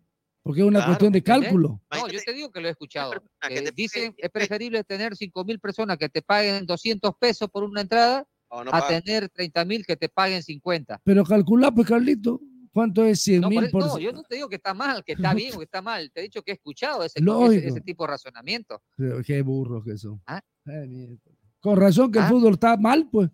[0.43, 1.81] porque es una Claro, cuestión de cálculo.
[1.91, 3.11] No, yo te digo que lo he escuchado.
[3.41, 7.49] que Eh, te dicen, es preferible tener 5 mil personas que te paguen 200 pesos
[7.49, 9.03] por una entrada no a pagan.
[9.03, 11.01] tener 30 mil que te paguen 50.
[11.03, 12.39] Pero calcula, pues, Carlito,
[12.75, 13.85] ¿cuánto es 100 No, por mil e- por...
[13.85, 16.11] no, yo no te digo que está mal, que está bien o que está mal.
[16.11, 17.67] Te he dicho que he escuchado ese, ese, Lógico.
[17.69, 18.83] ese tipo de razonamiento.
[18.97, 20.21] Pero Qué burros que son.
[20.27, 20.41] Ah.
[20.65, 21.17] Ay.
[21.61, 22.29] Con razón que el Ah.
[22.29, 23.29] fútbol está mal, pues.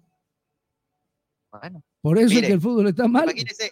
[1.52, 3.26] Bueno, Por eso es que el fútbol está mal.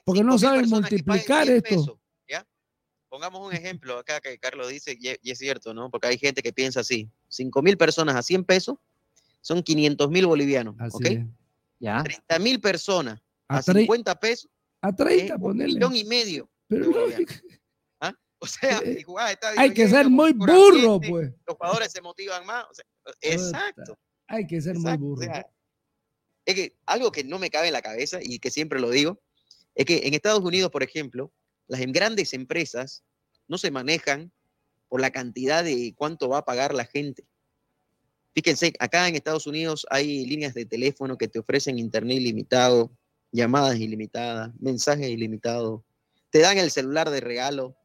[0.05, 1.69] Porque no 5.000 saben multiplicar 100 esto.
[1.69, 1.97] pesos,
[2.27, 2.45] ¿ya?
[3.07, 5.89] Pongamos un ejemplo acá que Carlos dice, y y es cierto, ¿no?
[5.89, 7.09] Porque hay gente que piensa así.
[7.29, 8.77] 5 mil personas a 100 pesos
[9.41, 11.05] son 500 mil bolivianos, Así ¿ok?
[11.05, 11.25] es.
[11.79, 12.03] ya.
[12.03, 14.51] 30 mil personas A a tre- 50 pesos
[14.81, 15.73] A es 30, un ponerle.
[15.75, 17.43] millón y medio Pero bolivianos.
[18.01, 18.13] ¿ah?
[18.41, 20.53] O sea, Eh, dijo, ah, está hay que ser muy burro,
[20.95, 21.33] ambiente, pues.
[21.45, 22.65] Los jugadores se motivan más.
[22.69, 22.85] o sea,
[23.21, 23.97] exacto.
[24.27, 25.21] Hay que ser muy o burro.
[25.23, 25.45] sea,
[26.45, 29.19] es que algo que no me cabe en la cabeza y que siempre lo digo,
[29.75, 31.31] es que en Estados Unidos, por ejemplo,
[31.67, 33.03] las em- grandes empresas
[33.47, 34.31] no se manejan
[34.87, 37.25] por la cantidad de cuánto va a pagar la gente.
[38.33, 42.91] Fíjense, acá en Estados Unidos hay líneas de teléfono que te ofrecen internet ilimitado,
[43.31, 45.81] llamadas ilimitadas, mensajes ilimitados,
[46.29, 47.75] te dan el celular de regalo,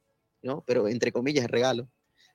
[0.43, 0.63] ¿no?
[0.67, 1.89] Pero entre comillas regalo,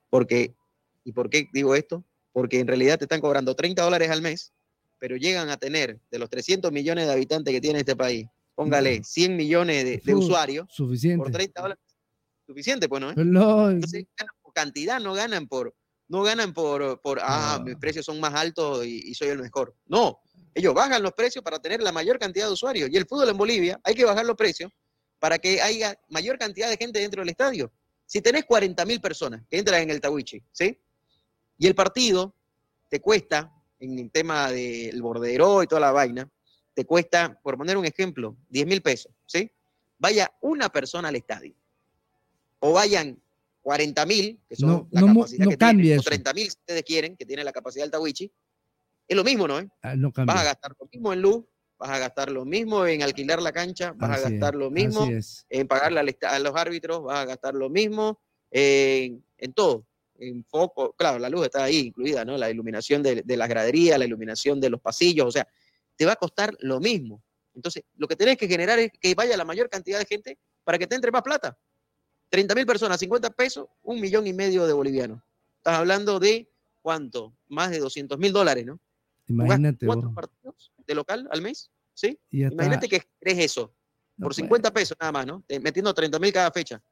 [0.09, 0.55] porque,
[1.03, 2.03] ¿y por qué digo esto?
[2.31, 4.53] Porque en realidad te están cobrando 30 dólares al mes,
[4.99, 9.03] pero llegan a tener de los 300 millones de habitantes que tiene este país, póngale
[9.03, 11.23] 100 millones de, usuarios Suficiente.
[11.23, 11.83] por 30 dólares.
[12.45, 13.13] Suficiente, pues, ¿no?
[13.13, 15.75] No, Entonces, ganan por cantidad, no ganan por,
[16.07, 17.65] no ganan por, por ah, No.
[17.65, 19.75] mis precios son más altos y, y soy el mejor.
[19.85, 20.19] No,
[20.53, 22.89] ellos bajan los precios para tener la mayor cantidad de usuarios.
[22.91, 24.71] Y el fútbol en Bolivia hay que bajar los precios
[25.19, 27.71] para que haya mayor cantidad de gente dentro del estadio.
[28.05, 30.79] Si tenés 40 mil personas que entran en el Tawichi, ¿sí?
[31.57, 32.33] Y el partido
[32.89, 36.29] te cuesta, en el tema del bordero y toda la vaina,
[36.73, 39.51] te cuesta, por poner un ejemplo, 10 mil pesos, ¿sí?
[39.97, 41.53] Vaya una persona al estadio.
[42.59, 43.21] O vayan
[43.61, 46.09] 40 mil, que son No, la no capacidad no que cambia tiene, o eso.
[46.09, 48.31] 30 mil si ustedes quieren, que tiene la capacidad del Tawichi.
[49.09, 49.57] Es lo mismo, ¿no?
[49.81, 51.43] ah, no Vas a gastar lo mismo en luz,
[51.79, 54.69] vas a gastar lo mismo en alquilar la cancha, vas Así a es, gastar lo
[54.69, 55.09] mismo
[55.49, 58.19] en pagarle a los árbitros, vas a gastar lo mismo
[58.51, 59.85] en, en todo.
[60.19, 62.37] En foco, claro, la luz está ahí incluida, ¿no?
[62.37, 65.47] La iluminación de, de las graderías, la iluminación de los pasillos, o sea,
[65.95, 67.23] te va a costar lo mismo.
[67.55, 70.77] Entonces, lo que tenés que generar es que vaya la mayor cantidad de gente para
[70.77, 71.57] que te entre más plata.
[72.29, 75.21] 30 mil personas, 50 pesos, un millón y medio de bolivianos.
[75.57, 76.47] Estás hablando de
[76.81, 77.33] cuánto?
[77.47, 78.79] Más de 200 mil dólares, ¿no?
[79.29, 79.85] Imagínate.
[79.85, 81.71] ¿Cuatro partidos de local al mes?
[81.93, 82.19] ¿Sí?
[82.31, 83.73] Imagínate que crees eso.
[84.19, 85.45] Por 50 pesos nada más, ¿no?
[85.61, 86.83] Metiendo 30 mil cada fecha.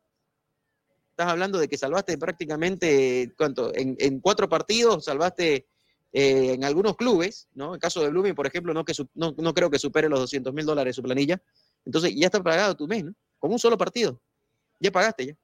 [1.10, 3.72] Estás hablando de que salvaste prácticamente, ¿cuánto?
[3.74, 5.68] En, cuatro partidos salvaste
[6.14, 7.70] eh, en algunos clubes, ¿no?
[7.70, 10.20] En el caso de Blooming, por ejemplo, no, que no, no creo que supere los
[10.20, 11.42] 200 mil dólares su planilla.
[11.84, 13.14] Entonces ya está pagado tu mes, ¿no?
[13.40, 14.22] Con un solo partido.
[14.80, 15.38] Ya pagaste, ya.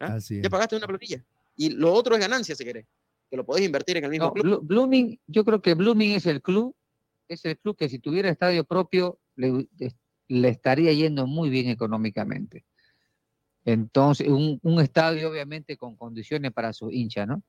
[0.00, 0.18] ¿Ah?
[0.18, 1.24] Ya pagaste una planilla.
[1.56, 2.86] Y lo otro es ganancia, si querés.
[3.34, 4.60] Que lo podés invertir en el mismo club.
[4.62, 6.72] Blooming, yo creo que Blooming es el club,
[7.26, 9.66] es el club que si tuviera estadio propio le,
[10.28, 12.64] le estaría yendo muy bien económicamente.
[13.64, 17.42] Entonces, un, un, estadio obviamente con condiciones para sus hinchas, ¿no?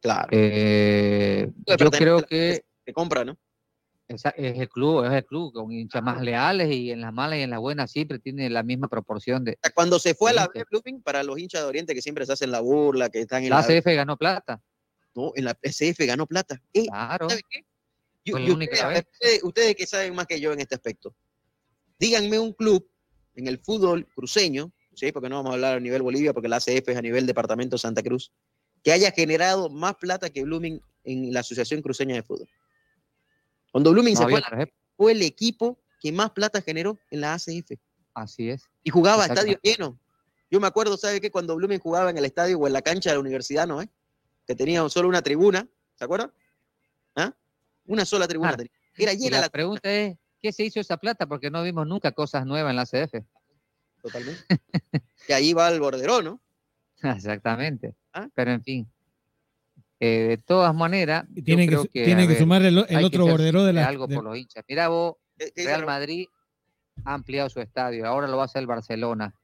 [0.00, 0.28] Claro.
[0.30, 2.64] Eh, yo creo que...
[2.86, 3.36] Se compra, ¿no?
[4.08, 7.42] Es, el club, es el club, con hinchas más leales y en las malas y
[7.42, 9.58] en las buenas siempre tiene la misma proporción de...
[9.74, 10.64] Cuando se fue a la B
[11.04, 13.56] para los hinchas de Oriente que siempre se hacen la burla, que están en la...
[13.56, 14.62] La ACF ganó plata.
[15.16, 16.62] No, en la SF ganó plata.
[16.74, 17.26] Eh, claro.
[17.28, 17.64] qué?
[18.32, 21.14] ustedes, ustedes que saben más que yo en este aspecto,
[21.98, 22.86] díganme un club
[23.34, 25.12] en el fútbol cruceño, ¿sí?
[25.12, 27.78] porque no vamos a hablar a nivel Bolivia, porque la ACF es a nivel departamento
[27.78, 28.32] Santa Cruz,
[28.82, 32.48] que haya generado más plata que Blooming en la Asociación Cruceña de Fútbol.
[33.72, 34.42] Cuando Blooming se fue,
[34.96, 37.72] fue el equipo que más plata generó en la ACF.
[38.14, 38.64] Así es.
[38.82, 39.98] Y jugaba a estadio lleno.
[40.50, 41.30] Yo me acuerdo, ¿sabe qué?
[41.30, 43.82] Cuando Blooming jugaba en el estadio o en la cancha de la universidad, ¿no?
[43.82, 43.88] Eh?
[44.46, 45.66] Que tenía solo una tribuna,
[45.96, 46.32] ¿se acuerdan?
[47.14, 47.34] ¿Ah?
[47.86, 48.56] Una sola tribuna.
[48.96, 51.26] Era llena la, pregunta es, ¿qué se hizo esa plata?
[51.26, 53.24] Porque no vimos nunca cosas nuevas en la CF.
[54.02, 54.44] Totalmente.
[55.28, 56.40] y ahí va el bordero, ¿no?
[57.02, 57.94] Exactamente.
[58.12, 58.28] ¿Ah?
[58.34, 58.88] Pero en fin.
[59.98, 63.88] Eh, de todas maneras, tiene que, tiene que sumar el, otro bordero de la.
[63.88, 64.62] Algo por los hinchas.
[64.68, 65.14] Mira vos,
[65.54, 66.26] Real Madrid
[67.04, 69.34] ha ampliado su estadio, ahora lo va a hacer el Barcelona.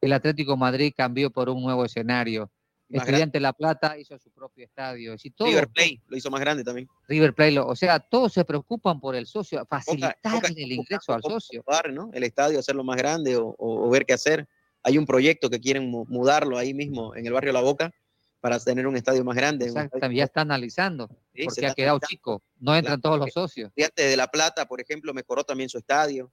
[0.00, 2.50] El Atlético Madrid cambió por un nuevo escenario.
[2.92, 5.16] Estudiante La Plata hizo su propio estadio.
[5.38, 6.88] River Play lo hizo más grande también.
[7.08, 10.16] River Play, o sea, todos se preocupan por el socio, facilitar
[10.56, 11.64] el ingreso al socio.
[11.90, 12.10] ¿no?
[12.12, 14.46] El estadio, hacerlo más grande o, ver qué hacer.
[14.82, 17.92] Hay un proyecto que quieren mudarlo ahí mismo en el barrio La Boca
[18.40, 19.66] para tener un estadio más grande.
[19.66, 21.08] Exactamente, ya está analizando,
[21.44, 23.68] porque ha quedado chico, no entran todos los socios.
[23.68, 26.32] Estudiante de La Plata, por ejemplo, mejoró también su estadio.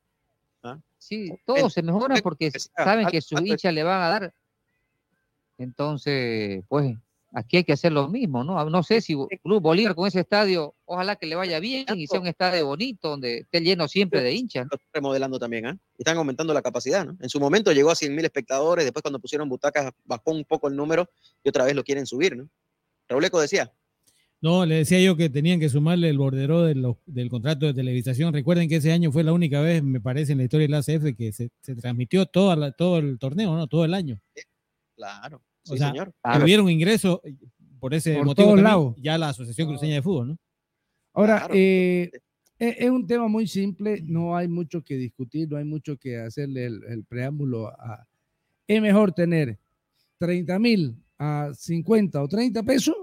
[0.63, 0.79] ¿ah?
[0.97, 4.33] Sí, todo se mejora porque saben que su hincha le van a dar
[5.59, 6.95] entonces, pues
[7.33, 8.63] aquí hay que hacer lo mismo, ¿no?
[8.69, 12.19] No sé si Club Bolívar con ese estadio, ojalá que le vaya bien y sea
[12.19, 14.67] un estadio bonito donde esté lleno siempre de hinchas.
[14.69, 15.77] Lo están remodelando también, ¿eh?
[15.97, 17.17] Están aumentando la capacidad, ¿no?
[17.19, 20.67] En su momento llegó a 100 mil espectadores, después cuando pusieron butacas bajó un poco
[20.67, 21.09] el número
[21.43, 22.49] y otra vez lo quieren subir, ¿no?
[23.21, 23.71] Eco decía.
[24.41, 28.31] No, le decía yo que tenían que sumarle el bordero del contrato de televisación.
[28.31, 30.77] Recuerden que ese año fue la única vez, me parece, en la historia de la
[30.77, 33.67] ACF que se, transmitió todo el torneo, ¿no?
[33.67, 34.21] Todo el año.
[34.95, 36.13] Claro o sea, señor.
[36.39, 37.35] Tuvieron ingreso eh,
[37.79, 40.37] por ese por motivo también, ya la Asociación Cruceña de Fútbol, ¿no?
[41.13, 42.11] Ahora, eh,
[42.57, 46.17] e, es un tema muy simple, no hay mucho que discutir, no hay mucho que
[46.17, 48.05] hacerle el, preámbulo a...
[48.67, 49.57] Es mejor tener
[50.19, 52.95] 30 mil a 50 o 30 pesos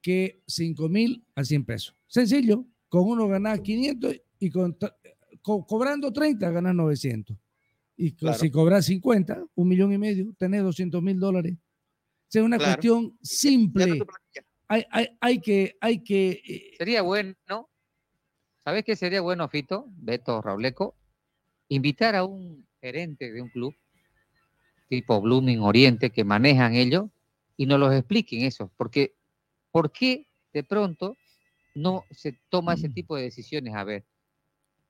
[0.00, 1.96] que 5 mil a 100 pesos.
[2.06, 4.76] Sencillo, con uno ganas 500 y con,
[5.42, 7.36] cobrando 30 ganas 900.
[7.96, 11.56] Y si cobras 50, un millón y medio, tenés 200 mil dólares
[12.30, 14.04] es una cuestión simple.
[14.68, 16.42] Hay, hay, hay, que, hay que.
[16.44, 17.68] Eh, sería bueno, ¿no?
[18.64, 20.96] ¿Sabes qué sería bueno, Fito, Beto, Rableco?
[21.68, 23.74] Invitar a un gerente de un club,
[24.88, 27.04] tipo Blooming Oriente, que manejan ellos,
[27.56, 28.72] y nos los expliquen eso.
[28.76, 29.14] Porque,
[29.70, 31.16] ¿por qué de pronto
[31.76, 33.74] no se toma ese tipo de decisiones?
[33.74, 34.04] A ver,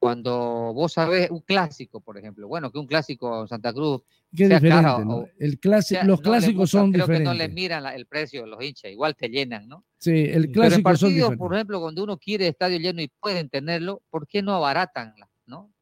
[0.07, 4.03] cuando vos sabés un clásico, por ejemplo, bueno, que un clásico en Santa Cruz.
[4.33, 7.33] Qué diferente, el clásico, los clásicos son creo diferentes.
[7.33, 9.85] que no les miran el precio de los hinchas, igual te llenan, ¿no?
[9.99, 11.39] Sí, el clásico Pero son diferentes.
[11.39, 15.13] por ejemplo, cuando uno quiere estadio lleno y pueden tenerlo, ¿por qué no abaratan,
[15.45, 15.73] no?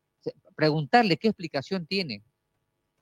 [0.56, 2.22] Preguntarle qué explicación tiene,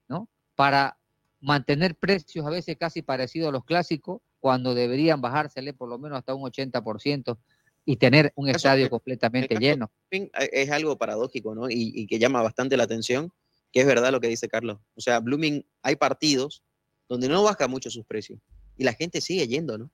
[0.08, 0.28] ¿no?
[0.56, 0.98] Para
[1.40, 6.18] mantener precios a veces casi parecidos a los clásicos, cuando deberían bajársele por lo menos
[6.18, 7.38] hasta un 80%
[7.84, 9.90] y tener un estadio completamente lleno.
[10.10, 11.68] Eh, es algo paradójico, ¿no?
[11.68, 13.32] Y, que llama bastante la atención,
[13.72, 14.78] que es verdad lo que dice Carlos.
[14.94, 16.62] O sea, Blooming, hay partidos
[17.08, 18.38] donde no baja mucho sus precios
[18.76, 19.90] y la gente sigue yendo, ¿no?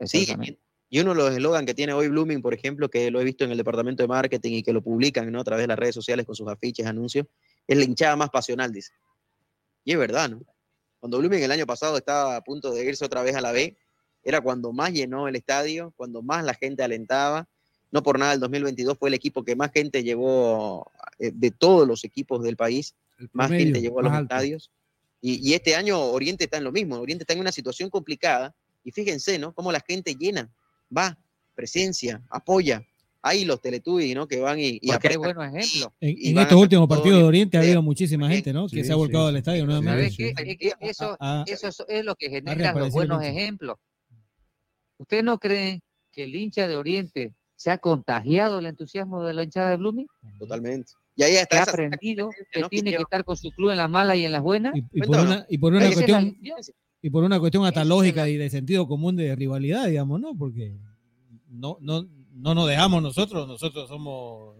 [0.00, 0.58] Sigue
[0.88, 3.44] Y uno de los eslogans que tiene hoy Blooming, por ejemplo, que lo he visto
[3.44, 5.40] en el departamento de marketing y que lo publican ¿no?
[5.40, 7.26] a través de las redes sociales con sus afiches, anuncios,
[7.66, 8.92] es la hinchada más pasional, dice.
[9.84, 10.42] Y es verdad, ¿no?
[10.98, 13.76] Cuando Blooming el año pasado estaba a punto de irse otra vez a la B,
[14.26, 17.48] era cuando más llenó el estadio, cuando más la gente alentaba.
[17.92, 20.90] No por nada, el 2022 fue el equipo que más gente llevó
[21.20, 22.96] eh, de todos los equipos del país,
[23.32, 24.72] más gente llevó a los estadios.
[25.20, 28.52] Y, y, este año Oriente está en lo mismo, Oriente está en una situación complicada
[28.82, 29.54] y fíjense, ¿no?
[29.54, 30.50] Cómo la gente llena,
[30.94, 31.16] va,
[31.54, 32.84] presencia, apoya.
[33.22, 34.26] Hay los Teletubbies, ¿no?
[34.26, 35.88] Que van y, y Porque buenos ejemplos.
[36.00, 38.68] En, estos últimos partidos de Oriente ha habido muchísima gente, ¿no?
[38.68, 40.34] que se ha volcado al estadio nuevamente.
[40.80, 41.16] Eso,
[41.46, 43.78] eso es lo que genera los buenos ejemplos.
[44.98, 45.80] ¿Usted no cree
[46.12, 50.06] que el hincha de Oriente se ha contagiado el entusiasmo de la hinchada de Blooming?
[50.38, 50.92] Totalmente.
[51.14, 51.48] Y ahí está.
[51.48, 54.32] Que ha aprendido que tiene que estar con su club en las malas y en
[54.32, 54.74] las buenas.
[54.74, 56.36] Y, por, una, y por una cuestión
[57.02, 60.36] y por una cuestión hasta lógica y de sentido común de rivalidad, digamos, ¿no?
[60.36, 60.76] Porque
[61.48, 64.56] no, no, no nos dejamos nosotros, nosotros somos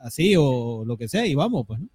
[0.00, 1.88] así o lo que sea y vamos, pues, ¿no?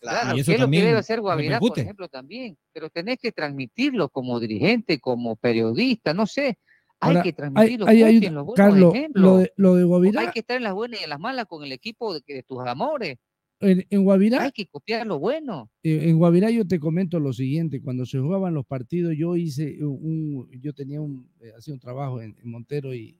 [0.00, 3.32] Claro, y eso es lo que debe hacer Guavirá, por ejemplo, también, pero tenés que
[3.32, 6.58] transmitirlo como dirigente, como periodista, no sé,
[7.00, 10.40] hay que transmitirlo hay, hay, los buenos Carlos, Lo de, lo de Guavirá, hay que
[10.40, 13.18] estar en las buenas y en las malas con el equipo de, de tus amores
[13.62, 14.42] en, Guavirá.
[14.42, 15.70] Hay que copiar lo bueno.
[15.82, 20.48] En, Guavirá yo te comento lo siguiente, cuando se jugaban los partidos, yo hice un,
[20.60, 23.16] yo tenía un, eh, hacía un trabajo en, Montero y,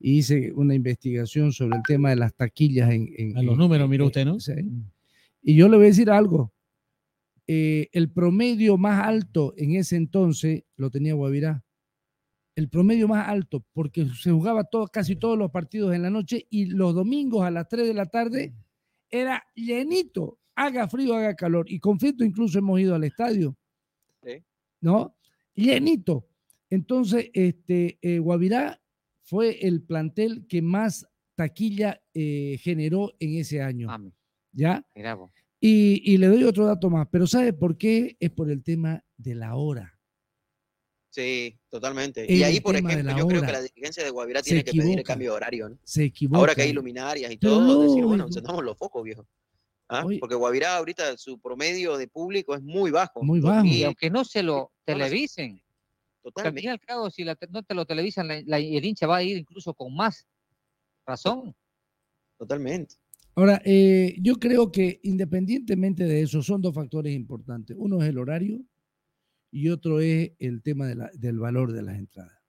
[0.00, 3.36] hice una investigación sobre el tema de las taquillas en...
[3.36, 4.36] A los números, mira usted, ¿no?
[4.36, 4.82] Mm.
[5.42, 6.52] Y yo le voy a decir algo.
[7.46, 11.64] Eh, el promedio más alto en ese entonces lo tenía Guavirá.
[12.54, 16.46] El promedio más alto, porque se jugaba todo, casi todos los partidos en la noche
[16.50, 18.52] y los domingos a las 3 de la tarde
[19.10, 21.70] era llenito, haga frío, haga calor.
[21.70, 23.56] Y conflicto incluso hemos ido al estadio.
[24.80, 25.16] ¿No?
[25.54, 26.28] Llenito.
[26.70, 28.80] Entonces, este, eh, Guavirá
[29.22, 33.88] fue el plantel que más taquilla eh, generó en ese año.
[34.58, 34.84] ¿Ya?
[35.60, 38.16] Y, y, le doy otro dato más, pero ¿sabe por qué?
[38.18, 39.96] Es por el tema de la hora.
[41.10, 42.26] Sí, totalmente.
[42.28, 45.04] y ahí, por ejemplo, yo creo que la dirigencia de Guavirá tiene que pedir el
[45.04, 45.68] cambio de horario.
[45.68, 45.78] ¿no?
[45.84, 46.38] Se equivoca.
[46.38, 49.24] Ahora que hay luminarias y todo, decir, bueno, encendamos los focos, viejo.
[49.88, 50.04] ¿Ah?
[50.18, 53.22] Porque Guavirá ahorita su promedio de público es muy bajo.
[53.22, 53.64] Muy bajo.
[53.64, 55.62] Y aunque no se lo televisen.
[56.20, 56.58] Totalmente.
[56.58, 59.38] Al fin y al cabo, si no te lo televisan, el hincha va a ir
[59.38, 60.26] incluso con más
[61.06, 61.54] razón.
[62.36, 62.96] Totalmente.
[63.38, 67.76] Ahora, eh, yo creo que independientemente de eso, son dos factores importantes.
[67.78, 68.60] Uno es el horario
[69.52, 72.42] y otro es el tema del valor de las entradas.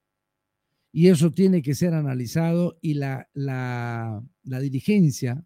[0.91, 5.45] Y eso tiene que ser analizado y la, la, dirigencia,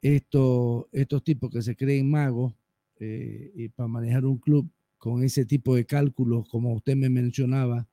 [0.00, 2.54] estos, estos tipos que se creen magos
[3.00, 7.88] eh, y para manejar un club con ese tipo de cálculos, como usted me mencionaba,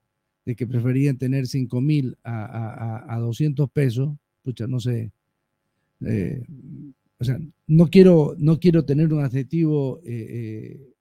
[0.46, 5.12] de que preferían tener 5 mil a, a, 200 pesos, pucha, no sé.
[6.06, 6.44] Eh,
[7.20, 10.94] o sea, no quiero, no quiero tener un adjetivo eh,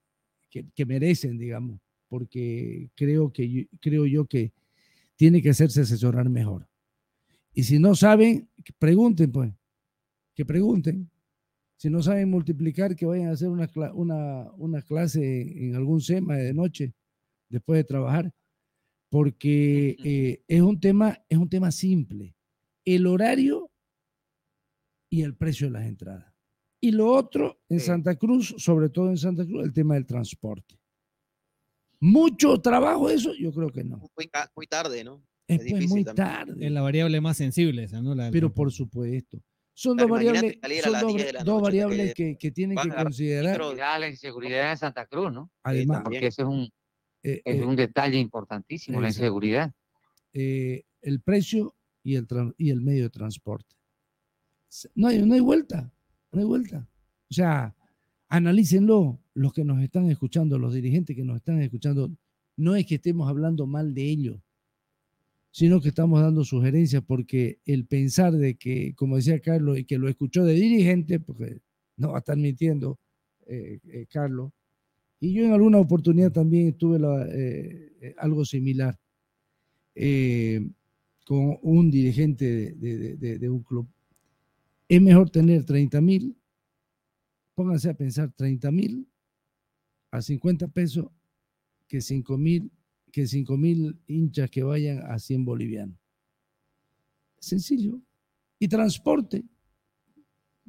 [0.51, 4.53] que, merecen, digamos, porque creo, que, creo yo que
[5.17, 6.67] tiene que hacerse asesorar mejor.
[7.55, 8.49] Y si no saben,
[8.79, 9.53] pregunten, pues,
[10.35, 11.11] que pregunten.
[11.77, 16.37] Si no saben multiplicar, que vayan a hacer una, una, una clase en algún SEMA
[16.37, 16.95] de noche,
[17.49, 18.33] después de trabajar,
[19.11, 22.35] porque eh, es, un tema, es un tema simple.
[22.85, 23.60] El horario
[25.11, 26.33] y el precio de las entradas.
[26.81, 30.81] Y lo otro, en Santa Cruz, sobre todo en Santa Cruz, el tema del transporte.
[32.01, 33.35] ¿Mucho trabajo eso?
[33.39, 33.99] Yo creo que no.
[34.17, 35.23] Muy, tarde, ¿no?
[35.47, 36.55] Es, pues muy tarde.
[36.65, 38.17] Es la variable más sensible esa, ¿no?
[38.33, 39.43] Pero por supuesto.
[39.75, 40.59] Son dos variables,
[41.45, 43.59] dos variables que, que, tienen que considerar.
[43.77, 45.51] La inseguridad en Santa Cruz, ¿no?
[45.63, 46.03] Además.
[46.03, 46.71] Porque ese es un,
[47.23, 49.73] eh, es eh, un detalle importantísimo, la inseguridad.
[50.33, 52.27] Eh, el precio y el,
[52.57, 53.77] y el medio de transporte.
[54.95, 55.93] No hay, no hay vuelta
[56.33, 56.89] no hay vuelta.
[57.31, 57.75] O sea,
[58.29, 62.11] analícenlo los que nos están escuchando, los dirigentes que nos están escuchando.
[62.57, 64.41] No es que estemos hablando mal de ellos,
[65.51, 69.99] sino que estamos dando sugerencias porque el pensar de que, como decía Carlos, y que
[69.99, 71.61] lo escuchó de dirigente, porque
[71.97, 72.99] no va a estar mintiendo
[73.47, 74.53] eh, eh, Carlos,
[75.19, 76.99] y yo en alguna oportunidad también tuve
[77.33, 78.99] eh, algo similar
[81.27, 83.87] con un dirigente de un club
[84.91, 86.37] es mejor tener 30 mil,
[87.55, 89.09] pónganse a pensar 30 mil
[90.11, 91.07] a 50 pesos
[91.87, 92.73] que 5 mil
[93.13, 95.97] que 5 mil hinchas que vayan a 100 bolivianos.
[97.39, 98.01] Sencillo.
[98.59, 99.45] Y transporte.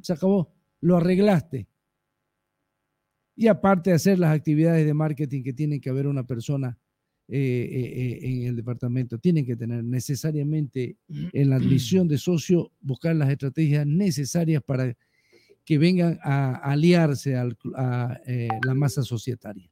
[0.01, 0.53] Se acabó.
[0.81, 1.67] Lo arreglaste.
[3.35, 6.77] Y aparte de hacer las actividades de marketing que tiene que haber una persona
[7.33, 9.17] eh, eh, eh, en el departamento.
[9.17, 14.93] Tienen que tener necesariamente en la admisión de socio, buscar las estrategias necesarias para
[15.63, 17.47] que vengan a aliarse a
[18.65, 19.71] la masa societaria.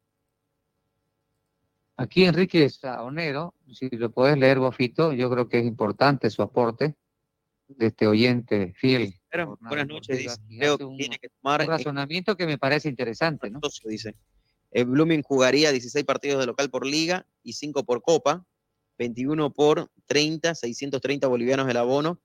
[1.98, 6.96] Aquí Enrique Saonero, si lo puedes leer, Bofito, yo creo que es importante su aporte
[7.68, 9.14] de este oyente fiel.
[9.60, 10.38] buenas noches, dice.
[10.48, 11.60] Creo que tiene que tomar.
[11.60, 13.60] Un razonamiento que me parece interesante, ¿no?
[13.84, 14.16] Dice.
[14.72, 18.46] El Blooming jugaría 16 partidos de local por liga y 5 por copa,
[18.98, 22.22] 21 por 30, 630 bolivianos el abono.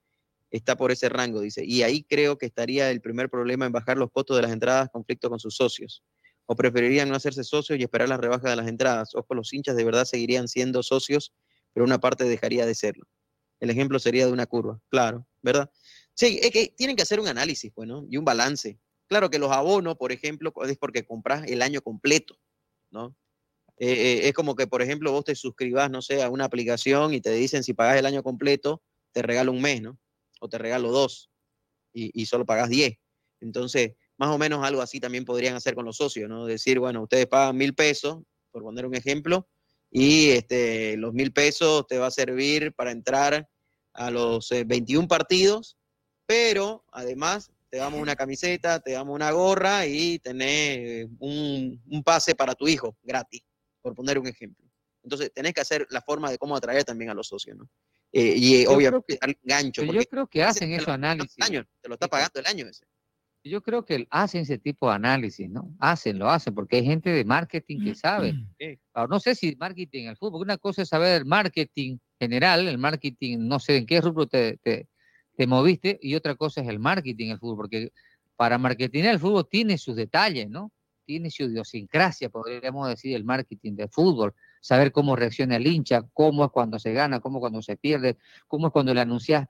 [0.50, 1.64] Está por ese rango, dice.
[1.64, 4.90] Y ahí creo que estaría el primer problema en bajar los costos de las entradas,
[4.90, 6.04] conflicto con sus socios.
[6.46, 9.14] O preferirían no hacerse socios y esperar la rebaja de las entradas.
[9.14, 11.32] Ojo, los hinchas de verdad seguirían siendo socios,
[11.72, 13.06] pero una parte dejaría de serlo.
[13.60, 15.70] El ejemplo sería de una curva, claro, ¿verdad?
[16.12, 18.78] Sí, es que tienen que hacer un análisis, bueno, y un balance.
[19.08, 22.38] Claro que los abonos, por ejemplo, es porque compras el año completo,
[22.90, 23.14] ¿no?
[23.76, 27.12] Eh, eh, es como que, por ejemplo, vos te suscribas, no sé, a una aplicación
[27.12, 28.82] y te dicen si pagas el año completo,
[29.12, 29.98] te regalo un mes, ¿no?
[30.40, 31.30] O te regalo dos
[31.92, 32.98] y, solo pagas diez.
[33.40, 36.46] Entonces, más o menos algo así también podrían hacer con los socios, ¿no?
[36.46, 39.48] Decir, bueno, ustedes pagan mil pesos, por poner un ejemplo,
[39.90, 43.48] y este, los mil pesos te va a servir para entrar
[43.92, 45.76] a los 21 eh, partidos,
[46.26, 52.54] pero además te damos una camiseta, te damos una gorra y tenés un, pase para
[52.54, 53.42] tu hijo gratis,
[53.82, 54.64] por poner un ejemplo.
[55.02, 57.68] Entonces, tenés que hacer la forma de cómo atraer también a los socios, ¿no?
[58.12, 59.82] Eh, y obviamente, al gancho.
[59.82, 61.34] Yo creo que hacen ese análisis.
[61.34, 62.86] te lo está pagando el año ese.
[63.42, 65.74] Yo creo que hacen ese tipo de análisis, ¿no?
[65.80, 68.34] Hacen, lo hacen, porque hay gente de marketing que sabe.
[68.92, 71.98] Ahora, no sé si marketing en el fútbol, porque una cosa es saber el marketing
[72.20, 74.86] general, el marketing, no sé en qué rubro te, te,
[75.36, 77.92] te moviste, y otra cosa es el marketing el fútbol, porque
[78.36, 80.72] para marketing el fútbol tiene sus detalles, ¿no?
[81.04, 86.44] Tiene su idiosincrasia, podríamos decir, el marketing del fútbol, saber cómo reacciona el hincha, cómo
[86.44, 88.16] es cuando se gana, cómo es cuando se pierde,
[88.48, 89.46] cómo es cuando le anuncias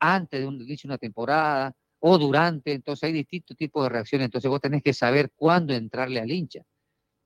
[0.00, 4.26] antes de un inicio de una temporada, o durante, entonces hay distintos tipos de reacciones,
[4.26, 6.62] entonces vos tenés que saber cuándo entrarle al hincha.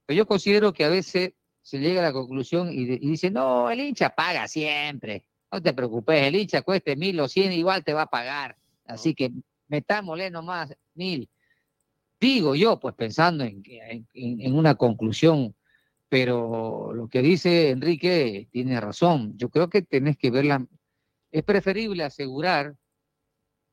[0.07, 3.81] Pero yo considero que a veces se llega a la conclusión y, dice, no, el
[3.81, 8.03] hincha paga siempre, no te preocupes, el hincha cueste mil o cien, igual te va
[8.03, 8.57] a pagar,
[8.87, 9.31] así que
[9.69, 11.29] metámosle nomás mil.
[12.19, 15.55] Digo yo, pues pensando en, en, en una conclusión,
[16.09, 20.67] pero lo que dice Enrique tiene razón, yo creo que tenés que verla,
[21.31, 22.75] es preferible asegurar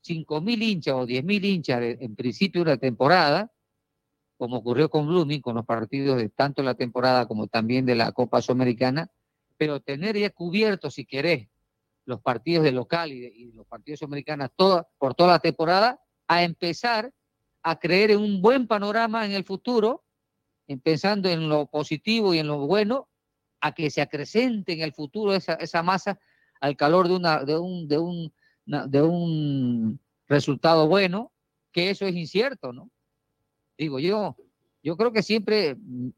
[0.05, 3.51] 5.000 hinchas o 10.000 hinchas en principio de una temporada,
[4.37, 8.11] como ocurrió con Blooming, con los partidos de tanto la temporada como también de la
[8.13, 9.11] Copa Sudamericana,
[9.57, 11.49] pero tener ya cubierto, si querés,
[12.09, 17.13] los partidos de local y, los partidos sudamericanos toda, por toda la temporada, a empezar
[17.61, 20.03] a creer en un buen panorama en el futuro,
[20.83, 23.07] pensando en lo positivo y en lo bueno,
[23.61, 26.19] a que se acrecente en el futuro esa, esa masa
[26.61, 28.33] al calor de, una, de, un, de, un,
[28.65, 31.31] de un resultado bueno,
[31.71, 32.89] que eso es incierto, ¿no?
[33.77, 34.35] Digo yo,
[34.81, 36.09] yo creo que siempre, mm,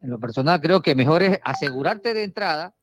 [0.00, 2.74] en lo personal, creo que mejor es asegurarte de entrada.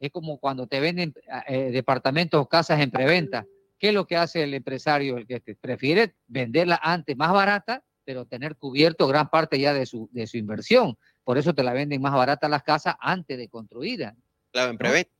[0.00, 1.14] Es como cuando te venden
[1.46, 3.46] eh, departamentos o casas en preventa.
[3.78, 5.18] ¿Qué es lo que hace el empresario?
[5.18, 10.08] El que prefiere venderla antes más barata, pero tener cubierto gran parte ya de su,
[10.12, 10.98] de su inversión.
[11.22, 14.16] Por eso te la venden más barata las casas antes de construida.
[14.50, 15.10] Claro, en preventa.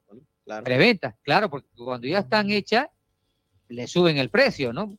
[0.45, 0.65] Claro.
[0.65, 2.89] Preventa, claro, porque cuando ya están hechas,
[3.69, 4.99] le suben el precio, ¿no?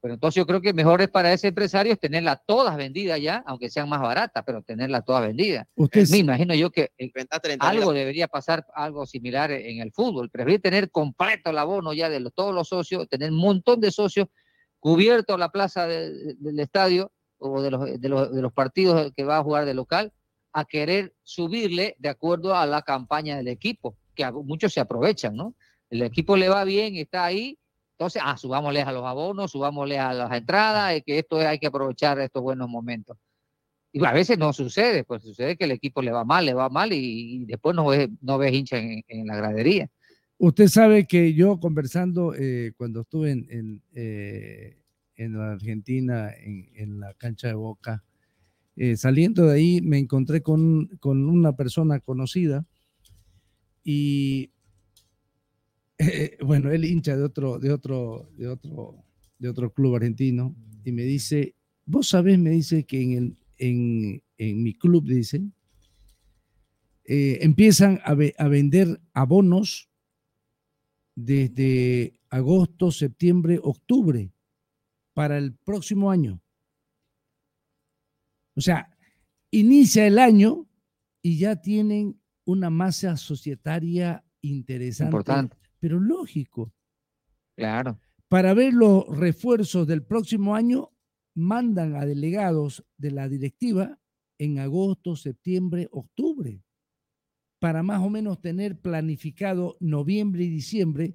[0.00, 3.68] Pero entonces yo creo que mejor es para ese empresario tenerlas todas vendidas ya, aunque
[3.68, 5.66] sean más baratas, pero tenerlas todas vendidas.
[5.74, 6.90] Usted Me imagino yo que
[7.58, 10.30] algo debería pasar, algo similar en el fútbol.
[10.30, 14.28] Prefiero tener completo el abono ya de todos los socios, tener un montón de socios
[14.78, 19.38] cubierto la plaza del estadio o de los, de, los, de los partidos que va
[19.38, 20.12] a jugar de local,
[20.52, 25.54] a querer subirle de acuerdo a la campaña del equipo que muchos se aprovechan, ¿no?
[25.88, 27.58] El equipo le va bien, está ahí,
[28.00, 32.18] entonces, ah, subámosle a los abonos, subámosle a las entradas, que esto hay que aprovechar
[32.18, 33.18] estos buenos momentos.
[33.92, 36.70] Y a veces no sucede, pues sucede que el equipo le va mal, le va
[36.70, 39.90] mal y, después no ves, no ves hincha en, la gradería.
[40.38, 44.82] Usted sabe que yo conversando eh, cuando estuve en, en, eh,
[45.16, 48.02] en la Argentina, en, la cancha de Boca,
[48.76, 52.64] eh, saliendo de ahí me encontré con, con una persona conocida
[53.84, 54.52] y
[56.00, 59.04] eh, bueno, él hincha de otro, de otro, de otro,
[59.38, 61.54] de otro club argentino y me dice,
[61.84, 65.42] vos sabés, me dice que en, el, en, en mi club, dice,
[67.04, 69.90] eh, empiezan a, a vender abonos
[71.14, 74.32] desde agosto, septiembre, octubre
[75.12, 76.40] para el próximo año.
[78.54, 78.96] O sea,
[79.50, 80.66] inicia el año
[81.20, 85.59] y ya tienen una masa societaria interesante, Importante.
[85.80, 86.72] Pero lógico.
[87.56, 87.98] Claro.
[88.28, 90.92] Para ver los refuerzos del próximo año,
[91.34, 93.98] mandan a delegados de la directiva
[94.38, 96.62] en agosto, septiembre, octubre.
[97.58, 101.14] para más o menos tener planificado noviembre y diciembre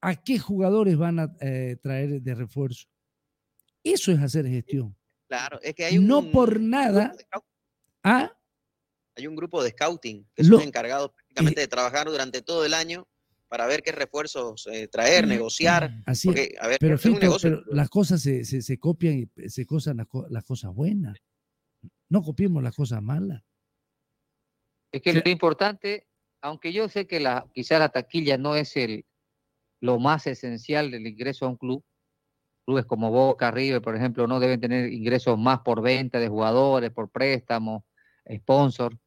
[0.00, 2.88] a qué jugadores van a eh, traer de refuerzo.
[3.84, 4.96] Eso es hacer gestión.
[5.28, 7.14] Claro, es que hay un, no por nada.
[8.02, 8.36] ¿Ah?
[9.16, 13.06] Hay un grupo de scouting que son encargados prácticamente de trabajar durante todo el año
[13.54, 16.02] para ver qué refuerzos eh, traer, negociar.
[16.06, 16.28] Así
[16.80, 16.98] pero,
[17.68, 21.16] las cosas se, se, copian y se cosan las, cosas buenas.
[22.08, 23.44] No copiemos las cosas malas.
[24.90, 26.08] Es que lo importante,
[26.42, 29.06] aunque yo sé que la, quizá la taquilla no es el,
[29.80, 31.84] lo más esencial del ingreso a un club,
[32.66, 36.90] clubes como Boca, River, por ejemplo, no deben tener ingresos más por venta de jugadores,
[36.90, 37.84] por préstamos,
[38.28, 38.98] sponsor,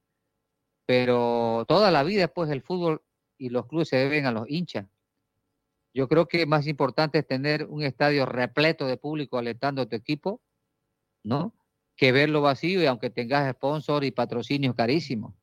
[0.86, 3.02] pero toda la vida pues el fútbol
[3.38, 4.86] y los clubes se deben a los hinchas.
[5.94, 9.96] Yo creo que más importante es tener un estadio repleto de público alentando a tu
[9.96, 10.42] equipo,
[11.24, 11.56] ¿no?
[11.96, 15.34] Que verlo vacío y aunque tengas sponsor y patrocinios carísimos.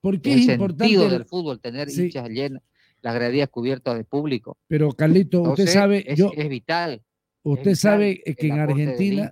[0.00, 2.62] Porque es importante sentido del fútbol tener hinchas llenas,
[3.00, 4.58] las graderías cubiertas de público.
[4.66, 7.02] Pero Carlito, usted sabe, es, yo, es vital.
[7.42, 9.30] Usted sabe que en Argentina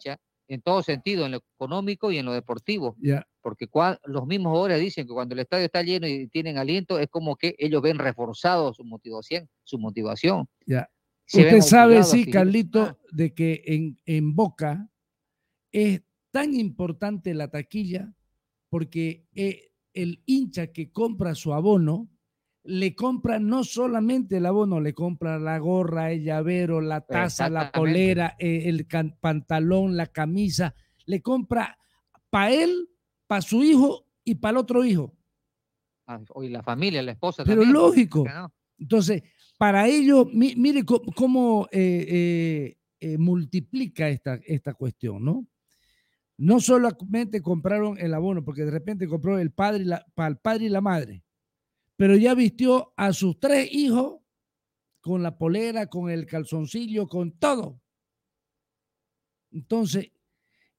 [0.51, 2.97] en todo sentido, en lo económico y en lo deportivo.
[3.01, 3.25] Ya.
[3.41, 3.69] Porque
[4.05, 7.37] los mismos jugadores dicen que cuando el estadio está lleno y tienen aliento, es como
[7.37, 9.49] que ellos ven reforzado su motivación.
[9.63, 10.49] Su motivación.
[10.67, 10.91] Ya.
[11.33, 14.91] Usted sabe, sí, Carlito, de que en, en Boca
[15.71, 16.03] es
[16.33, 18.13] tan importante la taquilla
[18.69, 22.09] porque eh, el hincha que compra su abono
[22.65, 27.73] le compra no solamente el abono, le compra la gorra, el llavero, la taza, la
[27.73, 28.87] polera, eh, el
[29.20, 30.74] pantalón, la camisa,
[31.07, 31.78] le compra
[32.28, 32.91] para él,
[33.27, 35.16] para su hijo y para el otro hijo.
[36.07, 37.45] Ah, y la familia, la esposa.
[37.45, 38.24] Pero lógico.
[38.78, 39.23] Entonces,
[39.57, 45.47] para ello, mire cómo, eh, eh, multiplica esta, esta cuestión, ¿no?
[46.37, 49.85] No solamente compraron el abono, porque de repente compró el padre
[50.15, 51.23] para el padre y la madre
[52.01, 54.23] pero ya vistió a sus tres hijos
[55.03, 57.83] con la polera, con el calzoncillo, con todo.
[59.51, 60.11] Entonces,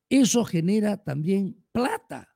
[0.10, 2.27] eso genera también plata.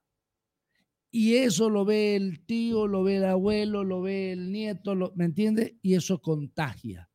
[1.09, 5.25] Y eso lo ve el tío, lo ve el abuelo, lo ve el nieto, ¿me
[5.25, 5.79] entiende?
[5.81, 7.09] Y eso contagia.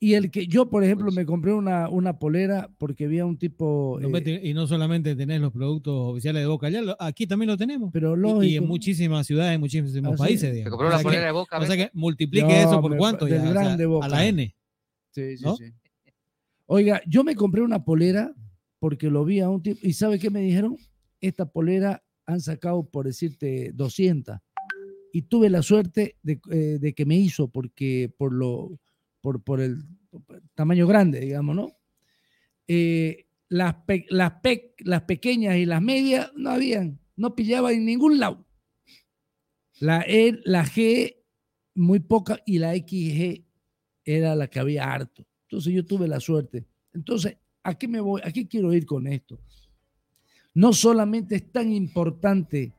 [0.00, 3.98] Y el que yo, por ejemplo, me compré una, una polera porque había un tipo.
[4.00, 7.90] Eh, y no solamente tenés los productos oficiales de Boca, ya aquí también lo tenemos.
[7.92, 8.14] Pero
[8.44, 10.62] y, en muchísimas ciudades, en muchísimos ah, países.
[10.62, 11.58] Se compró una polera de Boca.
[11.58, 14.54] O sea que multiplique eso por cuánto ya, a la N.
[15.10, 15.64] Sí, sí, sí.
[16.66, 18.32] Oiga, yo me compré una polera
[18.78, 19.80] porque lo vi a un tipo.
[19.82, 20.76] ¿Y sabe qué me dijeron?
[21.20, 24.36] Esta polera han sacado, por decirte, 200.
[25.12, 28.78] Y tuve la suerte de, eh, de que me hizo porque por lo
[29.20, 29.84] por, por el
[30.54, 31.72] tamaño grande, digamos, ¿no?
[32.66, 33.76] Eh, las,
[34.10, 38.46] las, pequeñas y las medias no habían, no pillaba en ningún lado.
[39.80, 41.16] La, e, la G
[41.74, 43.44] muy poca y la XG
[44.04, 45.26] era la que había harto.
[45.42, 46.66] Entonces yo tuve la suerte.
[46.92, 48.20] Entonces, ¿a qué me voy?
[48.24, 49.40] ¿A qué quiero ir con esto?
[50.54, 52.74] No solamente es tan importante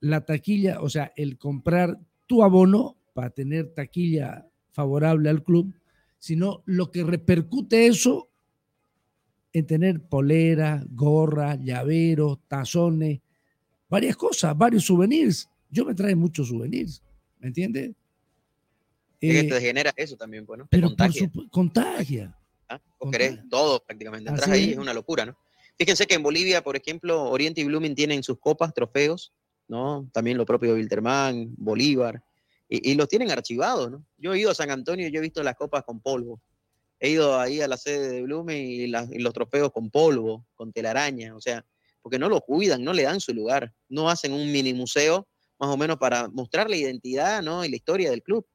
[0.00, 5.72] la taquilla, o sea, el comprar tu abono para tener taquilla favorable al club,
[6.18, 8.28] sino lo que repercute eso
[9.52, 13.20] en tener polera, gorra, llaveros, tazones,
[13.88, 15.48] varias cosas, varios souvenirs.
[15.70, 17.02] Yo me trae muchos souvenirs,
[17.38, 17.92] ¿me entiendes?
[19.20, 20.64] Eh, te genera eso también, bueno.
[20.64, 21.30] Pues, pero contagia.
[21.50, 22.38] contagia.
[22.68, 22.80] ¿Ah?
[23.10, 24.30] querés todo prácticamente.
[24.30, 25.36] Atrás ahí es una locura, ¿no?
[25.78, 29.32] Fíjense que en Bolivia, por ejemplo, Oriente y Blooming tienen sus copas, trofeos,
[29.68, 30.08] ¿no?
[30.12, 32.22] También lo propio de Wilterman, Bolívar,
[32.82, 34.04] y, los tienen archivados, ¿no?
[34.16, 36.40] Yo he ido a San Antonio y yo he visto las copas con polvo.
[36.98, 41.34] He ido ahí a la sede de Blume y, los trofeos con polvo, con telaraña,
[41.36, 41.64] o sea,
[42.02, 45.26] porque no lo cuidan, no le dan su lugar, no hacen un mini museo
[45.58, 47.64] más o menos para mostrar la identidad, ¿no?
[47.64, 48.46] Y la historia del club,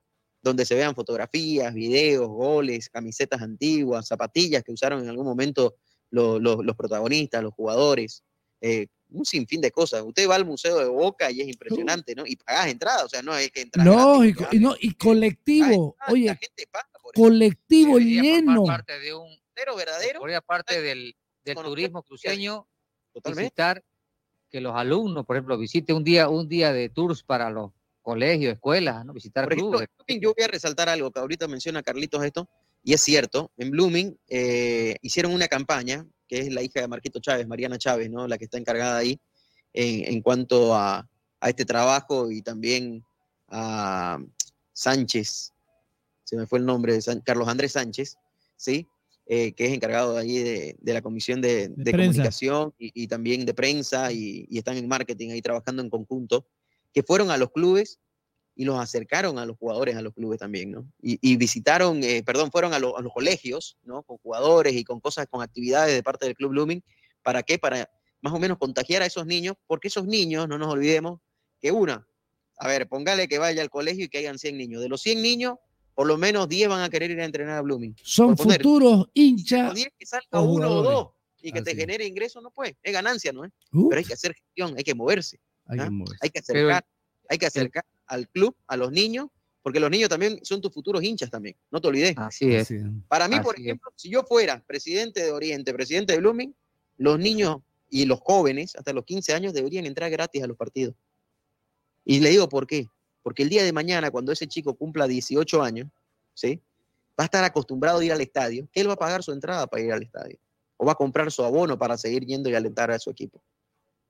[0.42, 5.76] donde se vean fotografías, videos, goles, camisetas antiguas, zapatillas que usaron en algún momento
[6.12, 8.24] los protagonistas, los jugadores,
[8.62, 10.04] eh, un sinfín de cosas.
[10.06, 12.26] Usted va al Museo de Boca y es impresionante, ¿no?
[12.26, 13.86] Y pagás entrada, o sea, no es que entrar.
[13.86, 16.38] No, y, no, y colectivo, oye,
[17.16, 18.64] colectivo lleno.
[18.66, 20.20] parte de un, pero verdadero.
[20.20, 22.68] Por parte del, del turismo cruceño,
[23.14, 23.44] Totalmente.
[23.44, 23.84] visitar
[24.50, 27.72] que los alumnos, por ejemplo, visiten un día, un día de tours para los
[28.02, 29.14] colegios, escuelas, ¿no?
[29.14, 29.88] Visitar por clubes.
[30.08, 32.50] yo voy a resaltar algo que ahorita menciona Carlitos esto,
[32.84, 37.20] y es cierto, en Blooming eh, hicieron una campaña que es la hija de Marquito
[37.20, 38.28] Chávez, Mariana Chávez, ¿no?
[38.28, 39.20] La que está encargada ahí
[39.74, 41.08] en, cuanto a,
[41.42, 43.04] este trabajo y también
[43.48, 44.20] a
[44.74, 45.54] Sánchez,
[46.24, 48.18] se me fue el nombre de Carlos Andrés Sánchez,
[48.56, 48.86] ¿sí?
[49.26, 54.48] Eh, que es encargado ahí de, la comisión de, comunicación y, también de prensa y,
[54.52, 56.48] están en marketing ahí trabajando en conjunto.
[56.94, 58.00] que fueron a los clubes
[58.60, 60.86] y los acercaron a los jugadores a los clubes también, ¿no?
[61.02, 64.04] Y, visitaron, eh, perdón, fueron a, los colegios, ¿no?
[64.04, 66.84] Con jugadores y con cosas, con actividades de parte del Club Blooming.
[67.24, 67.58] ¿Para qué?
[67.58, 71.22] Para más o menos contagiar a esos niños, porque esos niños, no nos olvidemos,
[71.62, 72.06] que una,
[72.58, 74.82] a ver, póngale que vaya al colegio y que hayan 100 niños.
[74.82, 75.56] De los 100 niños,
[75.96, 77.96] por lo menos 10 van a querer ir a entrenar a Blooming.
[78.04, 79.74] Son futuros hinchas.
[79.74, 81.08] 10 que salga uno o dos
[81.42, 82.76] y que te genere ingresos, no puede.
[82.84, 83.54] Es ganancia, ¿no es?
[83.72, 85.40] Pero hay que hacer gestión, hay que moverse.
[85.66, 85.86] Hay, ¿ah?
[85.86, 86.18] que, moverse.
[86.20, 86.86] hay que acercar,
[87.30, 89.28] hay que acercar al club, a los niños,
[89.62, 92.18] porque los niños también son tus futuros hinchas también, no te olvides.
[92.18, 92.74] Así es.
[93.08, 96.54] Para mí, por ejemplo, si yo fuera presidente de Oriente, presidente de Blooming,
[96.98, 97.58] los niños
[97.90, 100.96] y los jóvenes hasta los 15 años deberían entrar gratis a los partidos.
[102.06, 102.88] Y le digo por qué.
[103.22, 105.90] Porque el día de mañana, cuando ese chico cumpla 18 años,
[106.34, 106.62] ¿sí?
[107.20, 109.84] va a estar acostumbrado a ir al estadio, él va a pagar su entrada para
[109.84, 110.38] ir al estadio.
[110.78, 113.42] O va a comprar su abono para seguir yendo y alentar a su equipo.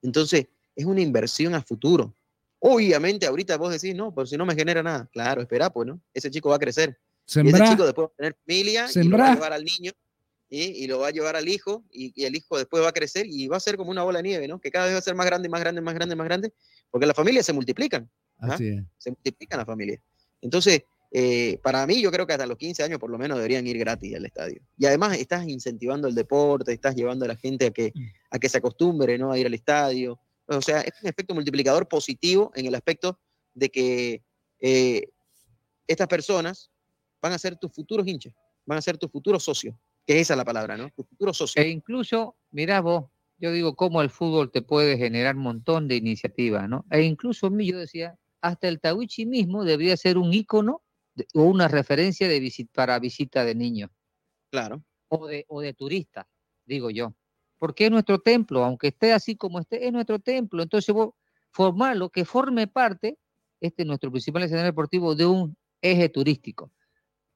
[0.04, 0.46] Entonces,
[0.76, 2.14] es una inversión a futuro.
[2.60, 5.10] Obviamente, ahorita vos decís, no, pero si no me genera nada.
[5.12, 6.02] Claro, espera, pues, ¿no?
[6.14, 6.98] Ese chico va a crecer.
[7.26, 9.92] ese chico después va a tener familia y lo va a llevar al niño
[10.52, 13.48] y lo va a llevar al hijo y, el hijo después va a crecer y
[13.48, 14.60] va a ser como una bola de nieve, ¿no?
[14.60, 16.54] Que cada vez va a ser más grande, más grande, más grande, más grande,
[16.90, 18.10] porque las familias se multiplican.
[18.40, 18.58] ¿ah?
[18.58, 20.02] Se multiplican las familias.
[20.42, 23.66] Entonces, eh, para mí, yo creo que hasta los 15 años por lo menos deberían
[23.68, 24.62] ir gratis al estadio.
[24.78, 27.94] Y además estás incentivando el deporte, estás llevando a la gente a que,
[28.32, 29.32] a que se acostumbre ¿no?
[29.32, 30.20] a ir al estadio.
[30.50, 33.20] O sea, es un efecto multiplicador positivo en el aspecto
[33.54, 34.24] de que
[34.60, 35.08] eh,
[35.88, 36.72] estas personas
[37.22, 38.34] van a ser tus futuros hinchas,
[38.66, 40.90] van a ser tus futuros socios, que es esa la palabra, ¿no?
[40.90, 41.64] Tus futuros socios.
[41.64, 43.06] E incluso, mirá vos,
[43.38, 46.86] yo digo cómo el fútbol te puede generar un montón de iniciativas, ¿no?
[46.90, 50.82] E incluso yo decía, hasta el Tawichi mismo debería ser un ícono
[51.36, 53.92] o una referencia de para visita de niños.
[54.50, 54.84] Claro.
[55.10, 56.26] O de, o de turistas,
[56.66, 57.14] digo yo
[57.60, 60.64] porque es nuestro templo, aunque esté así como esté, es nuestro templo.
[60.64, 61.12] Entonces, vos
[61.52, 63.18] formarlo, que forme parte,
[63.60, 66.72] este es nuestro principal escenario deportivo, de un eje turístico.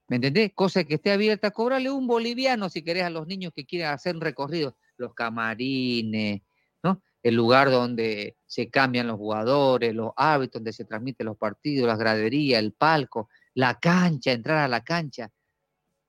[0.08, 0.52] ¿Me entendés?
[0.54, 4.16] Cosa que esté abierta, cobrarle un boliviano si querés a los niños que quieran hacer
[4.18, 6.42] recorridos, los camarines,
[6.84, 7.02] ¿no?
[7.22, 11.98] El lugar donde se cambian los jugadores, los hábitos, donde se transmiten los partidos, las
[11.98, 15.32] graderías, el palco, la cancha, entrar a la cancha.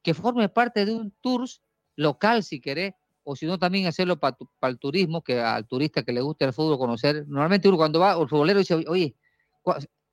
[0.02, 1.48] Que forme parte de un tour
[1.96, 2.94] local, si querés,
[3.24, 6.52] o si no también hacerlo para el turismo, que al turista que le guste el
[6.52, 7.26] fútbol conocer.
[7.26, 9.16] Normalmente uno cuando va, el futbolero dice, oye,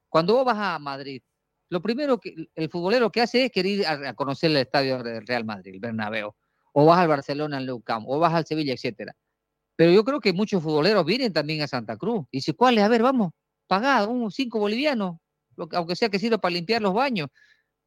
[0.09, 1.21] cuando vos vas a Madrid,
[1.69, 5.25] lo primero que el futbolero que hace es querer ir a, conocer el estadio del
[5.27, 6.33] Real Madrid, el Bernabéu,
[6.73, 9.15] o vas al Barcelona, en Nou Camp, o vas al Sevilla, etcétera.
[9.75, 12.25] Pero yo creo que muchos futboleros vienen también a Santa Cruz.
[12.31, 12.83] Y dice, ¿cuál es?
[12.83, 13.31] A ver, vamos,
[13.67, 15.17] pagá un cinco bolivianos,
[15.71, 17.29] aunque sea que sirva para limpiar los baños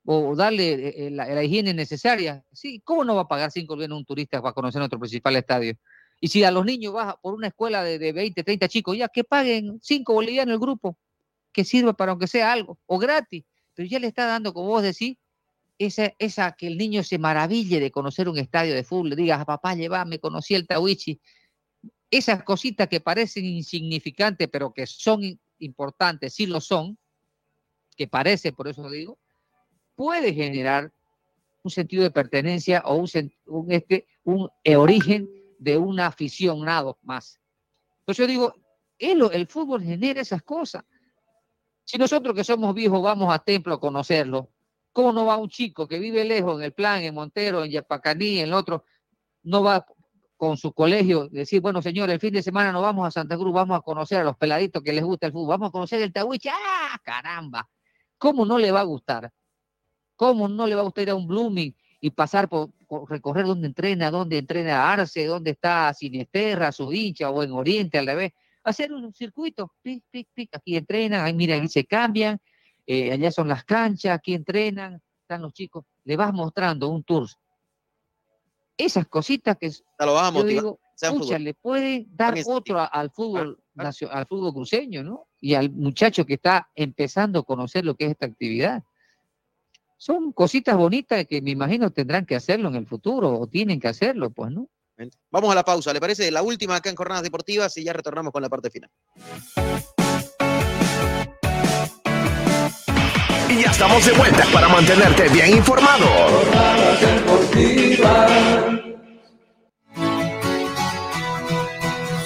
[0.05, 2.45] o darle eh, eh, la, higiene necesaria.
[2.53, 5.75] Sí, ¿cómo no va a pagar cinco bolivianos un turista para conocer nuestro principal estadio?
[6.21, 9.09] Y si a los niños vas por una escuela de, de 20, 30 chicos, ya
[9.09, 10.99] que paguen cinco bolivianos el grupo,
[11.53, 13.45] que sirva para aunque sea algo, o gratis,
[13.75, 15.17] pero ya le está dando, como vos decís,
[15.79, 19.41] esa, esa que el niño se maraville de conocer un estadio de fútbol, le digas
[19.41, 19.75] a papá,
[20.05, 21.21] me conocí el Tawichi.
[22.11, 25.23] Esas cositas que parecen insignificantes, pero que son
[25.59, 26.97] importantes, sí lo son,
[27.97, 29.19] que parece, por eso digo,
[29.95, 30.93] puede generar
[31.63, 33.09] un sentido de pertenencia o un,
[33.47, 37.41] un, este, un origen de una afición nada más.
[38.01, 38.55] Entonces yo digo,
[38.99, 40.85] el, el fútbol genera esas cosas.
[41.85, 44.51] Si nosotros que somos viejos vamos a templo a conocerlo,
[44.93, 48.41] ¿cómo no va un chico que vive lejos en el plan, en Montero, en Yapacaní,
[48.41, 48.85] en el otro,
[49.43, 49.87] no va
[50.37, 53.53] con su colegio, decir, bueno, señor, el fin de semana nos vamos a Santa Cruz,
[53.53, 56.13] vamos a conocer a los peladitos que les gusta el fútbol, vamos a conocer el
[56.13, 57.69] Tawiche, ¡ah, caramba!
[58.19, 59.33] ¿Cómo no le va a gustar?
[60.17, 62.71] ¿Cómo no le va a gustar ir a un Blooming y pasar por,
[63.09, 68.07] recorrer donde entrena, donde entrena Arce, donde está Sinesterra, su hincha, o en Oriente al
[68.07, 68.33] revés?
[68.63, 72.39] Hacer un circuito, pic, pic, pic, aquí entrenan, ahí mira, ahí se cambian,
[72.87, 77.29] eh, allá son las canchas, aquí entrenan, están los chicos, le vas mostrando un tour.
[78.77, 80.63] Esas cositas que lo vas a motivar.
[80.63, 85.27] Digo, le puede dar otro al fútbol, al fútbol cruceño, ¿no?
[85.41, 88.83] Y al muchacho que está empezando a conocer lo que es esta actividad
[90.05, 93.89] son cositas bonitas que me imagino tendrán que hacerlo en el futuro o tienen que
[93.89, 94.69] hacerlo, pues, ¿no?
[95.31, 96.31] Vamos a la pausa, ¿le parece?
[96.31, 98.91] La última acá en Jornadas Deportivas y ya retornamos con la parte final.
[103.49, 106.05] Y ya estamos de vuelta para mantenerte bien informado.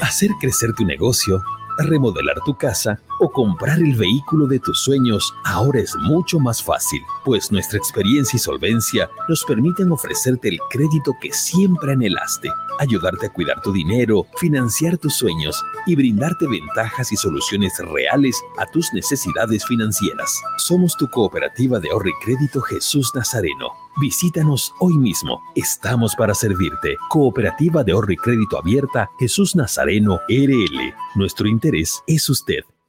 [0.03, 1.41] Hacer crecer tu negocio
[1.79, 7.03] remodelar tu casa o comprar el vehículo de tus sueños ahora es mucho más fácil,
[7.25, 13.33] pues nuestra experiencia y solvencia nos permiten ofrecerte el crédito que siempre anhelaste, ayudarte a
[13.33, 19.67] cuidar tu dinero, financiar tus sueños y brindarte ventajas y soluciones reales a tus necesidades
[19.67, 20.41] financieras.
[20.59, 23.73] Somos tu cooperativa de ahorro y crédito Jesús Nazareno.
[24.01, 25.41] Visítanos hoy mismo.
[25.57, 26.97] Estamos para servirte.
[27.09, 30.95] Cooperativa de ahorro y crédito abierta Jesús Nazareno RL.
[31.17, 32.63] Nuestro interés es usted.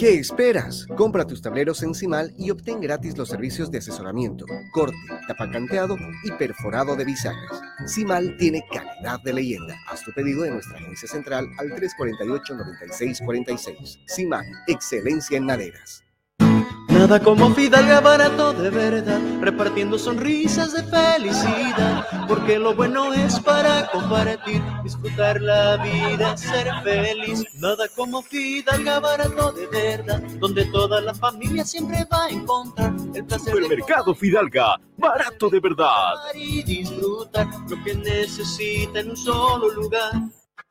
[0.00, 0.86] ¿Qué esperas?
[0.96, 4.96] Compra tus tableros en Cimal y obtén gratis los servicios de asesoramiento, corte,
[5.28, 7.60] tapacanteado y perforado de bisagras.
[7.86, 9.76] Cimal tiene calidad de leyenda.
[9.88, 13.98] Haz tu pedido en nuestra agencia central al 348-9646.
[14.06, 16.02] Cimal, excelencia en maderas.
[17.00, 23.90] Nada como Fidalga barato de verdad, repartiendo sonrisas de felicidad, porque lo bueno es para
[23.90, 27.44] compartir, disfrutar la vida, ser feliz.
[27.54, 33.24] Nada como Fidalga barato de verdad, donde toda la familia siempre va a encontrar el
[33.24, 36.14] placer de Supermercado Fidalga, barato de verdad.
[36.34, 40.12] y disfrutar lo que necesita en un solo lugar.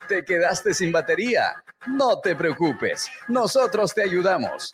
[0.08, 1.64] ¿Te quedaste sin batería?
[1.88, 4.74] No te preocupes, nosotros te ayudamos.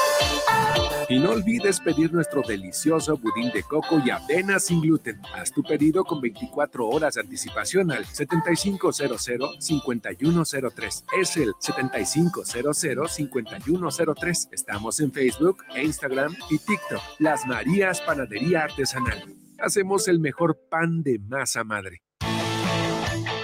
[1.11, 5.19] Y no olvides pedir nuestro delicioso budín de coco y avena sin gluten.
[5.35, 11.03] Haz tu pedido con 24 horas de anticipación al 7500-5103.
[11.19, 14.53] Es el 7500-5103.
[14.53, 17.01] Estamos en Facebook, Instagram y TikTok.
[17.19, 19.21] Las Marías Panadería Artesanal.
[19.59, 22.03] Hacemos el mejor pan de masa madre.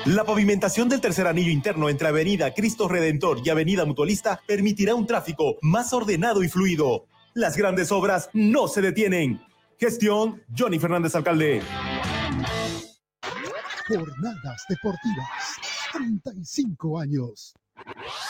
[0.06, 5.06] La pavimentación del tercer anillo interno entre Avenida Cristo Redentor y Avenida Mutualista permitirá un
[5.06, 7.10] tráfico más ordenado y fluido.
[7.38, 9.39] Las grandes obras no se detienen.
[9.80, 11.61] Gestión Johnny Fernández Alcalde.
[13.88, 15.55] Jornadas deportivas.
[15.93, 17.53] 35 años.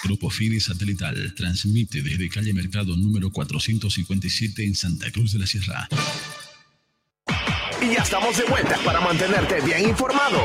[0.03, 5.87] Grupo Fide Satelital transmite desde calle Mercado número 457 en Santa Cruz de la Sierra.
[7.81, 10.37] Y ya estamos de vuelta para mantenerte bien informado.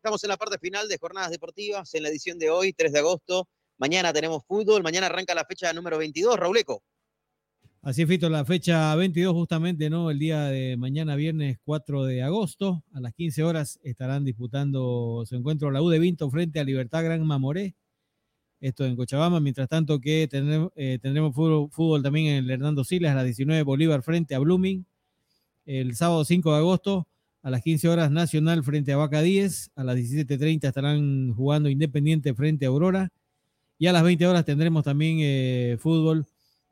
[0.00, 3.00] Estamos en la parte final de Jornadas Deportivas, en la edición de hoy, 3 de
[3.00, 3.46] agosto.
[3.76, 6.82] Mañana tenemos fútbol, mañana arranca la fecha número 22, Rauleco.
[7.82, 10.10] Así es, Fito, la fecha 22 justamente, ¿no?
[10.10, 15.36] El día de mañana, viernes 4 de agosto, a las 15 horas estarán disputando su
[15.36, 17.74] encuentro la U de Vinto frente a Libertad Gran Mamoré.
[18.58, 22.84] Esto en Cochabamba, mientras tanto que tendremos, eh, tendremos fútbol, fútbol, también en el Hernando
[22.84, 24.86] Silas a las 19 Bolívar frente a Blooming.
[25.66, 27.06] El sábado 5 de agosto
[27.42, 32.34] a las 15 horas Nacional frente a Vaca 10, a las 17.30 estarán jugando Independiente
[32.34, 33.12] frente a Aurora
[33.78, 36.26] y a las 20 horas tendremos también eh, fútbol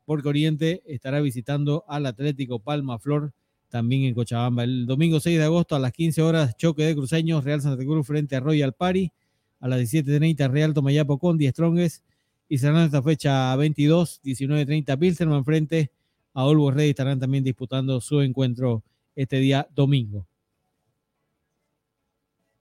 [0.05, 3.31] porque Oriente estará visitando al Atlético Palma Flor
[3.69, 4.63] también en Cochabamba.
[4.63, 8.05] El domingo 6 de agosto a las 15 horas choque de cruceños Real Santa Cruz
[8.05, 9.11] frente a Royal Party,
[9.59, 12.03] a las 17.30 Real Tomayapo con 10 Strongest
[12.47, 15.91] y cerrando esta fecha 22, 19.30 Pilserman frente
[16.33, 18.83] a Olvo Rey estarán también disputando su encuentro
[19.15, 20.27] este día domingo.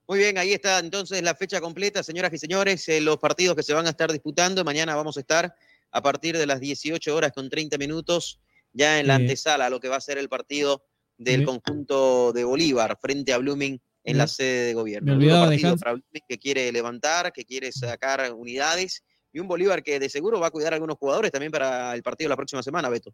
[0.09, 3.63] Muy bien, ahí está entonces la fecha completa, señoras y señores, eh, los partidos que
[3.63, 4.65] se van a estar disputando.
[4.65, 5.55] Mañana vamos a estar
[5.91, 8.41] a partir de las 18 horas con 30 minutos
[8.73, 10.83] ya en la antesala, lo que va a ser el partido
[11.19, 15.13] del conjunto de Bolívar frente a Blooming en la sede de gobierno.
[15.13, 19.83] Me olvidaba de para Blooming que quiere levantar, que quiere sacar unidades y un Bolívar
[19.83, 22.37] que de seguro va a cuidar a algunos jugadores también para el partido de la
[22.37, 23.13] próxima semana, Beto.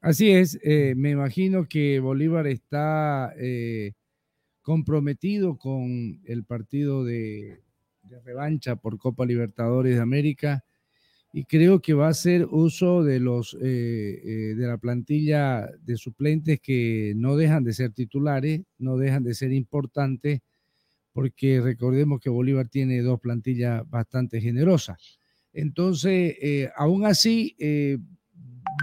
[0.00, 3.92] Así es, eh, me imagino que Bolívar está eh,
[4.68, 7.62] comprometido con el partido de,
[8.22, 10.62] revancha por Copa Libertadores de América
[11.32, 15.96] y creo que va a hacer uso de los eh, eh, de la plantilla de
[15.96, 20.42] suplentes que no dejan de ser titulares, no dejan de ser importantes,
[21.14, 25.18] porque recordemos que Bolívar tiene dos plantillas bastante generosas.
[25.54, 27.56] Entonces, eh, aún así,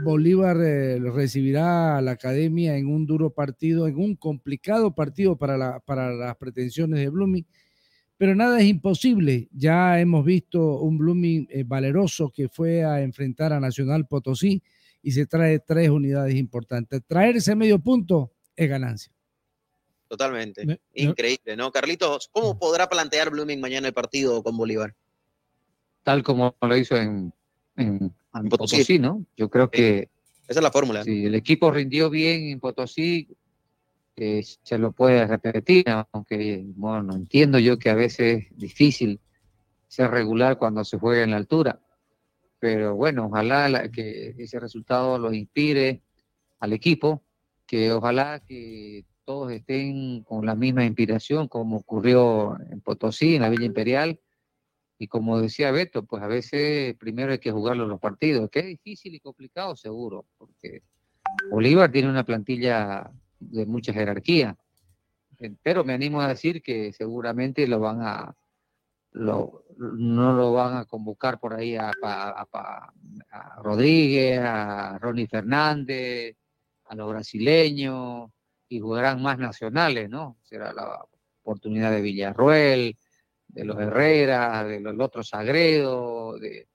[0.01, 5.80] Bolívar eh, recibirá a la academia en un duro partido, en un complicado partido para,
[5.80, 7.45] para las pretensiones de Blooming,
[8.17, 9.49] pero nada es imposible.
[9.51, 14.61] Ya hemos visto un Blooming eh, valeroso que fue a enfrentar a Nacional Potosí
[15.01, 17.01] y se trae tres unidades importantes.
[17.05, 19.11] Traer ese medio punto es ganancia.
[20.07, 20.80] Totalmente.
[20.93, 21.72] Increíble, ¿no?
[21.72, 24.95] Carlitos, ¿cómo podrá plantear Blooming mañana el partido con Bolívar?
[26.03, 27.34] Tal como lo hizo en
[27.77, 28.13] en,
[28.44, 29.26] Potosí, ¿no?
[29.36, 30.10] Yo creo que...
[30.48, 31.03] Esa es la fórmula.
[31.03, 33.28] Si el equipo rindió bien en Potosí,
[34.16, 39.20] eh, se lo puede repetir, aunque, bueno, entiendo yo que a veces es difícil
[39.88, 41.80] ser regular cuando se juega en la altura.
[42.60, 46.02] Pero bueno, ojalá que ese resultado lo inspire
[46.60, 47.24] al equipo,
[47.66, 53.49] que ojalá que todos estén con la misma inspiración como ocurrió en Potosí, en la
[53.49, 54.20] Villa Imperial,
[54.97, 58.65] y como decía Beto, pues a veces primero hay que jugar los partidos, que es
[58.65, 60.84] difícil y complicado seguro, porque
[61.51, 64.55] Bolívar tiene una plantilla de mucha jerarquía,
[65.39, 68.35] eh, pero me animo a decir que seguramente lo van a,
[69.13, 76.38] no lo van a convocar por ahí a, a Rodríguez, a Ronnie Fernández,
[76.85, 78.30] a los brasileños,
[78.69, 80.38] y jugarán más nacionales, ¿no?
[80.43, 81.05] Será la
[81.41, 82.97] oportunidad de Villarruel,
[83.56, 86.68] de los Herrera, de los otros Sagredo, de,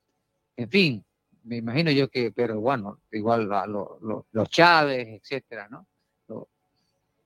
[0.57, 1.05] en fin,
[1.45, 5.87] me imagino yo que, pero bueno, igual a los Chávez, etcétera, ¿no?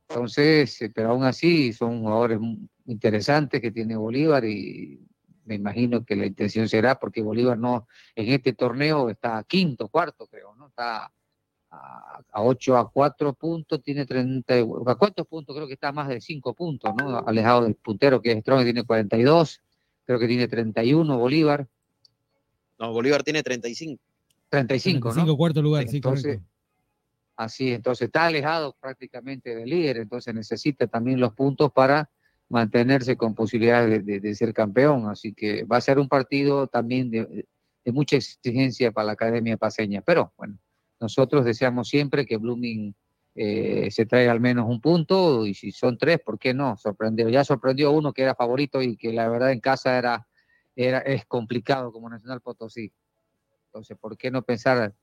[0.09, 2.39] Entonces, eh, pero aún así son jugadores
[2.86, 5.01] interesantes que tiene Bolívar y
[5.44, 10.26] me imagino que la intención será porque Bolívar no en este torneo está quinto, cuarto
[10.26, 10.68] creo, ¿no?
[10.68, 11.10] Está
[11.74, 14.55] a, a 8 a 4 puntos, tiene 30,
[14.86, 17.18] a cuántos puntos, creo que está más de 5 puntos, ¿no?
[17.18, 19.60] Alejado del puntero que es Strong, tiene 42,
[20.05, 21.66] creo que tiene 31 Bolívar.
[22.78, 24.02] No, Bolívar tiene 35.
[24.48, 25.36] 35, 35 ¿no?
[25.36, 26.40] cuarto lugar, sí, entonces,
[27.36, 32.09] Así, entonces está alejado prácticamente del líder, entonces necesita también los puntos para
[32.48, 35.09] mantenerse con posibilidades de, ser campeón.
[35.09, 37.46] Así que va a ser un partido también de,
[37.86, 40.01] mucha exigencia para la Academia Paseña.
[40.02, 40.59] Pero bueno,
[41.00, 42.94] nosotros deseamos siempre que Blooming
[43.36, 46.76] eh, se traiga al menos un punto y si son tres, ¿por qué no?
[46.76, 47.28] Sorprendió.
[47.28, 50.26] Ya sorprendió uno que era favorito y que la verdad en casa era,
[50.76, 52.92] es complicado como Nacional Potosí.
[53.66, 54.94] Entonces, ¿por qué no pensar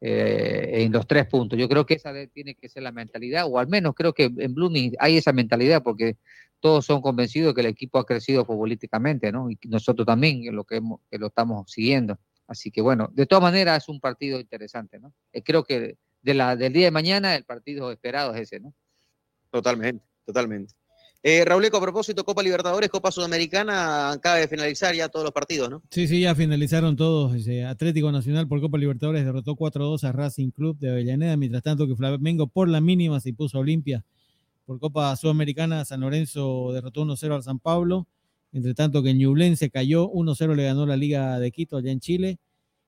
[0.00, 1.58] eh, en los tres puntos?
[1.58, 4.54] Yo creo que esa tiene que ser la mentalidad, o al menos creo que en
[4.54, 6.16] Blooming hay esa mentalidad, porque
[6.60, 9.50] todos son convencidos que el equipo ha crecido futbolísticamente, ¿no?
[9.50, 12.18] Y nosotros también, lo que, que lo estamos siguiendo.
[12.50, 15.14] Así que bueno, de todas maneras es un partido interesante, ¿no?
[15.32, 18.74] Eh, creo que de la, del día de mañana el partido esperado es ese, ¿no?
[19.52, 20.74] Totalmente, totalmente.
[21.22, 25.70] Eh, Rauleco, a propósito, Copa Libertadores, Copa Sudamericana, acaba de finalizar ya todos los partidos,
[25.70, 25.80] ¿no?
[25.92, 27.36] Sí, sí, ya finalizaron todos.
[27.68, 31.94] Atlético Nacional por Copa Libertadores derrotó 4-2 a Racing Club de Avellaneda, mientras tanto que
[31.94, 34.04] Flamengo por la mínima se impuso a Olimpia
[34.66, 38.08] por Copa Sudamericana, San Lorenzo derrotó 1-0 al San Pablo.
[38.52, 42.38] Entre tanto que Ñublense cayó, 1-0 le ganó la Liga de Quito allá en Chile.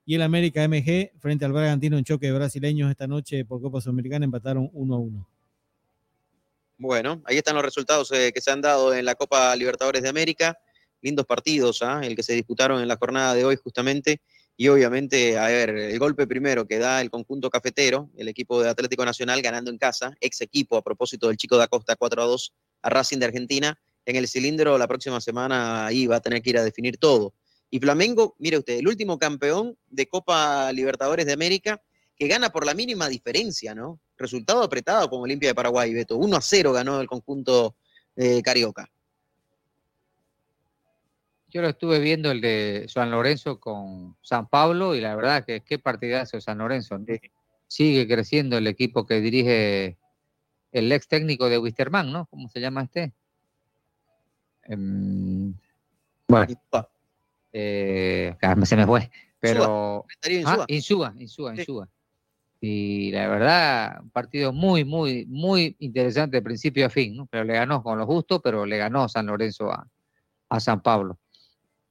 [0.04, 3.80] Y el América MG frente al Bragantino en choque de brasileños esta noche por Copa
[3.80, 5.24] Sudamericana empataron 1-1.
[6.78, 10.08] Bueno, ahí están los resultados eh, que se han dado en la Copa Libertadores de
[10.08, 10.58] América.
[11.00, 12.00] Lindos partidos, ¿ah?
[12.02, 14.20] el que se disputaron en la jornada de hoy justamente.
[14.56, 18.68] Y obviamente, a ver, el golpe primero que da el conjunto cafetero, el equipo de
[18.68, 22.26] Atlético Nacional ganando en casa, ex equipo a propósito del chico de Acosta 4 a
[22.26, 22.52] 2
[22.82, 23.78] a Racing de Argentina.
[24.04, 27.34] En el cilindro la próxima semana ahí va a tener que ir a definir todo.
[27.70, 31.80] Y Flamengo, mire usted, el último campeón de Copa Libertadores de América
[32.16, 33.98] que gana por la mínima diferencia, ¿no?
[34.16, 36.16] Resultado apretado con Olimpia de Paraguay, Beto.
[36.16, 37.76] 1 a 0 ganó el conjunto
[38.16, 38.90] eh, Carioca.
[41.48, 45.60] Yo lo estuve viendo el de San Lorenzo con San Pablo y la verdad que
[45.60, 46.98] qué partidazo San Lorenzo.
[47.66, 49.98] Sigue creciendo el equipo que dirige
[50.72, 52.26] el ex técnico de Wisterman, ¿no?
[52.26, 53.12] ¿Cómo se llama este?
[54.64, 55.54] Em,
[56.28, 56.46] bueno,
[57.52, 58.34] eh,
[58.64, 59.10] se me fue.
[59.40, 60.06] Pero
[60.44, 61.88] ah, Insúa, Insúa, Insúa,
[62.60, 67.26] Y la verdad, un partido muy, muy, muy interesante de principio a fin, ¿no?
[67.26, 69.86] Pero le ganó con lo justo, pero le ganó San Lorenzo a,
[70.48, 71.18] a San Pablo.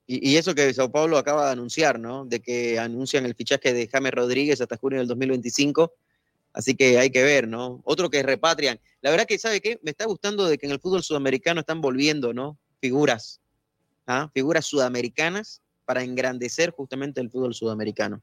[0.08, 2.26] Y, eso que Sao Paulo acaba de anunciar, ¿no?
[2.26, 5.94] De que anuncian el fichaje de James Rodríguez hasta junio del 2025.
[6.54, 7.82] Así que hay que ver, ¿no?
[7.86, 8.80] Otro que repatrian.
[9.02, 9.80] La verdad que, ¿sabe qué?
[9.84, 12.58] Me está gustando de que en el fútbol sudamericano están volviendo, ¿no?
[12.80, 13.40] Figuras,
[14.08, 14.30] ¿ah?
[14.34, 18.22] Figuras sudamericanas para engrandecer justamente el fútbol sudamericano.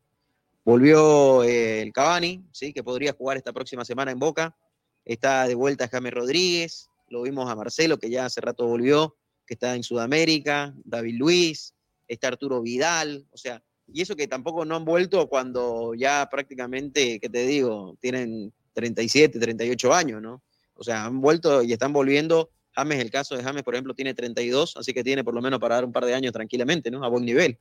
[0.64, 2.72] Volvió eh, el Cavani, ¿sí?
[2.72, 4.56] Que podría jugar esta próxima semana en Boca.
[5.05, 6.90] Está de vuelta James Rodríguez.
[7.09, 10.74] Lo vimos a Marcelo, que ya hace rato volvió, que está en Sudamérica.
[10.84, 11.74] David Luis,
[12.06, 13.62] está Arturo Vidal, o sea,
[13.93, 17.97] y eso que tampoco no han vuelto cuando ya prácticamente, ¿qué te digo?
[18.01, 20.43] Tienen 37, 38 años, ¿no?
[20.74, 22.51] O sea, han vuelto y están volviendo.
[22.73, 25.59] James, el caso de James, por ejemplo, tiene 32, así que tiene por lo menos
[25.59, 27.05] para dar un par de años tranquilamente, ¿no?
[27.05, 27.59] A buen nivel.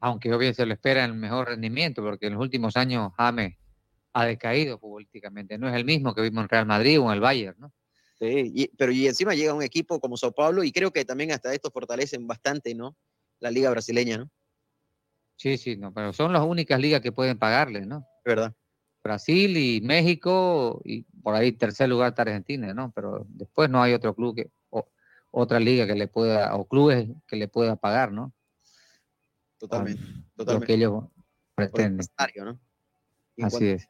[0.00, 3.56] Aunque obviamente se lo espera el mejor rendimiento, porque en los últimos años James
[4.12, 5.58] ha decaído políticamente.
[5.58, 7.72] No es el mismo que vimos en Real Madrid o en el Bayern, ¿no?
[8.18, 11.54] Sí, pero y encima llega un equipo como Sao Paulo y creo que también hasta
[11.54, 12.96] esto fortalecen bastante, ¿no?
[13.40, 14.30] la liga brasileña, ¿no?
[15.38, 18.04] Sí, sí, no, pero son las únicas ligas que pueden pagarle, ¿no?
[18.24, 18.52] ¿Verdad?
[19.04, 22.90] Brasil y México y por ahí tercer lugar está Argentina, ¿no?
[22.92, 24.88] Pero después no hay otro club que, o,
[25.30, 28.34] otra liga que le pueda, o clubes que le pueda pagar, ¿no?
[29.58, 30.02] Totalmente,
[30.36, 30.52] totalmente.
[30.54, 31.04] Lo que ellos
[31.54, 32.06] pretenden.
[32.44, 32.60] ¿no?
[33.40, 33.88] Así es.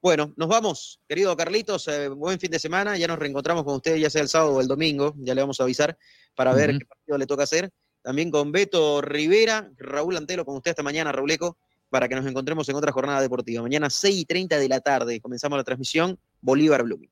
[0.00, 4.00] Bueno, nos vamos, querido Carlitos, eh, buen fin de semana, ya nos reencontramos con ustedes,
[4.00, 5.96] ya sea el sábado o el domingo, ya le vamos a avisar
[6.34, 7.72] para ver qué partido le toca hacer
[8.02, 11.56] también con Beto Rivera, Raúl Antelo, con usted esta mañana, Raúl Eco,
[11.88, 13.62] para que nos encontremos en otra jornada deportiva.
[13.62, 17.10] Mañana 6 y 30 de la tarde comenzamos la transmisión Bolívar Blooming.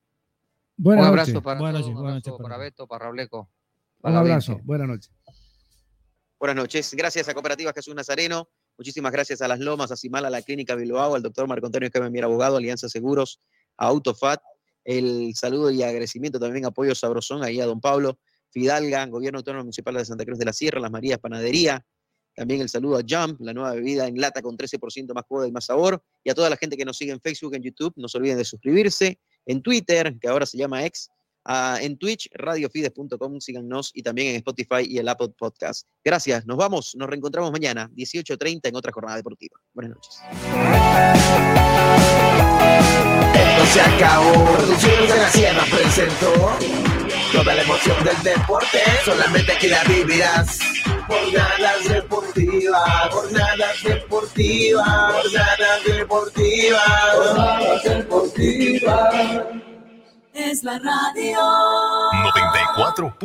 [0.78, 3.48] un abrazo para, buenas noches, para Beto, para Raúl Eco.
[4.02, 5.12] Un abrazo, buenas noches.
[6.38, 6.94] Buenas noches.
[6.94, 8.48] Gracias a Cooperativa Jesús Nazareno.
[8.78, 11.86] Muchísimas gracias a Las Lomas, a Simala, a la Clínica Bilbao, al doctor Marco Antonio
[11.86, 13.42] Escamemir Abogado, Alianza Seguros,
[13.76, 14.40] a Autofat.
[14.82, 18.18] El saludo y agradecimiento también apoyo sabrosón ahí a don Pablo
[18.50, 21.84] Fidalga, Gobierno Autónomo Municipal de Santa Cruz de la Sierra, Las Marías Panadería.
[22.34, 25.52] También el saludo a Jump, la nueva bebida en lata con 13% más cómoda y
[25.52, 26.02] más sabor.
[26.24, 28.38] Y a toda la gente que nos sigue en Facebook, en YouTube, no se olviden
[28.38, 29.18] de suscribirse.
[29.46, 31.10] En Twitter, que ahora se llama X,
[31.44, 35.86] Ah, en Twitch, radiofides.com, síganos y también en Spotify y el Apple Podcast.
[36.04, 39.58] Gracias, nos vamos, nos reencontramos mañana, 18.30 en otra jornada deportiva.
[39.72, 40.20] Buenas noches.
[45.34, 46.30] De presentó
[47.32, 50.58] toda la emoción del deporte, solamente aquí la vivirás.
[51.06, 59.14] Jornadas deportivas, jornadas deportivas, jornadas deportivas, jornadas deportivas.
[60.32, 61.38] Es la radio.
[62.12, 63.16] 94.